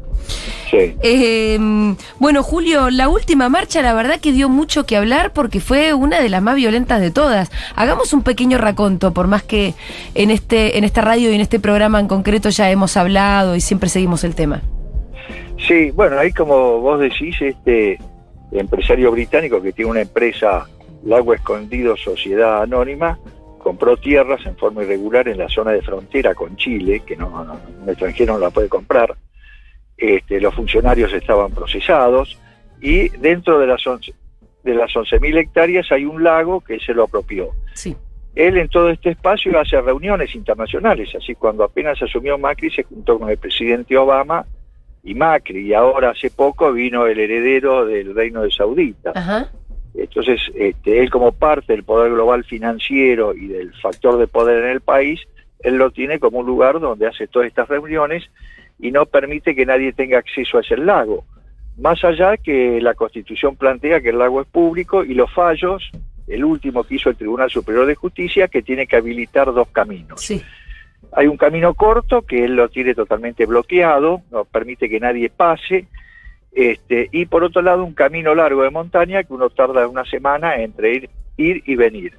Sí. 0.70 0.96
Eh, 1.02 1.58
bueno, 2.20 2.44
Julio, 2.44 2.90
la 2.90 3.10
última 3.10 3.50
marcha, 3.50 3.82
la 3.82 3.94
verdad 3.94 4.20
que 4.20 4.32
dio 4.32 4.50
mucho 4.50 4.86
que 4.86 4.96
hablar 4.98 5.32
porque 5.34 5.60
fue 5.60 5.94
una 5.94 6.20
de 6.22 6.30
las 6.30 6.42
más 6.42 6.56
violentas 6.56 7.02
de 7.02 7.12
todas. 7.12 7.52
Hagamos 7.76 8.14
un 8.14 8.22
pequeño 8.24 8.58
raconto, 8.58 9.14
por 9.14 9.28
más 9.28 9.44
que 9.44 9.74
en 10.16 10.30
este, 10.32 10.78
en 10.78 10.84
esta 10.84 11.02
radio 11.02 11.32
y 11.32 11.36
en 11.36 11.42
este 11.42 11.60
programa 11.60 12.00
en 12.00 12.08
concreto 12.08 12.50
ya 12.50 12.70
hemos 12.70 12.96
hablado 12.98 13.56
y 13.56 13.62
siempre 13.62 13.90
seguimos 13.90 14.24
el 14.24 14.36
tema. 14.36 14.62
Sí, 15.68 15.92
bueno, 15.92 16.18
ahí 16.20 16.32
como 16.32 16.80
vos 16.80 17.00
decís, 17.00 17.36
este 17.42 18.00
empresario 18.52 19.12
británico 19.12 19.62
que 19.62 19.74
tiene 19.74 19.92
una 19.92 20.02
empresa, 20.02 20.66
Lago 21.04 21.34
Escondido 21.34 21.98
Sociedad 21.98 22.62
Anónima, 22.62 23.20
compró 23.58 23.98
tierras 23.98 24.40
en 24.46 24.56
forma 24.56 24.84
irregular 24.84 25.28
en 25.28 25.38
la 25.38 25.50
zona 25.50 25.72
de 25.72 25.82
frontera 25.82 26.34
con 26.34 26.56
Chile, 26.56 27.02
que 27.06 27.16
no, 27.18 27.30
no- 27.44 27.58
un 27.84 27.90
extranjero 27.90 28.34
no 28.34 28.40
la 28.40 28.50
puede 28.52 28.70
comprar. 28.70 29.16
Este, 30.00 30.40
los 30.40 30.56
funcionarios 30.56 31.12
estaban 31.12 31.52
procesados 31.52 32.40
y 32.82 33.10
dentro 33.10 33.60
de 33.60 33.68
las 33.68 33.86
11 33.86 34.14
de 34.64 34.74
las 34.74 34.92
11.000 34.92 35.38
hectáreas 35.38 35.92
hay 35.92 36.06
un 36.06 36.24
lago 36.24 36.62
que 36.62 36.80
se 36.80 36.94
lo 36.94 37.04
apropió. 37.04 37.50
Sí. 37.74 37.96
Él 38.36 38.58
en 38.58 38.70
todo 38.70 38.90
este 38.90 39.10
espacio 39.10 39.60
hace 39.60 39.82
reuniones 39.82 40.36
internacionales, 40.36 41.10
así 41.16 41.36
cuando 41.36 41.64
apenas 41.64 42.02
asumió 42.02 42.38
Macri 42.38 42.70
se 42.70 42.84
juntó 42.84 43.20
con 43.20 43.30
el 43.30 43.38
presidente 43.38 43.98
Obama 43.98 44.46
y 45.04 45.16
Macri, 45.16 45.68
y 45.68 45.74
ahora 45.74 46.12
hace 46.12 46.30
poco 46.30 46.72
vino 46.72 47.06
el 47.06 47.20
heredero 47.20 47.86
del 47.86 48.14
reino 48.14 48.42
de 48.44 48.52
Saudita. 48.52 49.12
Ajá. 49.16 49.50
Entonces, 49.96 50.40
este, 50.56 51.02
él 51.02 51.10
como 51.10 51.32
parte 51.32 51.74
del 51.74 51.84
poder 51.84 52.12
global 52.12 52.44
financiero 52.44 53.34
y 53.34 53.48
del 53.48 53.74
factor 53.82 54.18
de 54.18 54.28
poder 54.28 54.64
en 54.64 54.72
el 54.72 54.82
país, 54.82 55.20
él 55.60 55.76
lo 55.76 55.92
tiene 55.92 56.20
como 56.20 56.40
un 56.40 56.46
lugar 56.46 56.80
donde 56.80 57.08
hace 57.08 57.28
todas 57.28 57.48
estas 57.48 57.68
reuniones 57.68 58.30
y 58.80 58.92
no 58.92 59.06
permite 59.06 59.56
que 59.56 59.66
nadie 59.66 59.94
tenga 59.94 60.18
acceso 60.18 60.58
a 60.58 60.62
ese 60.62 60.78
lago. 60.78 61.26
Más 61.78 62.04
allá 62.04 62.38
que 62.38 62.82
la 62.82 62.94
Constitución 62.94 63.56
plantea 63.56 64.02
que 64.02 64.10
el 64.10 64.20
lago 64.20 64.42
es 64.42 64.48
público 64.48 65.04
y 65.04 65.14
los 65.14 65.32
fallos, 65.34 65.92
el 66.28 66.44
último 66.44 66.84
que 66.84 66.96
hizo 66.96 67.10
el 67.10 67.16
Tribunal 67.16 67.50
Superior 67.50 67.86
de 67.86 67.96
Justicia, 67.96 68.48
que 68.48 68.62
tiene 68.62 68.88
que 68.88 68.98
habilitar 68.98 69.54
dos 69.54 69.68
caminos. 69.70 70.22
Sí. 70.22 70.42
Hay 71.14 71.28
un 71.28 71.38
camino 71.38 71.74
corto 71.74 72.22
que 72.22 72.46
él 72.46 72.56
lo 72.56 72.70
tiene 72.70 72.94
totalmente 72.94 73.46
bloqueado, 73.46 74.22
no 74.32 74.46
permite 74.46 74.90
que 74.90 75.00
nadie 75.00 75.30
pase, 75.30 75.88
este, 76.52 77.10
y 77.12 77.26
por 77.26 77.44
otro 77.44 77.62
lado 77.62 77.84
un 77.84 77.94
camino 77.94 78.36
largo 78.36 78.64
de 78.64 78.70
montaña 78.70 79.24
que 79.24 79.34
uno 79.34 79.50
tarda 79.50 79.88
una 79.88 80.06
semana 80.06 80.56
entre 80.58 80.96
ir, 80.96 81.10
ir 81.38 81.64
y 81.66 81.76
venir. 81.76 82.14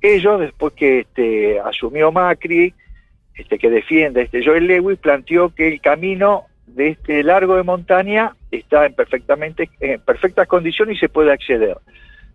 Ellos, 0.00 0.40
después 0.40 0.74
que 0.74 1.00
este, 1.00 1.58
asumió 1.58 2.12
Macri, 2.12 2.74
este, 3.38 3.58
que 3.58 3.70
defiende 3.70 4.22
este 4.22 4.44
Joel 4.44 4.66
Lewis, 4.66 4.98
planteó 4.98 5.54
que 5.54 5.68
el 5.68 5.80
camino 5.80 6.44
de 6.66 6.88
este 6.88 7.22
largo 7.22 7.56
de 7.56 7.62
montaña 7.62 8.34
está 8.50 8.84
en, 8.84 8.94
perfectamente, 8.94 9.70
en 9.80 10.00
perfectas 10.02 10.46
condiciones 10.46 10.96
y 10.96 11.00
se 11.00 11.08
puede 11.08 11.32
acceder. 11.32 11.78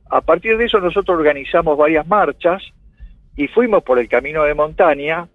A 0.10 0.22
partir 0.22 0.58
de 0.58 0.66
eso 0.66 0.80
nosotros 0.80 1.18
organizamos 1.18 1.78
varias 1.78 2.08
marchas 2.08 2.64
y 3.36 3.47
fuimos 3.47 3.84
por 3.84 3.99
el 3.99 4.08
camino 4.08 4.43
de 4.43 4.54
montaña 4.54 5.28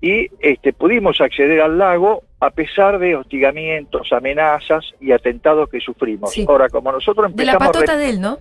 y 0.00 0.28
este, 0.40 0.72
pudimos 0.72 1.20
acceder 1.20 1.60
al 1.60 1.78
lago 1.78 2.24
a 2.40 2.50
pesar 2.50 2.98
de 2.98 3.14
hostigamientos, 3.14 4.12
amenazas 4.12 4.84
y 5.00 5.12
atentados 5.12 5.68
que 5.68 5.78
sufrimos. 5.80 6.32
Sí. 6.32 6.44
Ahora, 6.48 6.68
como 6.68 6.90
nosotros 6.90 7.34
De 7.36 7.44
la 7.44 7.52
empezamos 7.52 7.76
a 7.76 7.80
re- 7.80 7.86
patota 7.86 7.96
de 7.98 8.10
él, 8.10 8.20
¿no? 8.20 8.38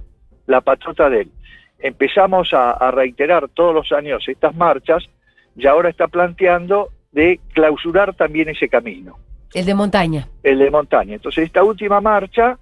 la 0.47 0.61
patota 0.61 1.09
de 1.09 1.21
él. 1.21 1.31
Empezamos 1.79 2.53
a, 2.53 2.71
a 2.71 2.91
reiterar 2.91 3.47
todos 3.49 3.73
los 3.75 3.91
años 3.91 4.23
estas 4.27 4.55
marchas 4.55 5.03
y 5.55 5.67
ahora 5.67 5.89
está 5.89 6.07
planteando 6.07 6.89
de 7.11 7.39
clausurar 7.53 8.15
también 8.15 8.49
ese 8.49 8.69
camino, 8.69 9.17
El 9.53 9.65
de 9.65 9.73
montaña. 9.75 10.27
el 10.43 10.59
de 10.59 10.71
montaña. 10.71 11.15
Entonces 11.15 11.45
esta 11.45 11.63
última 11.63 11.99
marcha, 12.01 12.57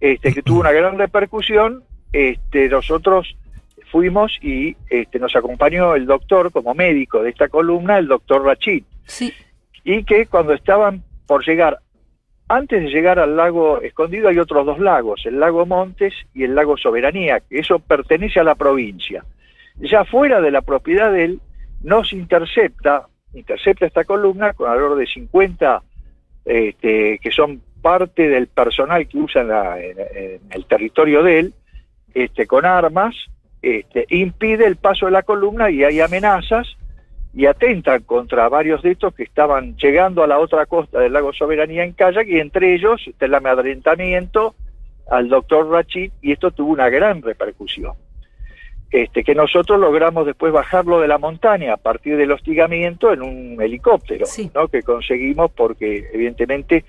este, 0.00 0.32
que 0.34 0.42
tuvo 0.42 0.60
una 0.60 0.72
gran 0.72 0.98
repercusión, 0.98 1.82
este, 2.12 2.68
nosotros 2.68 3.36
fuimos 3.90 4.38
y 4.42 4.76
este, 4.90 5.18
nos 5.18 5.34
acompañó 5.34 5.94
el 5.94 6.04
doctor 6.06 6.52
como 6.52 6.74
médico 6.74 7.22
de 7.22 7.30
esta 7.30 7.48
columna, 7.48 7.98
el 7.98 8.06
doctor 8.08 8.44
Rachid, 8.44 8.84
Sí. 9.04 9.32
y 9.84 10.04
que 10.04 10.26
cuando 10.26 10.52
estaban 10.52 11.02
por 11.26 11.46
llegar, 11.46 11.78
antes 12.48 12.82
de 12.82 12.88
llegar 12.90 13.18
al 13.18 13.36
lago 13.36 13.80
escondido 13.80 14.28
hay 14.28 14.38
otros 14.38 14.64
dos 14.66 14.78
lagos, 14.78 15.22
el 15.24 15.40
lago 15.40 15.64
Montes 15.66 16.12
y 16.34 16.44
el 16.44 16.54
lago 16.54 16.76
Soberanía, 16.76 17.40
que 17.40 17.58
eso 17.58 17.78
pertenece 17.78 18.40
a 18.40 18.44
la 18.44 18.54
provincia. 18.54 19.24
Ya 19.76 20.04
fuera 20.04 20.40
de 20.42 20.50
la 20.50 20.60
propiedad 20.62 21.10
de 21.12 21.24
él, 21.24 21.40
nos 21.82 22.12
intercepta, 22.12 23.06
intercepta 23.34 23.86
esta 23.86 24.04
columna 24.04 24.52
con 24.52 24.70
alrededor 24.70 24.98
de 24.98 25.06
50 25.06 25.82
este, 26.44 27.18
que 27.18 27.30
son 27.30 27.60
parte 27.82 28.28
del 28.28 28.46
personal 28.48 29.06
que 29.06 29.18
usa 29.18 29.42
en, 29.80 30.40
el 30.50 30.64
territorio 30.66 31.22
de 31.22 31.38
él, 31.40 31.54
este, 32.14 32.46
con 32.46 32.64
armas, 32.64 33.14
este, 33.62 34.06
impide 34.08 34.66
el 34.66 34.76
paso 34.76 35.06
de 35.06 35.12
la 35.12 35.22
columna 35.22 35.70
y 35.70 35.84
hay 35.84 36.00
amenazas 36.00 36.66
y 37.34 37.46
atentan 37.46 38.02
contra 38.02 38.48
varios 38.48 38.82
de 38.82 38.92
estos 38.92 39.14
que 39.14 39.24
estaban 39.24 39.76
llegando 39.76 40.22
a 40.22 40.26
la 40.26 40.38
otra 40.38 40.66
costa 40.66 41.00
del 41.00 41.12
lago 41.12 41.32
Soberanía 41.32 41.84
en 41.84 41.92
kayak 41.92 42.26
y 42.26 42.40
entre 42.40 42.74
ellos 42.74 43.02
está 43.06 43.26
el 43.26 43.34
amedrentamiento 43.34 44.54
al 45.10 45.28
doctor 45.28 45.68
Rachid 45.70 46.12
y 46.22 46.32
esto 46.32 46.50
tuvo 46.50 46.72
una 46.72 46.88
gran 46.88 47.22
repercusión. 47.22 47.92
Este, 48.90 49.22
que 49.22 49.34
nosotros 49.34 49.78
logramos 49.78 50.24
después 50.24 50.50
bajarlo 50.52 50.98
de 51.00 51.08
la 51.08 51.18
montaña 51.18 51.74
a 51.74 51.76
partir 51.76 52.16
del 52.16 52.32
hostigamiento 52.32 53.12
en 53.12 53.20
un 53.22 53.60
helicóptero, 53.60 54.24
Sí. 54.24 54.50
¿no? 54.54 54.68
que 54.68 54.82
conseguimos 54.82 55.50
porque 55.50 56.08
evidentemente 56.14 56.84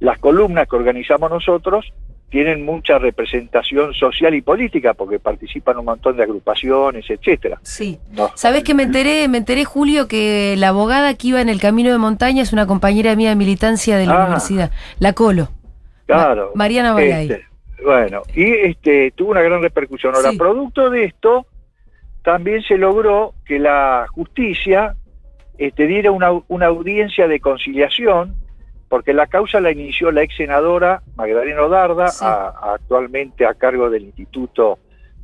las 0.00 0.18
columnas 0.18 0.66
que 0.68 0.74
organizamos 0.74 1.30
nosotros 1.30 1.92
tienen 2.28 2.64
mucha 2.64 2.98
representación 2.98 3.94
social 3.94 4.34
y 4.34 4.42
política 4.42 4.94
porque 4.94 5.20
participan 5.20 5.78
un 5.78 5.84
montón 5.84 6.16
de 6.16 6.24
agrupaciones, 6.24 7.08
etcétera. 7.08 7.60
Sí. 7.62 8.00
No. 8.10 8.32
¿Sabés 8.34 8.64
que 8.64 8.74
me 8.74 8.82
enteré, 8.82 9.28
me 9.28 9.38
enteré, 9.38 9.64
Julio, 9.64 10.08
que 10.08 10.56
la 10.58 10.70
abogada 10.70 11.14
que 11.14 11.28
iba 11.28 11.40
en 11.40 11.48
el 11.48 11.60
camino 11.60 11.92
de 11.92 11.98
montaña 11.98 12.42
es 12.42 12.52
una 12.52 12.66
compañera 12.66 13.14
mía 13.14 13.28
de 13.28 13.36
militancia 13.36 13.96
de 13.96 14.06
la 14.06 14.14
Ah. 14.20 14.24
universidad, 14.24 14.72
la 14.98 15.12
Colo. 15.12 15.50
Claro. 16.06 16.46
Ma- 16.54 16.64
Mariana 16.64 16.92
Balay. 16.92 17.30
Este, 17.30 17.44
bueno, 17.82 18.22
y 18.34 18.44
este 18.52 19.10
tuvo 19.12 19.30
una 19.32 19.42
gran 19.42 19.62
repercusión. 19.62 20.14
Ahora, 20.14 20.30
Sí. 20.30 20.38
producto 20.38 20.90
de 20.90 21.04
esto, 21.04 21.46
también 22.22 22.62
se 22.62 22.78
logró 22.78 23.34
que 23.44 23.58
la 23.58 24.06
justicia 24.10 24.94
este, 25.58 25.86
diera 25.86 26.10
una, 26.10 26.30
una 26.48 26.66
audiencia 26.66 27.28
de 27.28 27.38
conciliación, 27.40 28.34
porque 28.88 29.12
la 29.12 29.26
causa 29.26 29.60
la 29.60 29.70
inició 29.72 30.10
la 30.10 30.22
ex 30.22 30.36
senadora 30.36 31.02
Magdalena 31.16 31.68
Darda, 31.68 32.08
Sí. 32.08 32.24
a- 32.26 32.72
actualmente 32.74 33.46
a 33.46 33.54
cargo 33.54 33.88
del 33.90 34.04
Instituto 34.04 34.78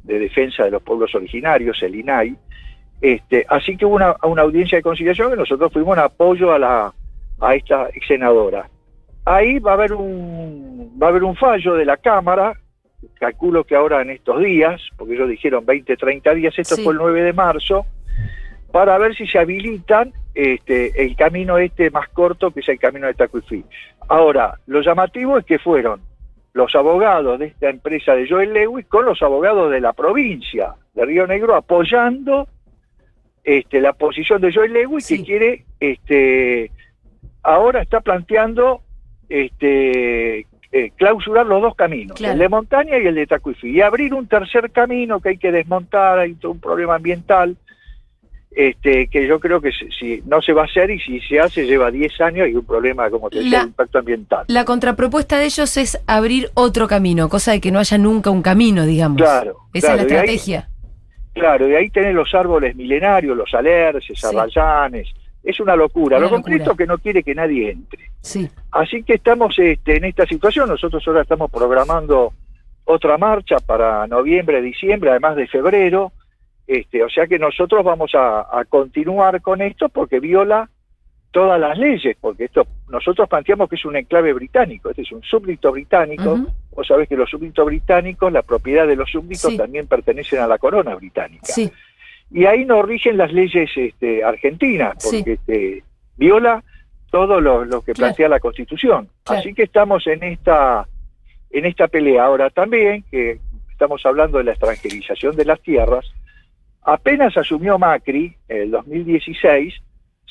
de 0.05 0.19
Defensa 0.19 0.65
de 0.65 0.71
los 0.71 0.83
Pueblos 0.83 1.15
Originarios, 1.15 1.83
el 1.83 1.95
INAI. 1.97 2.37
Este, 3.01 3.45
así 3.49 3.77
que 3.77 3.87
hubo 3.87 3.97
una, 3.97 4.15
una 4.23 4.43
audiencia 4.43 4.77
de 4.79 4.83
conciliación 4.83 5.31
que 5.31 5.37
nosotros 5.37 5.73
fuimos 5.73 5.97
en 5.97 6.05
apoyo 6.05 6.53
a, 6.53 6.59
la, 6.59 6.93
a 7.41 7.55
esta 7.55 7.89
ex 7.93 8.07
senadora. 8.07 8.69
Ahí 9.31 9.61
va 9.61 9.71
a 9.71 9.75
haber 9.75 9.93
un 9.93 10.99
va 11.01 11.07
a 11.07 11.11
haber 11.11 11.23
un 11.23 11.37
fallo 11.37 11.75
de 11.77 11.85
la 11.85 11.97
Cámara, 11.99 12.53
calculo 13.15 13.63
que 13.63 13.77
ahora 13.77 14.03
en 14.03 14.11
estos 14.11 14.41
días, 14.41 14.83
porque 14.97 15.15
ellos 15.15 15.29
dijeron 15.29 15.65
20, 15.65 15.97
30 15.97 16.35
días, 16.35 16.59
esto 16.59 16.75
Sí. 16.75 16.83
fue 16.83 16.95
el 16.95 16.99
9 16.99 17.23
de 17.23 17.33
marzo, 17.33 17.87
para 18.73 18.99
ver 18.99 19.15
si 19.15 19.29
se 19.29 19.39
habilitan 19.39 20.13
este, 20.35 21.05
el 21.05 21.15
camino 21.15 21.59
este 21.59 21.91
más 21.91 22.09
corto, 22.09 22.51
que 22.51 22.59
es 22.61 22.69
el 22.69 22.81
camino 22.81 23.07
de 23.07 23.15
Tacuifí. 23.15 23.65
Ahora, 24.09 24.59
lo 24.67 24.81
llamativo 24.81 25.39
es 25.39 25.45
que 25.45 25.61
fueron 25.61 26.01
los 26.53 26.75
abogados 26.75 27.39
de 27.39 27.47
esta 27.47 27.71
empresa 27.71 28.15
de 28.17 28.29
Joel 28.29 28.53
Lewis 28.53 28.87
con 28.87 29.05
los 29.05 29.23
abogados 29.23 29.71
de 29.71 29.81
la 29.81 29.93
provincia 29.93 30.75
de 30.95 31.05
Río 31.05 31.29
Negro 31.29 31.55
apoyando 31.55 32.49
este, 33.45 33.81
la 33.81 33.93
posición 33.93 34.41
de 34.41 34.53
Joel 34.53 34.73
Lewis 34.73 35.07
Sí. 35.07 35.19
que 35.19 35.25
quiere, 35.25 35.65
este, 35.79 36.73
ahora 37.45 37.81
está 37.83 38.01
planteando 38.01 38.83
este, 39.31 40.41
eh, 40.73 40.91
clausurar 40.97 41.47
los 41.47 41.63
dos 41.63 41.75
caminos, 41.75 42.17
Claro. 42.19 42.35
el 42.35 42.39
de 42.41 42.49
montaña 42.49 42.99
y 42.99 43.07
el 43.07 43.15
de 43.15 43.27
Tacuifí, 43.27 43.71
y 43.71 43.81
abrir 43.81 44.13
un 44.13 44.27
tercer 44.27 44.71
camino 44.71 45.21
que 45.21 45.31
hay 45.31 45.39
que 45.39 45.51
desmontar, 45.53 46.19
hay 46.19 46.35
todo 46.35 46.53
un 46.53 46.61
problema 46.61 46.97
ambiental, 46.97 47.57
este, 48.51 49.07
que 49.07 49.29
yo 49.29 49.39
creo 49.39 49.61
que 49.61 49.71
si, 49.71 49.89
si 49.93 50.23
no 50.27 50.43
se 50.43 50.53
va 50.53 50.63
a 50.63 50.65
hacer 50.65 50.91
y 50.91 50.99
si 50.99 51.21
se 51.21 51.39
hace 51.39 51.65
lleva 51.67 51.89
10 51.91 52.21
años 52.21 52.49
y 52.49 52.55
un 52.55 52.65
problema, 52.67 53.09
como 53.09 53.31
te 53.31 53.39
decía, 53.39 53.61
de 53.61 53.67
impacto 53.69 53.99
ambiental. 54.01 54.45
La 54.49 54.65
contrapropuesta 54.65 55.39
de 55.39 55.45
ellos 55.45 55.77
es 55.77 56.01
abrir 56.09 56.51
otro 56.55 56.89
camino, 56.89 57.29
cosa 57.29 57.53
de 57.53 57.61
que 57.61 57.71
no 57.71 57.79
haya 57.79 57.97
nunca 57.97 58.31
un 58.31 58.43
camino, 58.43 58.85
digamos. 58.85 59.19
Claro, 59.19 59.57
Esa 59.73 59.95
claro, 59.95 60.03
es 60.03 60.07
y 60.09 60.15
la 60.15 60.21
ahí- 60.21 60.25
estrategia. 60.35 60.69
Claro, 61.33 61.69
y 61.69 61.75
ahí 61.77 61.91
tenés 61.91 62.13
los 62.13 62.35
árboles 62.35 62.75
milenarios, 62.75 63.37
los 63.37 63.55
alerces, 63.55 64.19
Sí. 64.19 64.27
arrayanes, 64.27 65.09
es 65.43 65.59
una 65.61 65.77
locura, 65.77 66.19
Una 66.19 66.27
lo 66.27 66.31
concreto 66.33 66.65
locura. 66.67 66.77
que 66.77 66.87
no 66.87 66.99
quiere 66.99 67.23
que 67.23 67.35
nadie 67.35 67.71
entre. 67.71 68.11
Sí. 68.21 68.49
Así 68.73 69.03
que 69.03 69.15
estamos 69.15 69.59
este, 69.59 69.97
en 69.97 70.05
esta 70.05 70.27
situación. 70.27 70.69
Nosotros 70.69 71.03
ahora 71.07 71.23
estamos 71.23 71.51
programando 71.51 72.33
otra 72.85 73.17
marcha 73.19 73.57
para 73.65 74.07
noviembre, 74.07 74.61
diciembre, 74.61 75.11
además 75.11 75.37
de 75.37 75.47
febrero. 75.47 76.13
Este, 76.67 77.03
o 77.03 77.09
sea 77.09 77.27
que 77.27 77.39
nosotros 77.39 77.83
vamos 77.85 78.15
a, 78.15 78.41
a 78.41 78.65
continuar 78.65 79.41
con 79.43 79.61
esto 79.61 79.89
porque 79.89 80.21
viola 80.21 80.69
todas 81.33 81.61
las 81.61 81.79
leyes, 81.79 82.17
porque 82.21 82.45
esto 82.45 82.67
nosotros 82.89 83.29
planteamos 83.29 83.69
que 83.69 83.77
es 83.77 83.85
un 83.85 83.97
enclave 83.97 84.33
británico, 84.33 84.91
este 84.91 85.03
es 85.03 85.13
un 85.13 85.23
súbdito 85.23 85.71
británico. 85.73 86.33
Ujú. 86.33 86.49
Vos 86.77 86.87
sabés 86.87 87.09
que 87.09 87.17
los 87.17 87.31
súbditos 87.31 87.65
británicos, 87.67 88.33
la 88.33 88.43
propiedad 88.43 88.87
de 88.87 88.97
los 88.97 89.11
súbditos 89.11 89.51
Sí. 89.53 89.57
también 89.57 89.87
pertenecen 89.87 90.41
a 90.41 90.47
la 90.49 90.59
corona 90.59 90.95
británica 90.97 91.47
Sí. 91.47 91.71
Y 92.31 92.45
ahí 92.47 92.65
no 92.65 92.83
rigen 92.83 93.17
las 93.17 93.33
leyes 93.33 93.71
este, 93.77 94.23
argentinas, 94.25 94.95
Sí. 94.99 95.19
porque 95.19 95.33
este, 95.33 95.85
viola 96.17 96.63
todo 97.11 97.41
lo, 97.41 97.65
lo 97.65 97.83
que 97.83 97.93
Claro. 97.93 98.09
plantea 98.11 98.29
la 98.29 98.41
Constitución. 98.41 99.09
Claro. 99.25 99.41
Así 99.41 99.53
que 99.55 99.65
estamos 99.65 100.07
en 100.07 100.23
esta 100.23 100.87
en 101.53 101.65
esta 101.67 101.89
pelea 101.89 102.25
ahora 102.27 102.49
también, 102.51 103.03
que 103.11 103.41
estamos 103.73 104.07
hablando 104.07 104.39
de 104.39 104.45
la 104.45 104.53
extranjerización 104.53 105.35
de 105.35 105.45
las 105.45 105.61
tierras. 105.61 106.07
Apenas 106.83 107.37
asumió 107.37 107.77
Macri, 107.79 108.37
en 108.49 108.57
el 108.63 108.71
2016, 108.71 109.75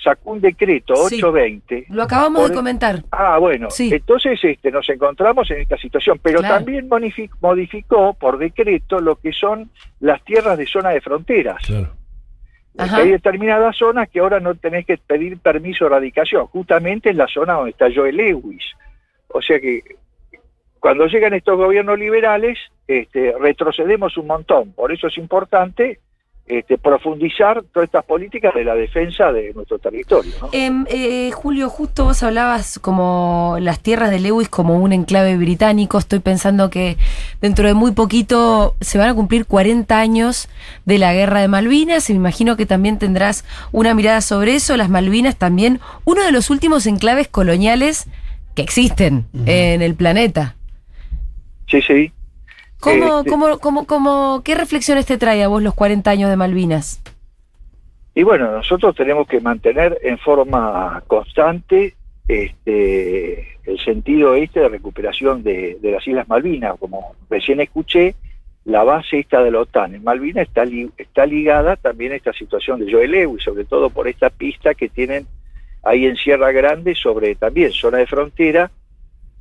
sacó 0.04 0.32
un 0.32 0.42
decreto 0.42 0.96
Sí. 0.96 1.16
820 1.16 1.86
Lo 1.90 2.04
acabamos 2.04 2.42
Por- 2.42 2.50
de 2.52 2.56
comentar. 2.56 3.04
Ah, 3.12 3.38
bueno, 3.38 3.70
Sí. 3.70 3.90
entonces 3.94 4.40
este, 4.44 4.72
nos 4.72 4.88
encontramos 4.90 5.50
en 5.52 5.62
esta 5.62 5.78
situación, 5.78 6.20
pero 6.22 6.40
Claro. 6.40 6.56
también 6.56 6.90
modifi- 6.90 7.30
modificó 7.42 8.14
por 8.14 8.38
decreto 8.38 9.00
lo 9.00 9.16
que 9.18 9.32
son 9.34 9.70
las 10.00 10.24
tierras 10.24 10.58
de 10.58 10.66
zona 10.66 10.90
de 10.90 11.02
fronteras. 11.02 11.58
Claro. 11.66 11.94
Hay 12.78 13.10
determinadas 13.12 13.76
zonas 13.76 14.08
que 14.10 14.20
ahora 14.20 14.40
no 14.40 14.56
tenés 14.56 14.86
que 14.86 14.98
pedir 14.98 15.38
permiso 15.40 15.84
de 15.86 15.90
radicación, 15.92 16.46
justamente 16.48 17.10
en 17.10 17.18
la 17.18 17.28
zona 17.28 17.54
donde 17.54 17.72
está 17.72 17.88
Joe 17.94 18.14
Lewis. 18.14 18.64
O 19.28 19.42
sea 19.42 19.60
que 19.60 19.82
cuando 20.80 21.06
llegan 21.08 21.34
estos 21.34 21.58
gobiernos 21.58 22.00
liberales, 22.00 22.58
este, 22.88 23.34
retrocedemos 23.38 24.16
un 24.18 24.28
montón. 24.28 24.72
Por 24.72 24.94
eso 24.94 25.08
es 25.08 25.18
importante 25.18 26.00
este, 26.50 26.80
profundizar 26.80 27.64
todas 27.72 27.86
estas 27.86 28.04
políticas 28.04 28.56
de 28.56 28.64
la 28.64 28.74
defensa 28.74 29.32
de 29.32 29.54
nuestro 29.54 29.78
territorio. 29.78 30.32
¿no? 30.42 30.50
Em, 30.52 30.84
eh, 30.90 31.30
Julio, 31.32 31.70
justo 31.70 32.06
vos 32.06 32.24
hablabas 32.24 32.80
como 32.80 33.58
las 33.60 33.80
tierras 33.82 34.10
de 34.10 34.20
Lewis 34.20 34.50
como 34.50 34.80
un 34.80 34.92
enclave 34.92 35.38
británico. 35.38 36.00
Estoy 36.00 36.18
pensando 36.18 36.72
que 36.72 36.98
dentro 37.40 37.68
de 37.68 37.76
muy 37.76 37.92
poquito 37.92 38.76
se 38.82 38.98
van 38.98 39.10
a 39.10 39.14
cumplir 39.14 39.46
40 39.46 40.00
años 40.00 40.50
de 40.86 40.98
la 40.98 41.14
guerra 41.14 41.42
de 41.42 41.48
Malvinas 41.48 42.10
y 42.10 42.14
me 42.14 42.18
imagino 42.18 42.58
que 42.58 42.66
también 42.66 42.98
tendrás 42.98 43.46
una 43.72 43.94
mirada 43.94 44.22
sobre 44.22 44.56
eso. 44.56 44.76
Las 44.76 44.90
Malvinas 44.90 45.36
también, 45.36 45.80
uno 46.04 46.24
de 46.26 46.32
los 46.32 46.50
últimos 46.50 46.88
enclaves 46.88 47.28
coloniales 47.28 48.08
que 48.56 48.64
existen 48.64 49.28
en 49.46 49.84
el 49.84 49.94
planeta. 49.94 50.56
Sí, 51.68 51.80
sí. 51.84 52.12
¿Cómo, 52.80 53.20
Este- 53.20 53.30
cómo, 53.30 53.60
cómo, 53.60 53.86
cómo, 53.86 54.42
¿Qué 54.44 54.56
reflexiones 54.56 55.06
te 55.06 55.18
trae 55.18 55.44
a 55.44 55.48
vos 55.48 55.62
los 55.62 55.74
40 55.74 56.10
años 56.12 56.30
de 56.30 56.38
Malvinas? 56.38 57.02
Y 58.16 58.24
bueno, 58.24 58.52
nosotros 58.52 58.96
tenemos 58.96 59.28
que 59.28 59.40
mantener 59.40 59.98
en 60.02 60.18
forma 60.18 61.04
constante 61.08 61.96
este, 62.28 63.58
el 63.66 63.80
sentido 63.84 64.36
este 64.36 64.60
de 64.62 64.70
recuperación 64.70 65.44
de, 65.44 65.78
de 65.82 65.92
las 65.92 66.06
Islas 66.08 66.28
Malvinas. 66.28 66.78
Como 66.80 67.16
recién 67.30 67.60
escuché, 67.62 68.16
la 68.66 68.84
base 68.84 69.20
esta 69.20 69.42
de 69.44 69.52
la 69.52 69.60
OTAN 69.62 69.96
en 69.96 70.04
Malvinas 70.04 70.48
está, 70.48 70.66
li- 70.66 70.90
está 70.98 71.26
ligada 71.26 71.76
también 71.76 72.12
a 72.12 72.16
esta 72.16 72.34
situación 72.34 72.80
de 72.80 72.92
Joe 72.92 73.08
Lewis, 73.08 73.44
sobre 73.44 73.66
todo 73.66 73.90
por 73.90 74.08
esta 74.08 74.30
pista 74.30 74.74
que 74.74 74.90
tienen 74.90 75.26
ahí 75.84 76.06
en 76.06 76.18
Sierra 76.18 76.52
Grande 76.52 76.94
sobre 76.96 77.36
también 77.36 77.72
zona 77.72 78.00
de 78.00 78.08
frontera 78.08 78.70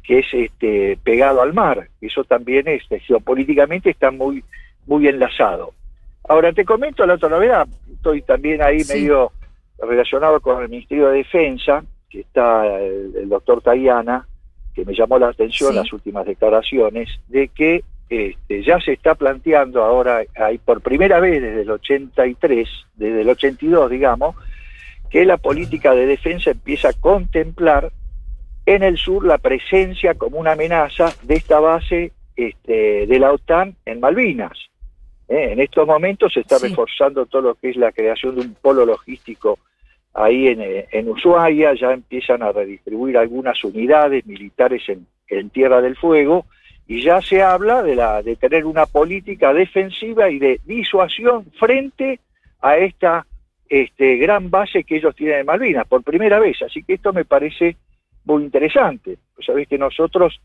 que 0.09 0.21
es 0.21 0.27
este 0.33 0.99
pegado 1.05 1.43
al 1.43 1.53
mar. 1.53 1.87
Eso 2.01 2.25
también 2.25 2.67
es, 2.67 2.83
geopolíticamente 3.07 3.91
está 3.91 4.11
muy, 4.11 4.43
muy 4.87 5.07
enlazado. 5.07 5.75
Ahora 6.27 6.51
te 6.55 6.65
comento 6.65 7.05
la 7.05 7.15
otra 7.15 7.29
novedad, 7.29 7.69
estoy 7.93 8.23
también 8.23 8.63
ahí 8.63 8.81
Sí. 8.81 8.95
medio 8.95 9.33
relacionado 9.79 10.41
con 10.41 10.63
el 10.63 10.71
Ministerio 10.71 11.09
de 11.09 11.19
Defensa, 11.19 11.85
que 12.09 12.21
está 12.21 12.67
el, 12.79 13.17
el 13.17 13.29
doctor 13.29 13.61
Tayana, 13.61 14.27
que 14.75 14.87
me 14.87 14.95
llamó 14.95 15.19
la 15.19 15.29
atención 15.29 15.73
Sí. 15.73 15.77
las 15.77 15.93
últimas 15.93 16.25
declaraciones, 16.27 17.11
de 17.29 17.49
que 17.49 17.85
este, 18.09 18.63
ya 18.63 18.81
se 18.81 18.95
está 18.95 19.15
planteando 19.15 19.85
ahora, 19.85 20.23
hay 20.37 20.57
por 20.57 20.81
primera 20.81 21.21
vez 21.21 21.43
desde 21.43 21.61
el 21.61 21.71
83, 21.71 22.67
desde 22.97 23.21
el 23.21 23.29
82, 23.29 23.91
digamos, 23.91 24.35
que 25.11 25.27
la 25.27 25.37
política 25.37 25.95
de 25.95 26.07
defensa 26.07 26.51
empieza 26.53 26.89
a 26.89 26.93
contemplar 26.95 27.91
en 28.75 28.83
el 28.83 28.97
sur 28.99 29.25
la 29.25 29.39
presencia 29.39 30.15
como 30.15 30.39
una 30.39 30.53
amenaza 30.53 31.07
de 31.23 31.37
esta 31.37 31.59
base 31.59 32.13
este, 32.37 33.07
de 33.07 33.19
la 33.19 33.33
OTAN 33.33 33.75
en 33.87 34.01
Malvinas. 34.01 34.59
Eh, 35.29 35.53
En 35.53 35.61
estos 35.61 35.87
momentos 35.87 36.33
se 36.35 36.41
está 36.41 36.59
Sí. 36.59 36.69
reforzando 36.69 37.27
todo 37.27 37.43
lo 37.43 37.55
que 37.55 37.71
es 37.71 37.77
la 37.77 37.93
creación 37.93 38.35
de 38.35 38.43
un 38.43 38.55
polo 38.55 38.85
logístico 38.85 39.59
ahí 40.15 40.49
en, 40.49 40.61
eh, 40.61 40.87
en 40.93 41.09
Ushuaia, 41.09 41.75
ya 41.75 41.93
empiezan 41.93 42.43
a 42.43 42.53
redistribuir 42.53 43.17
algunas 43.17 43.63
unidades 43.65 44.27
militares 44.27 44.83
en, 44.89 45.07
en 45.29 45.51
Tierra 45.51 45.81
del 45.81 45.97
Fuego 45.97 46.45
y 46.87 47.03
ya 47.03 47.21
se 47.21 47.43
habla 47.43 47.83
de, 47.83 47.95
la, 47.95 48.23
de 48.23 48.37
tener 48.37 48.65
una 48.67 48.87
política 48.87 49.53
defensiva 49.55 50.31
y 50.31 50.39
de 50.39 50.61
disuasión 50.65 51.47
frente 51.59 52.19
a 52.61 52.77
esta 52.79 53.27
este, 53.69 54.17
gran 54.17 54.51
base 54.51 54.85
que 54.85 54.97
ellos 54.97 55.15
tienen 55.15 55.41
en 55.41 55.47
Malvinas, 55.47 55.87
por 55.87 56.03
primera 56.03 56.39
vez. 56.39 56.61
Así 56.63 56.83
que 56.83 56.95
esto 56.95 57.13
me 57.13 57.25
parece 57.25 57.77
muy 58.29 58.45
interesante. 58.45 59.19
Pues 59.35 59.47
sabés 59.47 59.67
que 59.67 59.79
nosotros, 59.79 60.41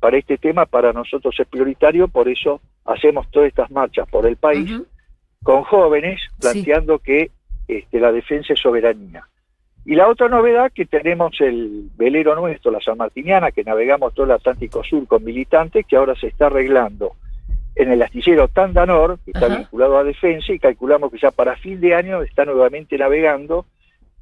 para 0.00 0.16
este 0.16 0.38
tema, 0.38 0.66
para 0.66 0.92
nosotros 0.92 1.34
es 1.38 1.46
prioritario, 1.46 2.08
por 2.08 2.28
eso 2.28 2.60
hacemos 2.84 3.30
todas 3.30 3.48
estas 3.48 3.70
marchas 3.70 4.08
por 4.08 4.26
el 4.26 4.36
país 4.36 4.70
con 5.42 5.62
jóvenes 5.62 6.20
Sí. 6.20 6.40
planteando 6.40 6.98
que 6.98 7.30
este, 7.68 8.00
la 8.00 8.10
defensa 8.10 8.52
es 8.54 8.58
soberanía. 8.60 9.24
Y 9.84 9.94
la 9.94 10.08
otra 10.08 10.28
novedad 10.28 10.72
que 10.72 10.84
tenemos 10.86 11.40
el 11.40 11.88
velero 11.96 12.34
nuestro, 12.34 12.72
la 12.72 12.80
San 12.80 12.96
Martiniana, 12.98 13.52
que 13.52 13.62
navegamos 13.62 14.14
todo 14.14 14.26
el 14.26 14.32
Atlántico 14.32 14.82
Sur 14.82 15.06
con 15.06 15.22
militantes, 15.22 15.86
que 15.86 15.96
ahora 15.96 16.14
se 16.16 16.26
está 16.28 16.46
arreglando 16.46 17.12
en 17.76 17.92
el 17.92 18.02
astillero 18.02 18.48
Tandanor, 18.48 19.18
que 19.24 19.30
está 19.32 19.46
Ajá. 19.46 19.58
vinculado 19.58 19.98
a 19.98 20.02
defensa, 20.04 20.52
y 20.52 20.58
calculamos 20.58 21.12
que 21.12 21.18
ya 21.18 21.30
para 21.30 21.56
fin 21.56 21.80
de 21.80 21.94
año 21.94 22.22
está 22.22 22.44
nuevamente 22.44 22.96
navegando 22.98 23.66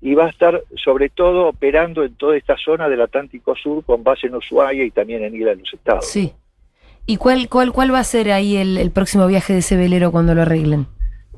y 0.00 0.14
va 0.14 0.26
a 0.26 0.30
estar 0.30 0.62
sobre 0.76 1.08
todo 1.08 1.48
operando 1.48 2.04
en 2.04 2.14
toda 2.14 2.36
esta 2.36 2.56
zona 2.56 2.88
del 2.88 3.00
Atlántico 3.00 3.56
Sur 3.56 3.84
con 3.84 4.04
base 4.04 4.26
en 4.26 4.34
Ushuaia 4.34 4.84
y 4.84 4.90
también 4.90 5.24
en 5.24 5.34
Isla 5.34 5.50
de 5.50 5.56
los 5.56 5.72
Estados. 5.72 6.06
Sí. 6.06 6.32
¿Y 7.06 7.16
cuál, 7.16 7.48
cuál, 7.48 7.72
cuál 7.72 7.92
va 7.92 7.98
a 7.98 8.04
ser 8.04 8.30
ahí 8.30 8.56
el, 8.56 8.78
el 8.78 8.90
próximo 8.90 9.26
viaje 9.26 9.52
de 9.52 9.58
ese 9.60 9.76
velero 9.76 10.10
cuando 10.10 10.34
lo 10.34 10.42
arreglen? 10.42 10.86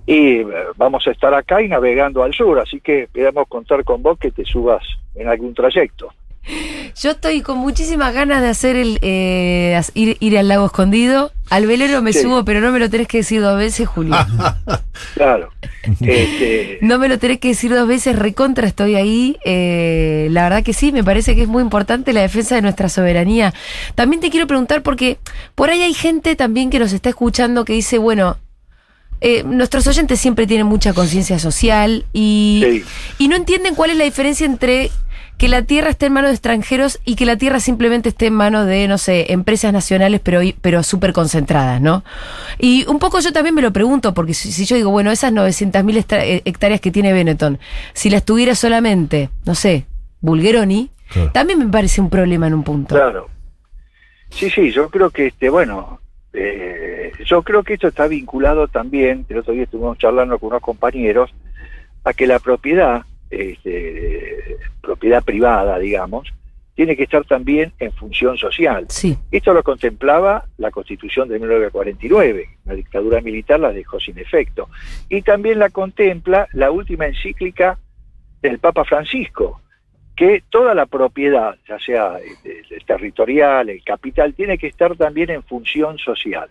Y 0.07 0.39
eh, 0.39 0.47
vamos 0.77 1.07
a 1.09 1.11
estar 1.11 1.35
acá 1.35 1.61
y 1.61 1.69
navegando 1.69 2.23
al 2.23 2.33
sur, 2.33 2.61
así 2.61 2.81
que 2.81 3.03
esperamos 3.03 3.49
contar 3.49 3.83
con 3.83 4.03
vos 4.03 4.19
que 4.19 4.31
te 4.31 4.45
subas 4.45 4.85
en 5.17 5.29
algún 5.29 5.53
trayecto. 5.53 6.13
Yo 7.03 7.11
estoy 7.11 7.43
con 7.43 7.59
muchísimas 7.59 8.15
ganas 8.15 8.41
de 8.41 8.49
hacer 8.49 8.77
el 8.77 8.99
eh, 9.03 9.81
ir, 9.95 10.17
ir 10.21 10.39
al 10.39 10.49
lago 10.49 10.67
escondido. 10.67 11.33
Al 11.51 11.67
velero 11.67 12.03
me 12.03 12.13
Sí. 12.13 12.23
subo, 12.23 12.45
pero 12.45 12.61
no 12.61 12.71
me 12.73 12.79
lo 12.79 12.89
tenés 12.91 13.07
que 13.09 13.19
decir 13.19 13.41
dos 13.41 13.57
veces, 13.59 13.87
Julio. 13.89 14.15
Claro. 15.15 15.51
Este, 16.01 16.79
No 16.81 16.99
me 16.99 17.09
lo 17.09 17.19
tenés 17.19 17.39
que 17.39 17.49
decir 17.49 17.73
dos 17.73 17.87
veces, 17.87 18.17
recontra 18.19 18.67
estoy 18.67 18.95
ahí. 18.97 19.37
Eh, 19.45 20.29
la 20.31 20.45
verdad 20.45 20.63
que 20.63 20.73
sí, 20.73 20.91
me 20.93 21.05
parece 21.05 21.35
que 21.35 21.43
es 21.43 21.49
muy 21.49 21.63
importante 21.63 22.13
la 22.13 22.23
defensa 22.23 22.55
de 22.55 22.63
nuestra 22.63 22.89
soberanía. 22.89 23.53
También 23.95 24.21
te 24.21 24.31
quiero 24.31 24.47
preguntar, 24.47 24.83
porque 24.83 25.19
por 25.55 25.71
ahí 25.71 25.83
hay 25.83 25.95
gente 25.95 26.35
también 26.37 26.71
que 26.71 26.79
nos 26.79 26.93
está 26.93 27.09
escuchando 27.11 27.65
que 27.65 27.73
dice, 27.75 27.99
bueno, 27.99 28.37
eh, 29.21 29.43
nuestros 29.45 29.87
oyentes 29.87 30.21
siempre 30.21 30.47
tienen 30.47 30.67
mucha 30.67 30.93
conciencia 30.93 31.39
social 31.39 32.05
y, 32.13 32.63
Sí. 32.65 32.85
y 33.19 33.29
no 33.29 33.37
entienden 33.37 33.75
cuál 33.75 33.91
es 33.91 33.97
la 33.97 34.05
diferencia 34.05 34.45
entre 34.47 34.91
que 35.39 35.49
la 35.49 35.63
tierra 35.63 35.91
esté 35.91 36.07
en 36.07 36.15
manos 36.15 36.31
de 36.31 36.35
extranjeros 36.35 36.99
y 37.05 37.15
que 37.17 37.27
la 37.27 37.37
tierra 37.37 37.61
simplemente 37.61 38.09
esté 38.09 38.27
en 38.27 38.35
manos 38.35 38.67
de, 38.67 38.89
no 38.89 38.97
sé, 38.97 39.33
empresas 39.33 39.73
nacionales, 39.73 40.21
pero, 40.23 40.41
pero 40.63 40.83
súper 40.83 41.13
concentradas, 41.13 41.81
¿no? 41.81 42.05
Y 42.59 42.87
un 42.89 42.99
poco 42.99 43.21
yo 43.21 43.33
también 43.33 43.55
me 43.55 43.61
lo 43.63 43.73
pregunto, 43.73 44.15
porque 44.15 44.33
si, 44.35 44.51
si 44.51 44.65
yo 44.65 44.77
digo, 44.77 44.91
bueno, 44.91 45.11
esas 45.11 45.33
900.000 45.33 45.97
hecta- 45.99 46.25
eh, 46.25 46.41
hectáreas 46.47 46.81
que 46.81 46.91
tiene 46.91 47.13
Benetton, 47.13 47.59
si 47.93 48.09
las 48.09 48.25
tuviera 48.25 48.55
solamente, 48.55 49.29
no 49.45 49.55
sé, 49.55 49.87
Bulgeroni, 50.21 50.91
Claro. 51.09 51.31
también 51.33 51.59
me 51.61 51.67
parece 51.69 52.01
un 52.01 52.11
problema 52.11 52.47
en 52.49 52.55
un 52.55 52.65
punto. 52.65 52.95
Claro. 52.95 53.29
Sí, 54.31 54.51
sí, 54.51 54.73
yo 54.73 54.89
creo 54.91 55.11
que 55.11 55.27
este, 55.29 55.49
bueno, 55.51 56.01
eh, 56.33 57.13
yo 57.25 57.43
creo 57.43 57.63
que 57.63 57.75
esto 57.75 57.89
está 57.89 58.09
vinculado 58.09 58.67
también, 58.69 59.25
el 59.29 59.39
otro 59.39 59.53
día 59.53 59.63
estuvimos 59.65 59.99
charlando 59.99 60.39
con 60.39 60.49
unos 60.49 60.63
compañeros, 60.63 61.31
a 62.05 62.13
que 62.13 62.27
la 62.27 62.39
propiedad, 62.41 63.03
este, 63.31 64.59
propiedad 64.81 65.23
privada, 65.23 65.79
digamos, 65.79 66.33
tiene 66.77 66.95
que 66.95 67.05
estar 67.05 67.25
también 67.25 67.73
en 67.79 67.91
función 67.93 68.37
social. 68.37 68.85
Sí, 68.91 69.17
Esto 69.31 69.55
lo 69.55 69.63
contemplaba 69.63 70.45
la 70.59 70.71
Constitución 70.71 71.27
de 71.27 71.39
1949, 71.39 72.49
la 72.67 72.75
dictadura 72.75 73.21
militar 73.23 73.59
la 73.59 73.73
dejó 73.73 73.99
sin 73.99 74.19
efecto. 74.19 74.69
Y 75.09 75.23
también 75.23 75.59
la 75.59 75.71
contempla 75.71 76.47
la 76.53 76.71
última 76.71 77.07
encíclica 77.07 77.79
del 78.43 78.59
Papa 78.59 78.85
Francisco, 78.85 79.63
que 80.15 80.45
toda 80.51 80.75
la 80.75 80.85
propiedad, 80.85 81.57
ya 81.67 81.79
sea 81.79 82.19
eh, 82.19 82.63
el 82.71 82.85
territorial, 82.85 83.71
el 83.71 83.83
capital, 83.83 84.35
tiene 84.35 84.59
que 84.59 84.67
estar 84.67 84.97
también 84.97 85.31
en 85.31 85.43
función 85.43 85.97
social. 85.97 86.51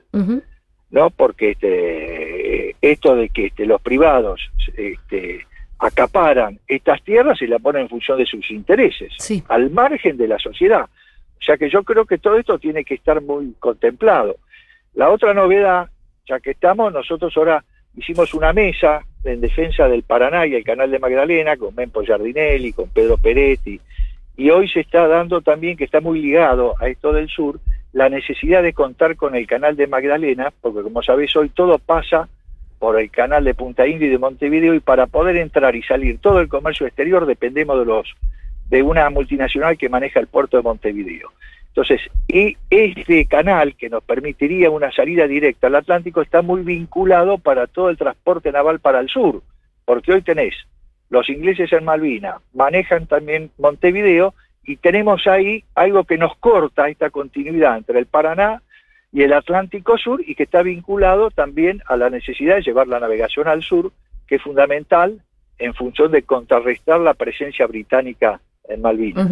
¿no? 0.89 1.09
Porque 1.11 1.51
este, 1.51 2.75
esto 2.81 3.15
de 3.15 3.29
que 3.29 3.47
este, 3.47 3.65
los 3.67 3.81
privados 3.81 4.41
este, 4.75 5.45
acaparan 5.79 6.59
estas 6.67 7.01
tierras 7.03 7.41
y 7.41 7.47
la 7.47 7.59
ponen 7.59 7.83
en 7.83 7.89
función 7.89 8.17
de 8.17 8.25
sus 8.25 8.49
intereses, 8.51 9.13
Sí. 9.19 9.43
al 9.49 9.69
margen 9.71 10.17
de 10.17 10.27
la 10.27 10.39
sociedad. 10.39 10.83
O 11.39 11.43
sea 11.45 11.57
que 11.57 11.69
yo 11.69 11.83
creo 11.83 12.05
que 12.05 12.17
todo 12.17 12.37
esto 12.37 12.57
tiene 12.57 12.83
que 12.83 12.95
estar 12.95 13.21
muy 13.21 13.53
contemplado. 13.59 14.37
La 14.93 15.09
otra 15.09 15.33
novedad, 15.33 15.89
ya 16.27 16.39
que 16.39 16.51
estamos, 16.51 16.91
nosotros 16.93 17.35
ahora 17.37 17.63
hicimos 17.95 18.33
una 18.33 18.53
mesa 18.53 19.01
en 19.23 19.41
defensa 19.41 19.87
del 19.87 20.03
Paraná 20.03 20.45
y 20.47 20.55
el 20.55 20.63
Canal 20.63 20.89
de 20.91 20.99
Magdalena 20.99 21.57
con 21.57 21.75
Mempo 21.75 22.01
Giardinelli, 22.03 22.73
con 22.73 22.89
Pedro 22.89 23.17
Peretti, 23.17 23.79
y 24.37 24.49
hoy 24.49 24.67
se 24.69 24.81
está 24.81 25.07
dando 25.07 25.41
también, 25.41 25.77
que 25.77 25.85
está 25.85 26.01
muy 26.01 26.21
ligado 26.21 26.73
a 26.79 26.87
esto 26.87 27.13
del 27.13 27.29
sur, 27.29 27.59
la 27.93 28.09
necesidad 28.09 28.61
de 28.63 28.73
contar 28.73 29.15
con 29.15 29.35
el 29.35 29.47
canal 29.47 29.75
de 29.77 29.87
Magdalena, 29.87 30.51
porque 30.61 30.81
como 30.81 31.01
sabéis 31.01 31.35
hoy 31.35 31.49
todo 31.49 31.79
pasa 31.79 32.27
por 32.79 32.99
el 32.99 33.09
canal 33.11 33.43
de 33.43 33.53
Punta 33.53 33.87
India 33.87 34.07
y 34.07 34.11
de 34.11 34.17
Montevideo 34.17 34.73
y 34.73 34.79
para 34.79 35.07
poder 35.07 35.37
entrar 35.37 35.75
y 35.75 35.83
salir 35.83 36.19
todo 36.19 36.39
el 36.39 36.49
comercio 36.49 36.85
exterior 36.85 37.25
dependemos 37.25 37.79
de 37.79 37.85
los 37.85 38.13
de 38.69 38.81
una 38.81 39.09
multinacional 39.09 39.77
que 39.77 39.89
maneja 39.89 40.19
el 40.19 40.27
puerto 40.27 40.57
de 40.57 40.63
Montevideo. 40.63 41.31
Entonces, 41.67 42.01
y 42.27 42.55
este 42.69 43.25
canal 43.25 43.75
que 43.75 43.89
nos 43.89 44.03
permitiría 44.03 44.69
una 44.69 44.91
salida 44.91 45.27
directa 45.27 45.67
al 45.67 45.75
Atlántico 45.75 46.21
está 46.21 46.41
muy 46.41 46.61
vinculado 46.61 47.37
para 47.37 47.67
todo 47.67 47.89
el 47.89 47.97
transporte 47.97 48.51
naval 48.51 48.79
para 48.79 49.01
el 49.01 49.09
sur, 49.09 49.43
porque 49.83 50.13
hoy 50.13 50.21
tenés 50.21 50.55
los 51.09 51.29
ingleses 51.29 51.71
en 51.73 51.83
Malvina, 51.83 52.37
manejan 52.53 53.07
también 53.07 53.51
Montevideo 53.57 54.33
y 54.63 54.77
tenemos 54.77 55.27
ahí 55.27 55.63
algo 55.75 56.05
que 56.05 56.17
nos 56.17 56.35
corta 56.37 56.87
esta 56.87 57.09
continuidad 57.09 57.77
entre 57.77 57.99
el 57.99 58.05
Paraná 58.07 58.61
y 59.15 59.23
el 59.23 59.31
Atlántico 59.33 59.97
Sur 59.97 60.21
y 60.27 60.35
que 60.35 60.43
está 60.43 60.61
vinculado 60.61 61.31
también 61.31 61.81
a 61.87 61.95
la 61.95 62.09
necesidad 62.09 62.55
de 62.55 62.61
llevar 62.63 62.87
la 62.87 62.99
navegación 62.99 63.47
al 63.47 63.63
sur, 63.63 63.93
que 64.27 64.35
es 64.35 64.41
fundamental 64.41 65.21
en 65.57 65.73
función 65.73 66.11
de 66.11 66.21
contrarrestar 66.23 66.99
la 66.99 67.13
presencia 67.13 67.65
británica 67.65 68.41
en 68.67 68.81
Malvinas. 68.81 69.29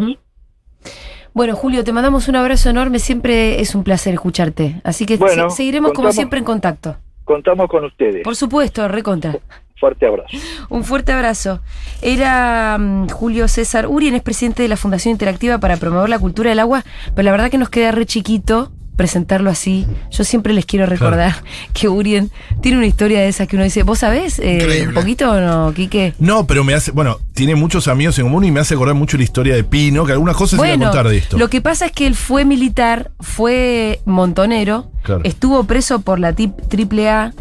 Bueno, 1.34 1.54
Julio, 1.54 1.84
te 1.84 1.92
mandamos 1.92 2.28
un 2.28 2.36
abrazo 2.36 2.70
enorme, 2.70 2.98
siempre 2.98 3.60
es 3.60 3.74
un 3.74 3.84
placer 3.84 4.14
escucharte. 4.14 4.80
Así 4.84 5.04
que 5.04 5.18
Bueno, 5.18 5.50
se- 5.50 5.56
seguiremos 5.56 5.92
como 5.92 6.12
siempre 6.12 6.38
en 6.38 6.44
contacto. 6.46 6.96
Contamos 7.24 7.68
con 7.68 7.84
ustedes. 7.84 8.22
Por 8.22 8.36
supuesto, 8.36 8.88
recontra. 8.88 9.36
Fuerte 9.76 10.06
abrazo. 10.06 10.36
Un 10.70 10.84
fuerte 10.84 11.12
abrazo. 11.12 11.60
Era 12.00 12.78
mm, 12.78 13.08
Julio 13.08 13.48
César 13.48 13.86
Urien, 13.86 14.14
es 14.14 14.22
presidente 14.22 14.62
de 14.62 14.68
la 14.68 14.76
Fundación 14.76 15.12
Interactiva 15.12 15.58
para 15.58 15.76
promover 15.76 16.08
la 16.08 16.18
cultura 16.18 16.48
del 16.50 16.60
agua, 16.60 16.84
pero 17.14 17.24
la 17.26 17.32
verdad 17.32 17.50
que 17.50 17.58
nos 17.58 17.68
queda 17.68 17.90
re 17.92 18.06
chiquito 18.06 18.70
presentarlo 18.96 19.50
así. 19.50 19.86
Yo 20.10 20.24
siempre 20.24 20.52
les 20.52 20.66
quiero 20.66 20.86
recordar 20.86 21.34
que 21.72 21.88
Urien 21.88 22.30
tiene 22.60 22.78
una 22.78 22.86
historia 22.86 23.20
de 23.20 23.28
esa 23.28 23.46
que 23.46 23.56
uno 23.56 23.64
dice, 23.64 23.82
¿vos 23.82 23.98
sabés 24.00 24.38
eh, 24.38 24.84
un 24.88 24.94
poquito 24.94 25.30
o 25.30 25.40
no, 25.40 25.72
Quique? 25.74 26.14
No, 26.18 26.46
pero 26.46 26.64
me 26.64 26.74
hace, 26.74 26.90
bueno, 26.92 27.18
tiene 27.34 27.54
muchos 27.54 27.88
amigos 27.88 28.18
en 28.18 28.24
común 28.26 28.44
y 28.44 28.50
me 28.50 28.60
hace 28.60 28.74
acordar 28.74 28.94
mucho 28.94 29.16
la 29.16 29.24
historia 29.24 29.54
de 29.54 29.64
Pino, 29.64 30.04
que 30.06 30.12
algunas 30.12 30.36
cosas 30.36 30.60
se 30.60 30.66
iba 30.66 30.74
a 30.74 30.78
contar 30.90 31.08
de 31.08 31.16
esto. 31.18 31.38
lo 31.38 31.48
que 31.48 31.60
pasa 31.60 31.86
es 31.86 31.92
que 31.92 32.06
él 32.06 32.14
fue 32.14 32.44
militar, 32.44 33.10
fue 33.20 34.00
montonero, 34.04 34.90
Claro. 35.02 35.20
estuvo 35.24 35.64
preso 35.64 36.00
por 36.00 36.18
la 36.18 36.32
tip- 36.34 36.54
AAA, 36.70 37.32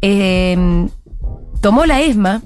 eh, 0.00 0.86
tomó 1.60 1.86
la 1.86 2.00
ESMA 2.02 2.42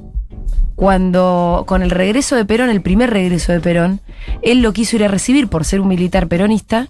cuando, 0.77 1.64
con 1.66 1.83
el 1.83 1.91
regreso 1.91 2.37
de 2.37 2.45
Perón, 2.45 2.68
el 2.68 2.83
primer 2.83 3.11
regreso 3.11 3.51
de 3.51 3.61
Perón, 3.61 4.01
él 4.43 4.61
lo 4.61 4.72
quiso 4.72 4.97
ir 4.97 5.05
a 5.05 5.09
recibir 5.09 5.49
por 5.49 5.64
ser 5.64 5.81
un 5.81 5.89
militar 5.89 6.29
peronista 6.29 6.89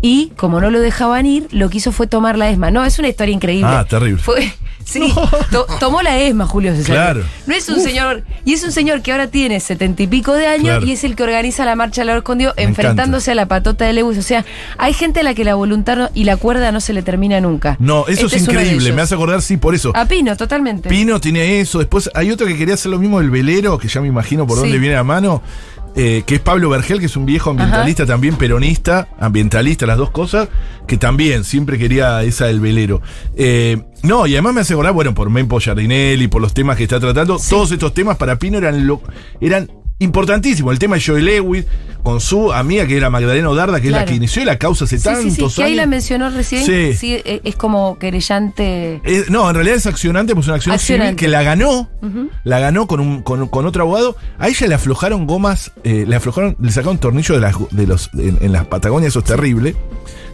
y 0.00 0.32
como 0.36 0.60
no 0.60 0.70
lo 0.70 0.80
dejaban 0.80 1.26
ir, 1.26 1.46
lo 1.52 1.68
que 1.68 1.78
hizo 1.78 1.92
fue 1.92 2.06
tomar 2.06 2.38
la 2.38 2.48
ESMA. 2.50 2.70
No, 2.70 2.84
es 2.84 2.98
una 2.98 3.08
historia 3.08 3.34
increíble. 3.34 3.68
Ah, 3.70 3.84
terrible. 3.88 4.22
Fue, 4.22 4.52
sí, 4.86 5.12
to- 5.50 5.66
tomó 5.80 6.00
la 6.00 6.18
ESMA, 6.18 6.46
Julio 6.46 6.74
César. 6.74 6.94
Claro. 6.96 7.22
No 7.46 7.54
es 7.54 7.68
un 7.68 7.80
señor, 7.80 8.22
y 8.44 8.54
es 8.54 8.62
un 8.64 8.72
señor 8.72 9.02
que 9.02 9.12
ahora 9.12 9.26
tiene 9.26 9.60
setenta 9.60 10.02
y 10.02 10.06
pico 10.06 10.32
de 10.32 10.46
años 10.46 10.62
Claro. 10.64 10.86
y 10.86 10.92
es 10.92 11.04
el 11.04 11.16
que 11.16 11.24
organiza 11.24 11.64
la 11.64 11.76
marcha 11.76 12.00
al 12.00 12.06
Lago 12.06 12.18
escondido 12.20 12.54
Me 12.56 12.62
enfrentándose 12.62 13.32
a 13.32 13.34
la 13.34 13.46
patota 13.46 13.84
de 13.84 13.92
Lewis. 13.92 14.16
O 14.18 14.22
sea, 14.22 14.44
hay 14.78 14.92
gente 14.94 15.20
a 15.20 15.22
la 15.22 15.34
que 15.34 15.44
la 15.44 15.54
voluntad 15.56 15.96
no- 15.96 16.10
y 16.14 16.24
la 16.24 16.36
cuerda 16.36 16.72
no 16.72 16.80
se 16.80 16.92
le 16.92 17.02
termina 17.02 17.40
nunca. 17.40 17.76
No, 17.80 18.06
eso 18.08 18.26
Este 18.26 18.36
es 18.38 18.46
de 18.46 18.52
increíble, 18.52 18.92
me 18.92 19.02
hace 19.02 19.14
acordar, 19.14 19.42
sí, 19.42 19.56
por 19.56 19.74
eso. 19.74 19.92
A 19.94 20.06
Pino, 20.06 20.36
totalmente. 20.36 20.88
Pino 20.88 21.20
tiene 21.20 21.60
eso. 21.60 21.78
Después 21.80 22.08
hay 22.14 22.30
otro 22.30 22.46
que 22.46 22.56
quería 22.56 22.74
hacer 22.74 22.90
lo 22.90 22.98
mismo 22.98 23.18
del 23.20 23.30
velero, 23.30 23.76
que 23.78 23.88
ya 23.88 24.00
me 24.00 24.08
imagino 24.08 24.46
por 24.46 24.56
Sí. 24.56 24.62
dónde 24.62 24.78
viene 24.78 24.94
la 24.94 25.04
mano. 25.04 25.42
Eh, 25.96 26.24
que 26.26 26.34
es 26.34 26.40
Pablo 26.42 26.68
Vergel, 26.68 27.00
que 27.00 27.06
es 27.06 27.16
un 27.16 27.24
viejo 27.24 27.50
ambientalista, 27.50 28.04
también 28.04 28.36
peronista, 28.36 29.08
ambientalista, 29.18 29.86
las 29.86 29.96
dos 29.96 30.10
cosas, 30.10 30.48
que 30.86 30.98
también 30.98 31.42
siempre 31.42 31.78
quería 31.78 32.22
esa 32.22 32.46
del 32.46 32.60
velero. 32.60 33.00
Eh, 33.34 33.82
no, 34.02 34.26
y 34.26 34.34
además 34.34 34.54
me 34.54 34.60
hace 34.60 34.74
acordar, 34.74 34.92
bueno, 34.92 35.14
por 35.14 35.30
Mempo 35.30 35.58
Giardinelli, 35.58 36.28
por 36.28 36.42
los 36.42 36.52
temas 36.52 36.76
que 36.76 36.82
está 36.82 37.00
tratando, 37.00 37.38
todos 37.48 37.72
estos 37.72 37.94
temas 37.94 38.18
para 38.18 38.38
Pino 38.38 38.58
eran, 38.58 38.86
lo, 38.86 39.00
eran 39.40 39.70
importantísimos. 39.98 40.72
El 40.72 40.78
tema 40.78 40.96
de 40.96 41.02
Joe 41.02 41.22
Lewis, 41.22 41.64
con 42.06 42.20
su 42.20 42.52
amiga 42.52 42.86
que 42.86 42.96
era 42.96 43.10
Magdalena 43.10 43.50
Odarda, 43.50 43.80
que 43.80 43.88
es 43.88 43.92
la 43.92 44.04
que 44.04 44.14
inició 44.14 44.44
la 44.44 44.58
causa 44.58 44.84
hace 44.84 44.96
Sí, 44.98 45.02
tantos 45.02 45.24
sí, 45.34 45.42
sí, 45.48 45.56
que 45.56 45.62
ahí 45.64 45.70
años. 45.72 45.76
la 45.78 45.86
mencionó 45.88 46.30
recién. 46.30 46.64
Sí. 46.64 46.94
Sí. 46.94 47.14
eh, 47.24 47.40
es 47.42 47.56
como 47.56 47.98
querellante. 47.98 49.00
Eh, 49.04 49.24
no, 49.28 49.48
en 49.48 49.56
realidad 49.56 49.76
es 49.76 49.86
accionante, 49.86 50.32
pues 50.32 50.46
una 50.46 50.54
acción 50.54 50.72
Accionante. 50.76 51.08
civil 51.08 51.16
que 51.18 51.26
la 51.26 51.42
ganó, 51.42 51.90
la 52.44 52.60
ganó 52.60 52.86
con, 52.86 53.00
un, 53.00 53.22
con, 53.22 53.48
con 53.48 53.66
otro 53.66 53.82
abogado. 53.82 54.16
A 54.38 54.46
ella 54.46 54.68
le 54.68 54.74
aflojaron 54.76 55.26
gomas, 55.26 55.72
eh, 55.82 56.04
le 56.06 56.14
aflojaron, 56.14 56.56
le 56.60 56.70
sacaron 56.70 56.98
tornillo 56.98 57.34
de, 57.34 57.40
las, 57.40 57.56
de 57.72 57.86
los, 57.88 58.08
en, 58.14 58.38
en 58.40 58.52
las 58.52 58.66
Patagonias, 58.66 59.08
eso 59.08 59.18
es 59.18 59.24
terrible, 59.24 59.74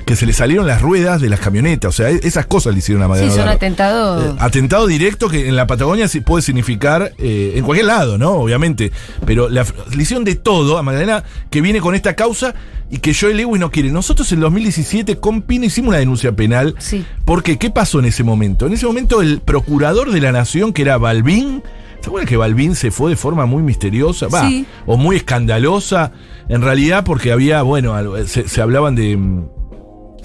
que 0.05 0.17
se 0.17 0.27
le 0.27 0.33
salieron 0.33 0.67
las 0.67 0.83
ruedas 0.83 1.21
de 1.21 1.29
las 1.31 1.39
camionetas. 1.41 1.89
O 1.89 1.93
sea, 1.93 2.11
e- 2.11 2.21
esas 2.25 2.45
cosas 2.47 2.73
le 2.73 2.81
hicieron 2.81 3.03
a 3.03 3.07
Sí, 3.07 3.11
Magdalena 3.11 3.33
son 3.33 3.41
Odarda. 3.45 3.55
atentados. 3.57 4.25
Eh, 4.25 4.37
atentado 4.41 4.87
directo 4.89 5.29
que 5.29 5.49
en 5.49 5.55
la 5.57 5.67
Patagonia 5.69 6.09
sí 6.09 6.21
puede 6.21 6.43
significar 6.43 7.13
eh, 7.19 7.53
en 7.55 7.65
cualquier 7.65 7.87
lado, 7.87 8.19
¿no? 8.19 8.33
Obviamente. 8.33 8.91
Pero 9.25 9.49
la, 9.49 9.65
le 9.95 10.03
hicieron 10.03 10.25
de 10.25 10.35
todo 10.35 10.77
a 10.77 10.83
Magdalena 10.83 11.23
que 11.51 11.62
viene 11.63 11.81
con 11.81 11.95
esta 11.95 12.15
causa 12.15 12.55
y 12.91 12.99
que 12.99 13.15
Joel 13.15 13.39
Lewis 13.39 13.61
no 13.61 13.71
quiere. 13.71 13.91
Nosotros 13.91 14.31
en 14.33 14.41
2017 14.41 15.19
con 15.19 15.43
Pino 15.43 15.65
hicimos 15.65 15.89
una 15.91 15.99
denuncia 15.99 16.33
penal. 16.33 16.75
Sí. 16.79 17.05
Porque, 17.25 17.59
¿qué 17.59 17.71
pasó 17.71 17.99
en 18.01 18.05
ese 18.07 18.23
momento? 18.25 18.67
En 18.67 18.73
ese 18.75 18.87
momento 18.87 19.23
el 19.23 19.41
procurador 19.41 20.11
de 20.13 20.21
la 20.21 20.33
nación, 20.33 20.73
que 20.73 20.83
era 20.83 20.99
Balbín, 20.99 21.63
¿se 22.01 22.07
acuerdan 22.09 22.29
que 22.29 22.37
Balbín 22.37 22.75
se 22.75 22.91
fue 22.91 23.11
de 23.11 23.17
forma 23.17 23.47
muy 23.47 23.63
misteriosa? 23.63 24.29
Va, 24.29 24.47
Sí. 24.47 24.67
o 24.87 24.97
muy 24.97 25.17
escandalosa. 25.17 26.13
En 26.49 26.61
realidad 26.61 27.05
porque 27.05 27.33
había, 27.33 27.63
bueno, 27.63 28.05
se, 28.27 28.49
se 28.49 28.61
hablaban 28.61 28.95
de... 28.95 29.19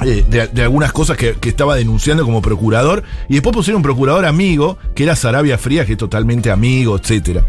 eh, 0.06 0.24
de, 0.30 0.48
de 0.48 0.62
algunas 0.64 0.92
cosas 0.92 1.18
que, 1.18 1.34
que 1.34 1.50
estaba 1.50 1.76
denunciando 1.76 2.24
como 2.24 2.42
procurador 2.42 3.04
y 3.30 3.34
después 3.34 3.54
pusieron 3.56 3.78
un 3.80 3.84
procurador 3.84 4.26
amigo 4.26 4.78
que 4.96 5.04
era 5.04 5.16
Sarabia 5.16 5.58
Frías 5.58 5.86
que 5.86 5.94
es 5.94 5.98
totalmente 5.98 6.52
amigo, 6.52 6.98
etcétera. 6.98 7.46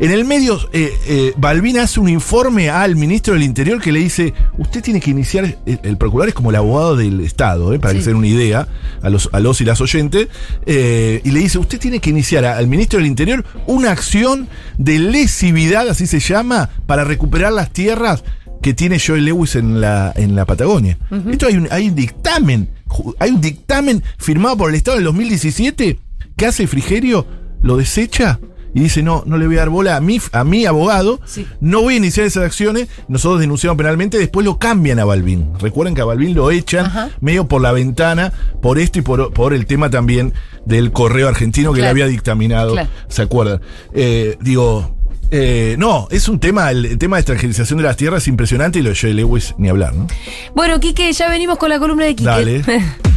En 0.00 0.10
el 0.10 0.24
medio, 0.24 0.58
eh, 0.72 0.92
eh, 1.06 1.32
Balbín 1.36 1.78
hace 1.78 2.00
un 2.00 2.08
informe 2.08 2.68
al 2.70 2.96
ministro 2.96 3.34
del 3.34 3.42
Interior 3.44 3.80
que 3.80 3.92
le 3.92 4.00
dice, 4.00 4.34
usted 4.58 4.82
tiene 4.82 4.98
que 5.00 5.10
iniciar, 5.10 5.44
el, 5.66 5.78
el 5.82 5.96
procurador 5.96 6.28
es 6.30 6.34
como 6.34 6.50
el 6.50 6.56
abogado 6.56 6.96
del 6.96 7.20
Estado, 7.20 7.72
eh, 7.74 7.78
para 7.78 7.92
Sí. 7.92 7.98
que 7.98 8.04
se 8.04 8.10
den 8.10 8.16
una 8.16 8.26
idea 8.26 8.66
a 9.02 9.10
los, 9.10 9.28
a 9.32 9.38
los 9.40 9.60
y 9.60 9.64
las 9.64 9.80
oyentes, 9.80 10.28
eh, 10.66 11.20
y 11.22 11.30
le 11.30 11.38
dice, 11.40 11.58
usted 11.58 11.78
tiene 11.78 12.00
que 12.00 12.10
iniciar 12.10 12.44
a- 12.44 12.56
al 12.56 12.66
ministro 12.66 12.98
del 12.98 13.06
Interior 13.06 13.44
una 13.66 13.92
acción 13.92 14.48
de 14.78 14.98
lesividad, 14.98 15.88
así 15.88 16.06
se 16.06 16.18
llama, 16.18 16.70
para 16.86 17.04
recuperar 17.04 17.52
las 17.52 17.70
tierras 17.70 18.24
que 18.64 18.72
tiene 18.72 18.98
Joel 18.98 19.26
Lewis 19.26 19.56
en 19.56 19.78
la, 19.82 20.10
en 20.16 20.34
la 20.34 20.46
Patagonia. 20.46 20.96
Esto 21.30 21.48
hay 21.48 21.56
un, 21.58 21.68
hay 21.70 21.88
un 21.90 21.94
dictamen, 21.94 22.70
hay 23.18 23.30
un 23.30 23.42
dictamen 23.42 24.02
firmado 24.16 24.56
por 24.56 24.70
el 24.70 24.74
Estado 24.76 24.96
en 24.96 25.00
el 25.02 25.04
2017 25.04 25.98
que 26.34 26.46
hace 26.46 26.66
Frigerio, 26.66 27.26
lo 27.60 27.76
desecha 27.76 28.40
y 28.72 28.80
dice, 28.80 29.02
no, 29.02 29.22
no 29.26 29.36
le 29.36 29.46
voy 29.46 29.56
a 29.56 29.58
dar 29.60 29.68
bola 29.68 29.96
a 29.96 30.00
mi, 30.00 30.18
a 30.32 30.44
mi 30.44 30.64
abogado, 30.64 31.20
Sí. 31.26 31.46
no 31.60 31.82
voy 31.82 31.94
a 31.94 31.96
iniciar 31.98 32.26
esas 32.26 32.42
acciones, 32.44 32.88
nosotros 33.06 33.38
denunciamos 33.38 33.76
penalmente, 33.76 34.16
después 34.18 34.46
lo 34.46 34.58
cambian 34.58 34.98
a 34.98 35.04
Balbín. 35.04 35.50
Recuerden 35.60 35.94
que 35.94 36.00
a 36.00 36.06
Balbín 36.06 36.34
lo 36.34 36.50
echan 36.50 36.86
Ajá. 36.86 37.10
medio 37.20 37.46
por 37.46 37.60
la 37.60 37.70
ventana, 37.72 38.32
por 38.62 38.78
esto 38.78 38.98
y 38.98 39.02
por, 39.02 39.30
por 39.34 39.52
el 39.52 39.66
tema 39.66 39.90
también 39.90 40.32
del 40.64 40.90
correo 40.90 41.28
argentino 41.28 41.74
que 41.74 41.82
le 41.82 41.88
había 41.88 42.06
dictaminado, 42.06 42.72
Claro. 42.72 42.88
¿se 43.08 43.20
acuerdan? 43.20 43.60
Eh, 43.92 44.38
digo, 44.40 44.96
eh, 45.36 45.74
no, 45.78 46.06
es 46.12 46.28
un 46.28 46.38
tema, 46.38 46.70
el, 46.70 46.96
tema 46.96 47.16
de 47.16 47.22
extranjerización 47.22 47.78
de 47.78 47.82
las 47.82 47.96
tierras 47.96 48.22
es 48.22 48.28
impresionante 48.28 48.78
y 48.78 48.82
lo 48.82 48.90
de 48.90 48.96
Joe 48.96 49.12
Lewis 49.12 49.52
ni 49.58 49.68
hablar, 49.68 49.92
¿no? 49.92 50.06
Bueno, 50.54 50.78
Quique, 50.78 51.12
ya 51.12 51.28
venimos 51.28 51.58
con 51.58 51.70
la 51.70 51.80
columna 51.80 52.04
de 52.04 52.14
Quique. 52.14 52.30
Dale. 52.30 52.62